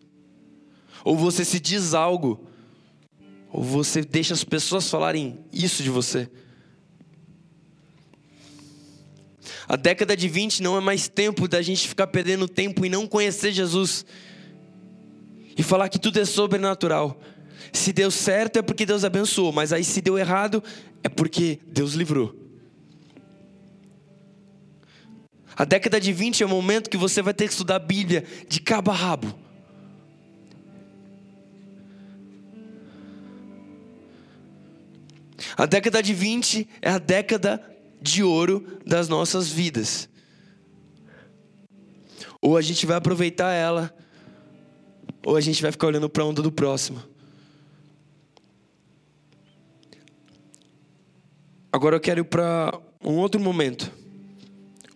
Ou 1.05 1.15
você 1.15 1.45
se 1.45 1.61
diz 1.61 1.93
algo, 1.93 2.49
ou 3.53 3.63
você 3.63 4.01
deixa 4.01 4.33
as 4.33 4.45
pessoas 4.45 4.89
falarem 4.89 5.39
isso 5.53 5.83
de 5.83 5.91
você. 5.91 6.27
A 9.69 9.77
década 9.77 10.17
de 10.17 10.29
20 10.29 10.63
não 10.63 10.77
é 10.77 10.81
mais 10.81 11.09
tempo 11.09 11.47
da 11.49 11.63
gente 11.63 11.89
ficar 11.89 12.07
perdendo 12.07 12.49
tempo 12.49 12.85
e 12.85 12.89
não 12.89 13.07
conhecer 13.07 13.53
Jesus. 13.53 14.05
E 15.57 15.63
falar 15.63 15.89
que 15.89 15.99
tudo 15.99 16.21
é 16.21 16.25
sobrenatural. 16.25 17.19
Se 17.73 17.93
deu 17.93 18.11
certo 18.11 18.59
é 18.59 18.63
porque 18.63 18.87
Deus 18.87 19.05
abençoou, 19.05 19.53
mas 19.53 19.73
aí 19.73 19.85
se 19.85 20.01
deu 20.01 20.19
errado 20.19 20.63
é 21.03 21.09
porque 21.09 21.59
Deus 21.67 21.95
livrou. 21.95 22.35
A 25.57 25.65
década 25.65 25.99
de 25.99 26.13
20 26.13 26.43
é 26.43 26.47
o 26.47 26.49
momento 26.49 26.91
que 26.91 26.99
você 26.99 27.23
vai 27.23 27.33
ter 27.33 27.47
que 27.47 27.53
estudar 27.53 27.77
a 27.77 27.79
Bíblia 27.79 28.25
de 28.49 28.61
cabo 28.61 28.91
a 28.91 28.95
rabo. 28.95 29.47
A 35.57 35.65
década 35.65 36.03
de 36.03 36.13
20 36.13 36.69
é 36.83 36.91
a 36.91 36.99
década 36.99 37.76
de 38.01 38.23
ouro 38.23 38.65
das 38.85 39.09
nossas 39.09 39.49
vidas. 39.49 40.09
Ou 42.41 42.57
a 42.57 42.63
gente 42.63 42.87
vai 42.87 42.97
aproveitar 42.97 43.53
ela, 43.53 43.95
ou 45.25 45.37
a 45.37 45.41
gente 45.41 45.61
vai 45.63 45.73
ficar 45.73 45.89
olhando 45.89 46.09
para 46.09 46.23
a 46.23 46.27
onda 46.27 46.43
do 46.43 46.53
próximo. 46.53 47.03
Agora 51.73 51.97
eu 51.97 52.01
quero 52.01 52.21
ir 52.21 52.25
para 52.25 52.79
um 53.05 53.17
outro 53.17 53.41
momento. 53.41 53.93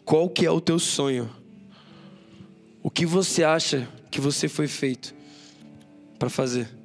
Qual 0.05 0.29
que 0.29 0.47
é 0.47 0.51
o 0.51 0.61
teu 0.61 0.79
sonho? 0.79 1.31
O 2.83 2.91
que 2.91 3.05
você 3.05 3.45
acha 3.45 3.87
que 4.11 4.21
você 4.21 4.49
foi 4.49 4.67
feito 4.67 5.15
para 6.19 6.31
fazer? 6.31 6.80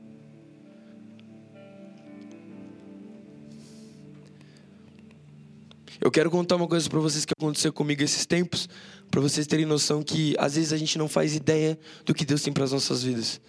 Eu 6.05 6.11
quero 6.11 6.29
contar 6.29 6.55
uma 6.55 6.67
coisa 6.67 6.87
para 6.87 6.99
vocês 6.99 7.25
que 7.25 7.33
aconteceu 7.35 7.73
comigo 7.73 8.03
esses 8.03 8.27
tempos, 8.27 8.69
para 9.09 9.19
vocês 9.19 9.47
terem 9.47 9.65
noção 9.65 10.03
que 10.03 10.35
às 10.37 10.53
vezes 10.53 10.71
a 10.71 10.77
gente 10.77 10.99
não 10.99 11.07
faz 11.07 11.35
ideia 11.35 11.79
do 12.05 12.13
que 12.13 12.23
Deus 12.23 12.43
tem 12.43 12.53
para 12.53 12.63
as 12.63 12.71
nossas 12.71 13.01
vidas. 13.01 13.41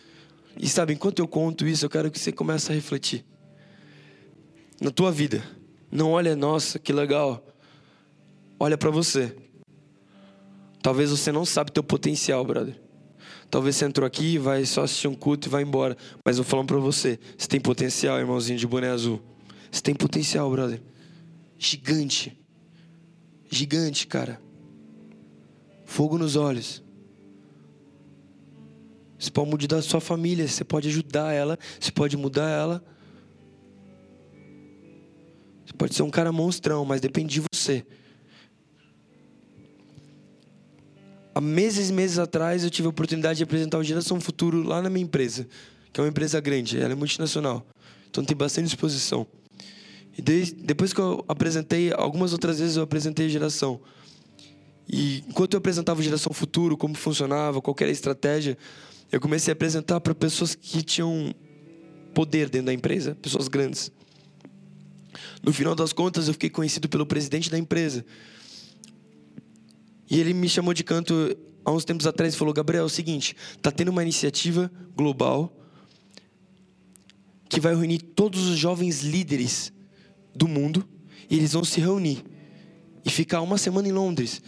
E 0.59 0.67
sabe, 0.67 0.95
enquanto 0.95 1.19
eu 1.19 1.29
conto 1.29 1.67
isso, 1.67 1.85
eu 1.85 1.91
quero 1.91 2.11
que 2.11 2.19
você 2.19 2.33
comece 2.33 2.73
a 2.73 2.75
refletir 2.75 3.27
na 4.81 4.91
tua 4.91 5.13
vida. 5.13 5.47
Não 5.93 6.13
olha, 6.13 6.35
nossa, 6.35 6.79
que 6.79 6.95
legal. 6.95 7.47
Olha 8.59 8.79
para 8.79 8.89
você. 8.89 9.37
Talvez 10.81 11.11
você 11.11 11.31
não 11.31 11.45
sabe 11.45 11.71
teu 11.71 11.85
potencial, 11.85 12.43
brother. 12.43 12.81
Talvez 13.51 13.77
você 13.77 13.85
entrou 13.85 14.07
aqui, 14.07 14.39
vai 14.39 14.65
só 14.65 14.85
assistir 14.85 15.09
um 15.09 15.15
culto 15.15 15.47
e 15.47 15.51
vai 15.51 15.63
embora. 15.63 15.95
Mas 16.25 16.39
eu 16.39 16.45
falando 16.45 16.69
para 16.69 16.79
você, 16.79 17.19
você 17.37 17.49
tem 17.49 17.61
potencial, 17.61 18.19
irmãozinho 18.19 18.59
de 18.59 18.67
boné 18.67 18.89
azul. 18.89 19.21
Você 19.71 19.83
tem 19.83 19.95
potencial, 19.95 20.51
brother. 20.51 20.81
Gigante. 21.59 22.46
Gigante, 23.49 24.07
cara. 24.07 24.41
Fogo 25.85 26.19
nos 26.19 26.37
olhos. 26.37 26.83
Você 29.19 29.31
pode 29.31 29.51
mudar 29.51 29.77
a 29.79 29.83
sua 29.83 30.01
família, 30.01 30.47
você 30.47 30.65
pode 30.65 30.89
ajudar 30.89 31.33
ela, 31.33 31.59
você 31.81 31.91
pode 31.91 32.17
mudar 32.17 32.49
ela. 32.51 32.85
Você 35.65 35.73
pode 35.73 35.95
ser 35.95 36.03
um 36.03 36.11
cara 36.11 36.31
monstrão, 36.31 36.85
mas 36.85 37.01
depende 37.01 37.41
de 37.41 37.43
você. 37.53 37.85
Há 41.35 41.41
meses 41.41 41.91
e 41.91 41.93
meses 41.93 42.19
atrás 42.19 42.65
eu 42.65 42.71
tive 42.71 42.87
a 42.87 42.91
oportunidade 42.91 43.39
de 43.39 43.45
apresentar 43.45 43.79
o 43.79 43.85
Geração 43.85 44.21
Futuro 44.21 44.63
lá 44.63 44.81
na 44.81 44.89
minha 44.89 45.05
empresa, 45.05 45.47
que 45.93 46.01
é 46.01 46.03
uma 46.03 46.09
empresa 46.09 46.41
grande, 46.41 46.79
ela 46.79 46.93
é 46.93 46.95
multinacional. 46.95 47.67
Então 48.09 48.25
tem 48.25 48.37
bastante 48.37 48.69
exposição. 48.69 49.27
E 50.19 50.23
depois 50.23 50.93
que 50.93 51.01
eu 51.01 51.25
apresentei, 51.29 51.93
algumas 51.93 52.33
outras 52.33 52.59
vezes 52.59 52.77
eu 52.77 52.83
apresentei 52.83 53.29
Geração. 53.29 53.81
E 54.89 55.25
enquanto 55.29 55.55
eu 55.55 55.59
apresentava 55.59 56.01
o 56.01 56.03
Geração 56.03 56.33
Futuro, 56.33 56.77
como 56.77 56.95
funcionava, 56.95 57.61
qual 57.61 57.77
era 57.81 57.91
a 57.91 57.93
estratégia, 57.93 58.57
eu 59.13 59.21
comecei 59.21 59.53
a 59.53 59.55
apresentar 59.55 60.01
para 60.01 60.15
pessoas 60.15 60.55
que 60.55 60.83
tinham 60.83 61.35
poder 62.15 62.49
dentro 62.49 62.67
da 62.67 62.73
empresa, 62.73 63.15
pessoas 63.21 63.47
grandes. 63.47 63.93
No 65.43 65.53
final 65.53 65.75
das 65.75 65.93
contas, 65.93 66.29
eu 66.29 66.33
fiquei 66.33 66.49
conhecido 66.49 66.89
pelo 66.89 67.05
presidente 67.05 67.51
da 67.51 67.59
empresa. 67.59 68.05
E 70.11 70.19
ele 70.19 70.33
me 70.33 70.49
chamou 70.49 70.73
de 70.73 70.83
canto 70.83 71.37
há 71.65 71.73
uns 71.73 71.85
tempos 71.85 72.07
atrás 72.07 72.33
e 72.33 72.37
falou: 72.37 72.55
Gabriel, 72.55 72.85
é 72.85 72.87
o 72.87 72.89
seguinte, 72.89 73.37
tá 73.61 73.71
tendo 73.71 73.89
uma 73.91 74.03
iniciativa 74.03 74.71
global 74.97 75.53
que 77.49 77.61
vai 77.61 77.75
reunir 77.75 77.99
todos 77.99 78.47
os 78.49 78.57
jovens 78.57 79.03
líderes 79.03 79.73
do 80.37 80.47
mundo 80.47 80.87
e 81.29 81.37
eles 81.37 81.53
vão 81.53 81.65
se 81.65 81.81
reunir 81.81 82.25
e 83.05 83.11
ficar 83.11 83.41
uma 83.41 83.59
semana 83.59 83.89
em 83.89 83.93
Londres. 83.93 84.43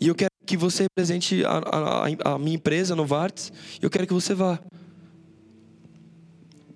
E 0.00 0.08
eu 0.08 0.14
quero 0.14 0.30
que 0.46 0.56
você 0.56 0.84
represente 0.84 1.44
a, 1.44 1.58
a, 1.58 2.34
a 2.34 2.38
minha 2.38 2.56
empresa, 2.56 2.94
Novartis, 2.94 3.52
e 3.80 3.84
eu 3.84 3.90
quero 3.90 4.06
que 4.06 4.12
você 4.12 4.34
vá. 4.34 4.60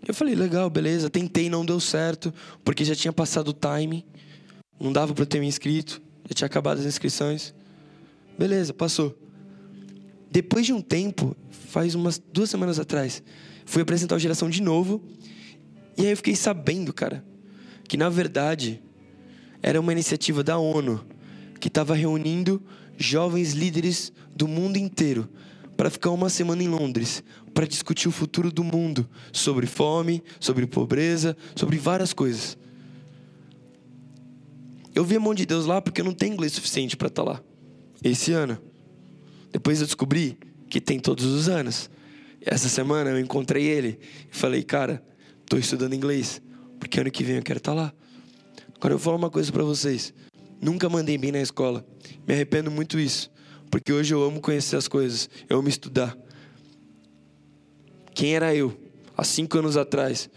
Eu 0.06 0.14
falei, 0.14 0.34
legal, 0.34 0.70
beleza. 0.70 1.10
Tentei, 1.10 1.50
não 1.50 1.66
deu 1.66 1.78
certo, 1.78 2.32
porque 2.64 2.84
já 2.84 2.94
tinha 2.94 3.12
passado 3.12 3.48
o 3.48 3.52
time. 3.52 4.06
Não 4.80 4.90
dava 4.90 5.12
para 5.12 5.26
ter 5.26 5.38
me 5.40 5.46
inscrito. 5.46 6.00
Já 6.28 6.34
tinha 6.34 6.46
acabado 6.46 6.78
as 6.78 6.86
inscrições. 6.86 7.54
Beleza, 8.38 8.72
passou. 8.72 9.14
Depois 10.30 10.64
de 10.64 10.72
um 10.72 10.80
tempo, 10.80 11.36
faz 11.50 11.94
umas 11.94 12.18
duas 12.18 12.48
semanas 12.48 12.78
atrás, 12.78 13.22
fui 13.66 13.82
apresentar 13.82 14.16
o 14.16 14.18
Geração 14.18 14.48
de 14.48 14.62
novo. 14.62 15.02
E 15.98 16.02
aí 16.02 16.10
eu 16.10 16.16
fiquei 16.16 16.36
sabendo, 16.36 16.92
cara, 16.92 17.24
que 17.88 17.96
na 17.96 18.08
verdade 18.08 18.80
era 19.60 19.80
uma 19.80 19.90
iniciativa 19.90 20.44
da 20.44 20.56
ONU 20.56 21.04
que 21.58 21.66
estava 21.66 21.92
reunindo 21.92 22.62
jovens 22.96 23.52
líderes 23.52 24.12
do 24.34 24.46
mundo 24.46 24.76
inteiro 24.76 25.28
para 25.76 25.90
ficar 25.90 26.10
uma 26.10 26.28
semana 26.28 26.62
em 26.62 26.68
Londres 26.68 27.24
para 27.52 27.66
discutir 27.66 28.08
o 28.08 28.12
futuro 28.12 28.52
do 28.52 28.62
mundo 28.62 29.08
sobre 29.32 29.66
fome, 29.66 30.22
sobre 30.38 30.64
pobreza, 30.68 31.36
sobre 31.56 31.76
várias 31.78 32.12
coisas. 32.12 32.56
Eu 34.94 35.04
vi 35.04 35.16
a 35.16 35.20
mão 35.20 35.34
de 35.34 35.44
Deus 35.44 35.66
lá 35.66 35.82
porque 35.82 36.00
eu 36.00 36.04
não 36.04 36.14
tenho 36.14 36.34
inglês 36.34 36.52
suficiente 36.52 36.96
para 36.96 37.08
estar 37.08 37.24
tá 37.24 37.30
lá. 37.32 37.42
Esse 38.02 38.32
ano. 38.32 38.56
Depois 39.50 39.80
eu 39.80 39.86
descobri 39.86 40.38
que 40.70 40.80
tem 40.80 41.00
todos 41.00 41.24
os 41.24 41.48
anos. 41.48 41.90
Essa 42.40 42.68
semana 42.68 43.10
eu 43.10 43.18
encontrei 43.18 43.64
ele 43.64 43.98
e 44.32 44.36
falei, 44.36 44.62
cara, 44.62 45.02
estou 45.48 45.58
estudando 45.58 45.94
inglês, 45.94 46.42
porque 46.78 47.00
ano 47.00 47.10
que 47.10 47.24
vem 47.24 47.36
eu 47.36 47.42
quero 47.42 47.58
estar 47.58 47.72
tá 47.72 47.82
lá. 47.82 47.92
Agora 48.76 48.94
eu 48.94 48.98
vou 48.98 49.04
falar 49.04 49.16
uma 49.16 49.30
coisa 49.30 49.50
para 49.50 49.64
vocês. 49.64 50.12
Nunca 50.60 50.88
mandei 50.88 51.16
bem 51.16 51.32
na 51.32 51.40
escola. 51.40 51.84
Me 52.26 52.34
arrependo 52.34 52.70
muito 52.70 52.98
isso, 52.98 53.30
porque 53.70 53.92
hoje 53.92 54.14
eu 54.14 54.22
amo 54.22 54.40
conhecer 54.40 54.76
as 54.76 54.86
coisas, 54.86 55.28
eu 55.48 55.58
amo 55.58 55.68
estudar. 55.68 56.16
Quem 58.14 58.34
era 58.34 58.54
eu 58.54 58.78
há 59.16 59.24
cinco 59.24 59.58
anos 59.58 59.76
atrás? 59.76 60.30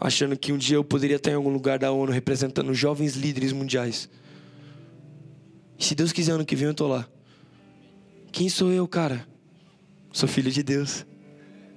achando 0.00 0.34
que 0.34 0.50
um 0.50 0.56
dia 0.56 0.76
eu 0.76 0.82
poderia 0.82 1.16
estar 1.16 1.30
em 1.30 1.34
algum 1.34 1.50
lugar 1.50 1.78
da 1.78 1.92
ONU 1.92 2.10
representando 2.10 2.72
jovens 2.72 3.16
líderes 3.16 3.52
mundiais. 3.52 4.08
E 5.78 5.84
se 5.84 5.94
Deus 5.94 6.10
quiser, 6.10 6.32
ano 6.32 6.46
que 6.46 6.56
vem 6.56 6.66
eu 6.66 6.72
estou 6.72 6.88
lá. 6.88 7.06
Quem 8.32 8.48
sou 8.48 8.72
eu, 8.72 8.88
cara? 8.88 9.26
Sou 10.10 10.26
filho 10.26 10.50
de 10.50 10.62
Deus. 10.62 11.04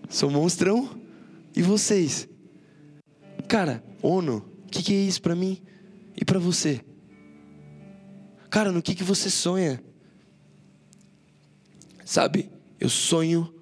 Sou 0.10 0.32
monstrão. 0.32 0.90
E 1.54 1.62
vocês? 1.62 2.30
Cara, 3.48 3.84
ONU, 4.02 4.46
o 4.66 4.70
que, 4.70 4.82
que 4.84 4.94
é 4.94 5.02
isso 5.02 5.22
para 5.22 5.36
mim 5.36 5.62
e 6.16 6.26
para 6.26 6.40
você? 6.40 6.82
Cara, 8.50 8.72
no 8.72 8.82
que, 8.82 8.96
que 8.96 9.04
você 9.04 9.30
sonha? 9.30 9.84
Sabe, 12.06 12.52
eu 12.80 12.90
sonho 12.90 13.54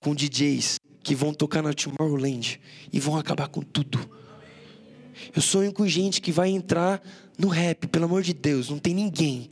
com 0.00 0.14
DJs 0.14 0.78
que 1.02 1.14
vão 1.14 1.32
tocar 1.32 1.62
na 1.62 1.72
Tomorrowland 1.72 2.60
e 2.92 3.00
vão 3.00 3.16
acabar 3.16 3.48
com 3.48 3.60
tudo. 3.60 3.98
Eu 5.34 5.42
sonho 5.42 5.72
com 5.72 5.86
gente 5.86 6.20
que 6.20 6.32
vai 6.32 6.50
entrar 6.50 7.02
no 7.38 7.48
rap, 7.48 7.86
pelo 7.88 8.04
amor 8.04 8.22
de 8.22 8.32
Deus, 8.32 8.68
não 8.68 8.78
tem 8.78 8.94
ninguém. 8.94 9.50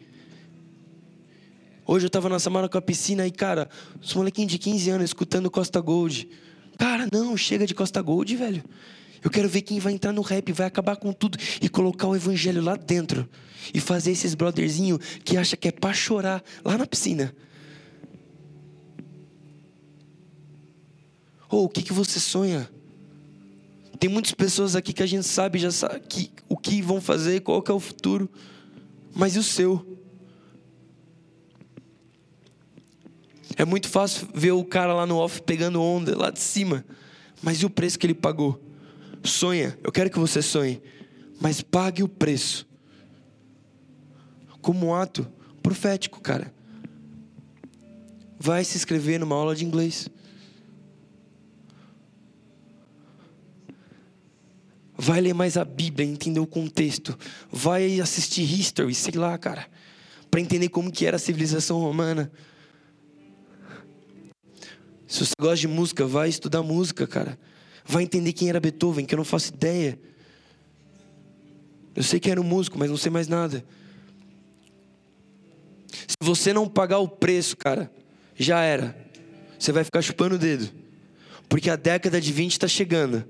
Hoje 1.87 2.07
eu 2.07 2.11
tava 2.11 2.29
na 2.29 2.39
Samara 2.39 2.69
com 2.69 2.79
a 2.79 2.83
piscina 2.83 3.27
e, 3.27 3.31
cara, 3.33 3.69
os 4.01 4.15
molequinhos 4.15 4.53
de 4.53 4.59
15 4.59 4.91
anos 4.91 5.05
escutando 5.07 5.51
Costa 5.51 5.81
Gold. 5.81 6.29
Cara, 6.79 7.09
não, 7.13 7.37
chega 7.37 7.67
de 7.67 7.75
Costa 7.75 8.01
Gold, 8.01 8.37
velho. 8.37 8.63
Eu 9.23 9.31
quero 9.31 9.49
ver 9.49 9.63
quem 9.63 9.79
vai 9.79 9.93
entrar 9.93 10.13
no 10.13 10.23
rap, 10.23 10.53
vai 10.53 10.67
acabar 10.67 10.97
com 10.97 11.13
tudo 11.13 11.39
e 11.61 11.69
colocar 11.69 12.09
o 12.09 12.17
evangelho 12.17 12.63
lá 12.63 12.77
dentro. 12.77 13.29
E 13.75 13.81
fazer 13.81 14.13
esses 14.13 14.35
brotherzinho 14.35 14.99
que 15.25 15.37
acha 15.37 15.57
que 15.57 15.69
é 15.69 15.73
para 15.73 15.93
chorar 15.93 16.43
lá 16.65 16.79
na 16.79 16.87
piscina. 16.87 17.35
Ou 21.49 21.63
oh, 21.63 21.65
o 21.65 21.69
que, 21.69 21.83
que 21.83 21.93
você 21.93 22.19
sonha? 22.19 22.71
Tem 23.99 24.09
muitas 24.09 24.33
pessoas 24.33 24.75
aqui 24.75 24.93
que 24.93 25.03
a 25.03 25.07
gente 25.07 25.27
sabe 25.27 25.59
já 25.59 25.71
sabe 25.71 26.01
que, 26.09 26.31
o 26.49 26.57
que 26.57 26.81
vão 26.81 27.01
fazer, 27.01 27.41
qual 27.41 27.61
que 27.61 27.71
é 27.71 27.75
o 27.75 27.81
futuro. 27.81 28.31
Mas 29.15 29.37
e 29.37 29.39
o 29.39 29.43
seu? 29.43 29.99
É 33.57 33.65
muito 33.65 33.89
fácil 33.89 34.27
ver 34.33 34.53
o 34.53 34.65
cara 34.65 34.95
lá 34.95 35.05
no 35.05 35.19
off 35.19 35.43
pegando 35.43 35.83
onda 35.83 36.17
lá 36.17 36.31
de 36.31 36.41
cima. 36.41 36.83
Mas 37.43 37.59
e 37.59 37.67
o 37.67 37.71
preço 37.71 37.99
que 37.99 38.07
ele 38.07 38.15
pagou? 38.15 38.70
Sonha, 39.23 39.79
eu 39.83 39.93
quero 39.93 40.11
que 40.11 40.19
você 40.19 40.41
sonhe, 40.41 40.83
mas 41.41 41.61
pague 41.61 42.03
o 42.03 42.09
preço. 42.09 42.67
Como 44.61 44.87
um 44.87 44.95
ato 44.95 45.27
profético, 45.63 46.21
cara. 46.21 46.53
Vai 48.39 48.65
se 48.65 48.77
inscrever 48.77 49.21
numa 49.21 49.37
aula 49.37 49.55
de 49.55 49.65
inglês. 49.65 50.09
Vai 54.97 55.21
ler 55.21 55.33
mais 55.33 55.57
a 55.57 55.65
Bíblia, 55.65 56.07
entender 56.07 56.41
o 56.41 56.47
contexto. 56.47 57.19
Vai 57.51 58.01
assistir 58.01 58.43
History, 58.43 58.95
sei 58.95 59.15
lá, 59.15 59.37
cara. 59.39 59.67
Para 60.31 60.41
entender 60.41 60.69
como 60.69 60.93
que 60.93 61.07
era 61.07 61.17
a 61.17 61.19
civilização 61.19 61.79
romana. 61.81 62.31
Se 65.07 65.25
você 65.25 65.33
gosta 65.41 65.57
de 65.57 65.69
música, 65.69 66.07
vai 66.07 66.29
estudar 66.29 66.63
música, 66.63 67.07
cara. 67.07 67.39
Vai 67.91 68.05
entender 68.05 68.33
quem 68.33 68.49
era 68.49 68.61
Beethoven, 68.61 69.05
que 69.05 69.13
eu 69.13 69.17
não 69.17 69.25
faço 69.25 69.53
ideia. 69.53 69.99
Eu 71.93 72.05
sei 72.05 72.21
que 72.21 72.31
era 72.31 72.41
um 72.41 72.45
músico, 72.45 72.79
mas 72.79 72.89
não 72.89 72.97
sei 72.97 73.11
mais 73.11 73.27
nada. 73.27 73.65
Se 75.89 76.15
você 76.23 76.53
não 76.53 76.69
pagar 76.69 77.01
o 77.01 77.09
preço, 77.09 77.57
cara, 77.57 77.91
já 78.37 78.61
era. 78.61 78.97
Você 79.59 79.73
vai 79.73 79.83
ficar 79.83 80.03
chupando 80.03 80.37
o 80.37 80.39
dedo. 80.39 80.71
Porque 81.49 81.69
a 81.69 81.75
década 81.75 82.21
de 82.21 82.33
20 82.33 82.53
está 82.53 82.69
chegando. 82.69 83.25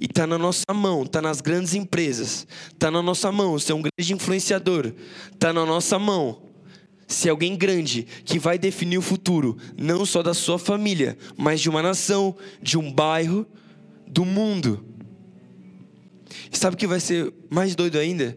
E 0.00 0.04
está 0.04 0.24
na 0.24 0.38
nossa 0.38 0.72
mão, 0.72 1.02
está 1.02 1.20
nas 1.20 1.40
grandes 1.40 1.74
empresas. 1.74 2.46
Está 2.72 2.92
na 2.92 3.02
nossa 3.02 3.32
mão 3.32 3.58
ser 3.58 3.72
um 3.72 3.82
grande 3.82 4.14
influenciador. 4.14 4.94
Está 5.32 5.52
na 5.52 5.66
nossa 5.66 5.98
mão 5.98 6.43
se 7.14 7.28
alguém 7.28 7.56
grande 7.56 8.06
que 8.24 8.38
vai 8.38 8.58
definir 8.58 8.98
o 8.98 9.02
futuro, 9.02 9.56
não 9.78 10.04
só 10.04 10.22
da 10.22 10.34
sua 10.34 10.58
família, 10.58 11.16
mas 11.36 11.60
de 11.60 11.70
uma 11.70 11.82
nação, 11.82 12.36
de 12.60 12.76
um 12.76 12.92
bairro, 12.92 13.46
do 14.06 14.24
mundo. 14.24 14.84
E 16.52 16.58
sabe 16.58 16.74
o 16.74 16.78
que 16.78 16.86
vai 16.86 17.00
ser 17.00 17.32
mais 17.48 17.74
doido 17.74 17.98
ainda? 17.98 18.36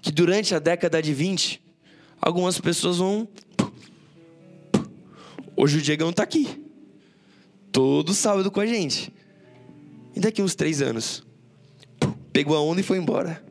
Que 0.00 0.10
durante 0.10 0.54
a 0.54 0.58
década 0.58 1.02
de 1.02 1.12
20, 1.12 1.62
algumas 2.20 2.60
pessoas 2.60 2.98
vão. 2.98 3.28
Hoje 5.56 5.78
o 5.78 5.82
Diegão 5.82 6.10
está 6.10 6.22
aqui. 6.22 6.64
Todo 7.70 8.14
sábado 8.14 8.50
com 8.50 8.60
a 8.60 8.66
gente. 8.66 9.12
E 10.14 10.20
daqui 10.20 10.42
uns 10.42 10.54
três 10.54 10.80
anos? 10.80 11.24
Pegou 12.32 12.56
a 12.56 12.62
onda 12.62 12.80
e 12.80 12.84
foi 12.84 12.98
embora. 12.98 13.44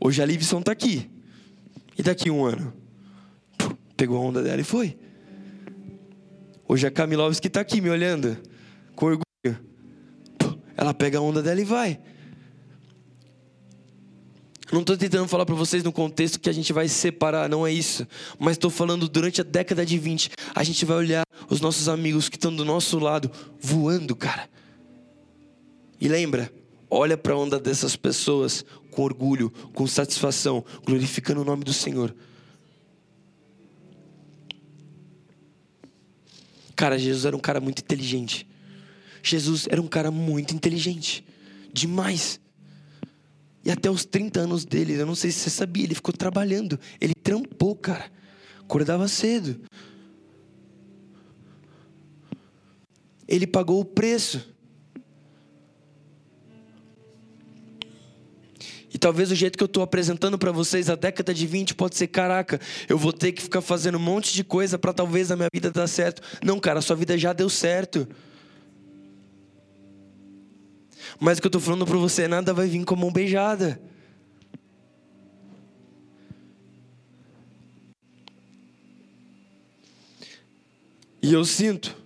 Hoje 0.00 0.22
a 0.22 0.26
Livson 0.26 0.60
está 0.60 0.72
aqui. 0.72 1.08
E 1.96 2.02
daqui 2.02 2.30
um 2.30 2.44
ano? 2.44 2.79
Pegou 4.00 4.16
a 4.16 4.20
onda 4.20 4.42
dela 4.42 4.58
e 4.58 4.64
foi. 4.64 4.96
Hoje 6.66 6.86
a 6.86 6.90
Kamilovski 6.90 7.48
está 7.48 7.60
aqui 7.60 7.82
me 7.82 7.90
olhando, 7.90 8.34
com 8.96 9.04
orgulho. 9.04 9.60
Ela 10.74 10.94
pega 10.94 11.18
a 11.18 11.20
onda 11.20 11.42
dela 11.42 11.60
e 11.60 11.64
vai. 11.64 12.00
Não 14.72 14.80
estou 14.80 14.96
tentando 14.96 15.28
falar 15.28 15.44
para 15.44 15.54
vocês 15.54 15.84
no 15.84 15.92
contexto 15.92 16.40
que 16.40 16.48
a 16.48 16.52
gente 16.52 16.72
vai 16.72 16.88
se 16.88 16.94
separar, 16.94 17.46
não 17.46 17.66
é 17.66 17.72
isso. 17.72 18.06
Mas 18.38 18.52
estou 18.52 18.70
falando 18.70 19.06
durante 19.06 19.42
a 19.42 19.44
década 19.44 19.84
de 19.84 19.98
20, 19.98 20.30
a 20.54 20.64
gente 20.64 20.86
vai 20.86 20.96
olhar 20.96 21.24
os 21.50 21.60
nossos 21.60 21.86
amigos 21.86 22.30
que 22.30 22.36
estão 22.36 22.56
do 22.56 22.64
nosso 22.64 22.98
lado 22.98 23.30
voando, 23.60 24.16
cara. 24.16 24.48
E 26.00 26.08
lembra, 26.08 26.50
olha 26.88 27.18
para 27.18 27.34
a 27.34 27.36
onda 27.36 27.60
dessas 27.60 27.96
pessoas 27.96 28.64
com 28.90 29.02
orgulho, 29.02 29.50
com 29.74 29.86
satisfação, 29.86 30.64
glorificando 30.86 31.42
o 31.42 31.44
nome 31.44 31.64
do 31.64 31.72
Senhor. 31.74 32.14
Cara, 36.80 36.98
Jesus 36.98 37.26
era 37.26 37.36
um 37.36 37.40
cara 37.40 37.60
muito 37.60 37.80
inteligente. 37.80 38.48
Jesus 39.22 39.68
era 39.70 39.82
um 39.82 39.86
cara 39.86 40.10
muito 40.10 40.54
inteligente. 40.54 41.22
Demais. 41.70 42.40
E 43.62 43.70
até 43.70 43.90
os 43.90 44.06
30 44.06 44.40
anos 44.40 44.64
dele, 44.64 44.94
eu 44.94 45.04
não 45.04 45.14
sei 45.14 45.30
se 45.30 45.40
você 45.40 45.50
sabia, 45.50 45.84
ele 45.84 45.94
ficou 45.94 46.14
trabalhando. 46.14 46.80
Ele 46.98 47.12
trampou, 47.14 47.76
cara. 47.76 48.10
Acordava 48.62 49.06
cedo. 49.08 49.60
Ele 53.28 53.46
pagou 53.46 53.78
o 53.78 53.84
preço. 53.84 54.48
Talvez 59.00 59.30
o 59.32 59.34
jeito 59.34 59.56
que 59.56 59.64
eu 59.64 59.66
estou 59.66 59.82
apresentando 59.82 60.38
para 60.38 60.52
vocês 60.52 60.90
a 60.90 60.94
década 60.94 61.32
de 61.32 61.46
20 61.46 61.74
pode 61.74 61.96
ser, 61.96 62.06
caraca, 62.06 62.60
eu 62.88 62.98
vou 62.98 63.12
ter 63.12 63.32
que 63.32 63.42
ficar 63.42 63.62
fazendo 63.62 63.96
um 63.96 64.00
monte 64.00 64.34
de 64.34 64.44
coisa 64.44 64.78
para 64.78 64.92
talvez 64.92 65.30
a 65.30 65.36
minha 65.36 65.48
vida 65.52 65.70
dar 65.70 65.86
certo. 65.86 66.22
Não, 66.44 66.60
cara, 66.60 66.78
a 66.78 66.82
sua 66.82 66.94
vida 66.94 67.16
já 67.16 67.32
deu 67.32 67.48
certo. 67.48 68.06
Mas 71.18 71.38
o 71.38 71.40
que 71.40 71.46
eu 71.46 71.48
estou 71.48 71.60
falando 71.60 71.86
para 71.86 71.96
você, 71.96 72.28
nada 72.28 72.52
vai 72.52 72.68
vir 72.68 72.84
com 72.84 72.94
a 72.94 72.98
mão 72.98 73.10
beijada. 73.10 73.80
E 81.22 81.32
eu 81.32 81.44
sinto 81.44 81.96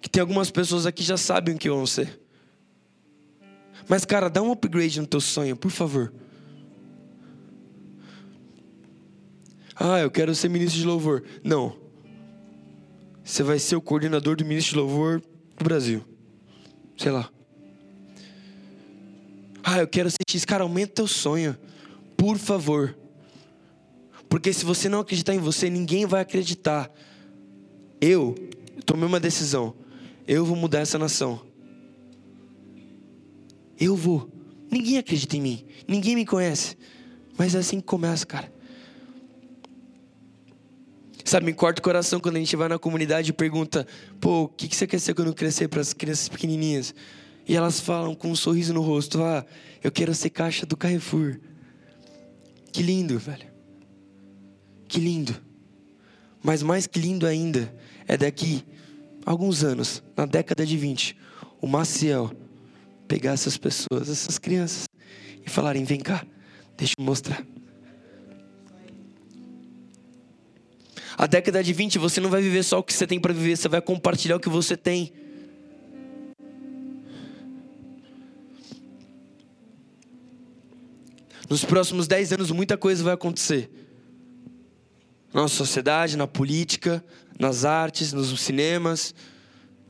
que 0.00 0.08
tem 0.08 0.20
algumas 0.20 0.50
pessoas 0.50 0.86
aqui 0.86 1.02
que 1.02 1.08
já 1.08 1.16
sabem 1.16 1.54
o 1.54 1.58
que 1.58 1.68
vão 1.68 1.86
ser. 1.86 2.25
Mas, 3.88 4.04
cara, 4.04 4.28
dá 4.28 4.42
um 4.42 4.52
upgrade 4.52 5.00
no 5.00 5.06
teu 5.06 5.20
sonho, 5.20 5.56
por 5.56 5.70
favor. 5.70 6.12
Ah, 9.74 10.00
eu 10.00 10.10
quero 10.10 10.34
ser 10.34 10.48
ministro 10.48 10.80
de 10.80 10.86
louvor. 10.86 11.22
Não. 11.44 11.76
Você 13.22 13.42
vai 13.42 13.58
ser 13.58 13.76
o 13.76 13.80
coordenador 13.80 14.36
do 14.36 14.44
ministro 14.44 14.74
de 14.74 14.78
louvor 14.80 15.20
do 15.20 15.64
Brasil. 15.64 16.02
Sei 16.96 17.12
lá. 17.12 17.30
Ah, 19.62 19.78
eu 19.78 19.86
quero 19.86 20.10
ser 20.10 20.16
X. 20.28 20.44
Cara, 20.44 20.64
aumenta 20.64 20.94
teu 20.94 21.06
sonho. 21.06 21.56
Por 22.16 22.38
favor. 22.38 22.96
Porque 24.28 24.52
se 24.52 24.64
você 24.64 24.88
não 24.88 25.00
acreditar 25.00 25.34
em 25.34 25.38
você, 25.38 25.68
ninguém 25.68 26.06
vai 26.06 26.22
acreditar. 26.22 26.90
Eu 28.00 28.34
tomei 28.84 29.06
uma 29.06 29.20
decisão. 29.20 29.74
Eu 30.26 30.44
vou 30.44 30.56
mudar 30.56 30.80
essa 30.80 30.98
nação. 30.98 31.45
Eu 33.78 33.94
vou. 33.94 34.30
Ninguém 34.70 34.98
acredita 34.98 35.36
em 35.36 35.40
mim. 35.40 35.64
Ninguém 35.86 36.14
me 36.14 36.26
conhece. 36.26 36.76
Mas 37.36 37.54
é 37.54 37.58
assim 37.58 37.80
que 37.80 37.86
começa, 37.86 38.24
cara. 38.24 38.52
Sabe, 41.24 41.46
me 41.46 41.52
corta 41.52 41.80
o 41.80 41.82
coração 41.82 42.20
quando 42.20 42.36
a 42.36 42.38
gente 42.38 42.54
vai 42.54 42.68
na 42.68 42.78
comunidade 42.78 43.30
e 43.30 43.32
pergunta: 43.32 43.86
pô, 44.20 44.44
o 44.44 44.48
que 44.48 44.74
você 44.74 44.86
quer 44.86 45.00
ser 45.00 45.14
quando 45.14 45.34
crescer 45.34 45.68
para 45.68 45.80
as 45.80 45.92
crianças 45.92 46.28
pequenininhas? 46.28 46.94
E 47.48 47.56
elas 47.56 47.80
falam 47.80 48.14
com 48.14 48.30
um 48.30 48.36
sorriso 48.36 48.72
no 48.72 48.80
rosto: 48.80 49.22
ah, 49.22 49.44
eu 49.82 49.90
quero 49.90 50.14
ser 50.14 50.30
caixa 50.30 50.64
do 50.64 50.76
Carrefour. 50.76 51.38
Que 52.72 52.82
lindo, 52.82 53.18
velho. 53.18 53.46
Que 54.88 55.00
lindo. 55.00 55.34
Mas 56.42 56.62
mais 56.62 56.86
que 56.86 57.00
lindo 57.00 57.26
ainda 57.26 57.74
é 58.06 58.16
daqui 58.16 58.64
alguns 59.24 59.64
anos, 59.64 60.02
na 60.16 60.26
década 60.26 60.64
de 60.64 60.76
20, 60.76 61.16
o 61.60 61.66
Maciel 61.66 62.30
pegar 63.06 63.32
essas 63.32 63.56
pessoas, 63.56 64.08
essas 64.08 64.38
crianças, 64.38 64.86
e 65.44 65.50
falarem: 65.50 65.84
vem 65.84 66.00
cá, 66.00 66.24
deixa 66.76 66.94
eu 66.98 67.04
mostrar. 67.04 67.44
A 71.18 71.26
década 71.26 71.62
de 71.64 71.72
20 71.72 71.98
você 71.98 72.20
não 72.20 72.28
vai 72.28 72.42
viver 72.42 72.62
só 72.62 72.78
o 72.78 72.82
que 72.82 72.92
você 72.92 73.06
tem 73.06 73.18
para 73.18 73.32
viver, 73.32 73.56
você 73.56 73.68
vai 73.68 73.80
compartilhar 73.80 74.36
o 74.36 74.40
que 74.40 74.50
você 74.50 74.76
tem. 74.76 75.12
Nos 81.48 81.64
próximos 81.64 82.06
10 82.06 82.32
anos 82.32 82.50
muita 82.50 82.76
coisa 82.76 83.02
vai 83.02 83.14
acontecer. 83.14 83.70
Na 85.32 85.42
nossa 85.42 85.54
sociedade, 85.54 86.16
na 86.16 86.26
política, 86.26 87.02
nas 87.38 87.64
artes, 87.64 88.12
nos 88.12 88.38
cinemas, 88.40 89.14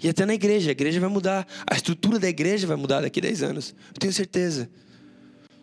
e 0.03 0.09
até 0.09 0.27
na 0.27 0.35
igreja, 0.35 0.71
a 0.71 0.73
igreja 0.73 1.01
vai 1.01 1.09
mudar. 1.09 1.47
A 1.67 1.75
estrutura 1.75 2.19
da 2.19 2.29
igreja 2.29 2.67
vai 2.67 2.77
mudar 2.77 3.01
daqui 3.01 3.21
a 3.21 3.23
10 3.23 3.43
anos. 3.43 3.75
Eu 3.89 3.99
tenho 3.99 4.13
certeza. 4.13 4.69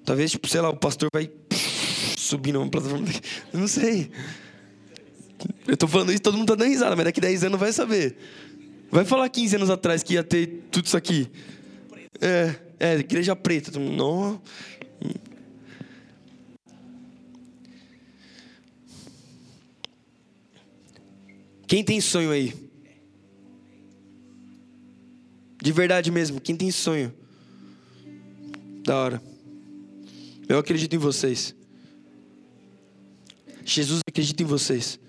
Talvez, 0.04 0.32
tipo, 0.32 0.48
sei 0.48 0.60
lá, 0.60 0.70
o 0.70 0.76
pastor 0.76 1.10
vai 1.14 1.30
subir 2.18 2.52
numa 2.52 2.70
plataforma. 2.70 3.08
Eu 3.54 3.60
não 3.60 3.68
sei. 3.68 4.10
Eu 5.68 5.78
tô 5.78 5.88
falando 5.88 6.12
isso, 6.12 6.22
todo 6.22 6.38
mundo 6.38 6.48
tá 6.48 6.56
dando 6.56 6.70
risada, 6.70 6.96
mas 6.96 7.06
daqui 7.06 7.20
a 7.20 7.24
10 7.24 7.44
anos 7.46 7.60
vai 7.60 7.72
saber. 7.72 8.18
Vai 8.90 9.06
falar 9.06 9.30
15 9.30 9.56
anos 9.56 9.70
atrás 9.70 10.04
que 10.04 10.14
ia 10.14 10.24
ter 10.24 10.64
tudo 10.72 10.86
isso 10.86 10.98
aqui. 10.98 11.30
É, 12.20 12.56
é 12.80 12.96
igreja 12.98 13.36
preta. 13.36 13.78
Não. 13.80 14.42
Quem 21.68 21.84
tem 21.84 22.00
sonho 22.00 22.32
aí? 22.32 22.63
De 25.64 25.72
verdade 25.72 26.12
mesmo, 26.12 26.42
quem 26.42 26.58
tem 26.58 26.70
sonho? 26.72 27.14
Da 28.84 28.98
hora. 28.98 29.24
Eu 30.50 30.58
acredito 30.58 30.94
em 30.94 31.00
vocês. 31.00 31.56
Jesus 33.64 34.02
acredita 34.06 34.44
em 34.44 34.46
vocês. 34.46 35.00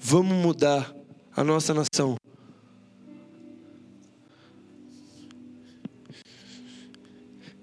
Vamos 0.00 0.34
mudar 0.38 0.90
a 1.36 1.44
nossa 1.44 1.74
nação. 1.74 2.16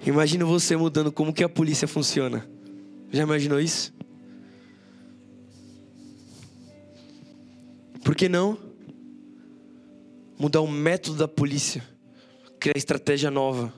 Imagina 0.05 0.45
você 0.45 0.77
mudando 0.77 1.11
como 1.11 1.33
que 1.33 1.43
a 1.43 1.49
polícia 1.49 1.87
funciona. 1.87 2.47
Já 3.11 3.23
imaginou 3.23 3.59
isso? 3.59 3.91
Por 8.03 8.15
que 8.15 8.27
não 8.27 8.57
mudar 10.37 10.61
o 10.61 10.67
método 10.67 11.17
da 11.17 11.27
polícia? 11.27 11.87
Criar 12.59 12.77
estratégia 12.77 13.31
nova. 13.31 13.73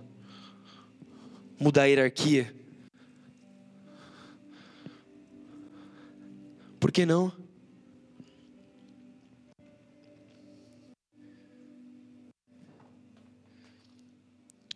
Mudar 1.59 1.83
a 1.83 1.85
hierarquia. 1.85 2.53
Por 6.79 6.91
que 6.91 7.05
não? 7.05 7.31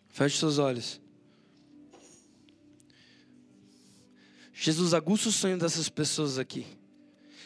Feche 0.09 0.37
seus 0.37 0.57
olhos. 0.57 0.99
Jesus, 4.53 4.93
aguça 4.93 5.29
o 5.29 5.31
sonho 5.31 5.57
dessas 5.57 5.89
pessoas 5.89 6.37
aqui. 6.37 6.76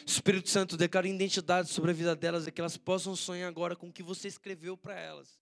Espírito 0.06 0.48
Santo, 0.48 0.76
declara 0.76 1.08
identidade 1.08 1.68
sobre 1.68 1.90
a 1.90 1.94
vida 1.94 2.14
delas 2.14 2.46
e 2.46 2.52
que 2.52 2.60
elas 2.60 2.76
possam 2.76 3.16
sonhar 3.16 3.48
agora 3.48 3.76
com 3.76 3.88
o 3.88 3.92
que 3.92 4.02
você 4.02 4.28
escreveu 4.28 4.76
para 4.76 4.98
elas. 4.98 5.41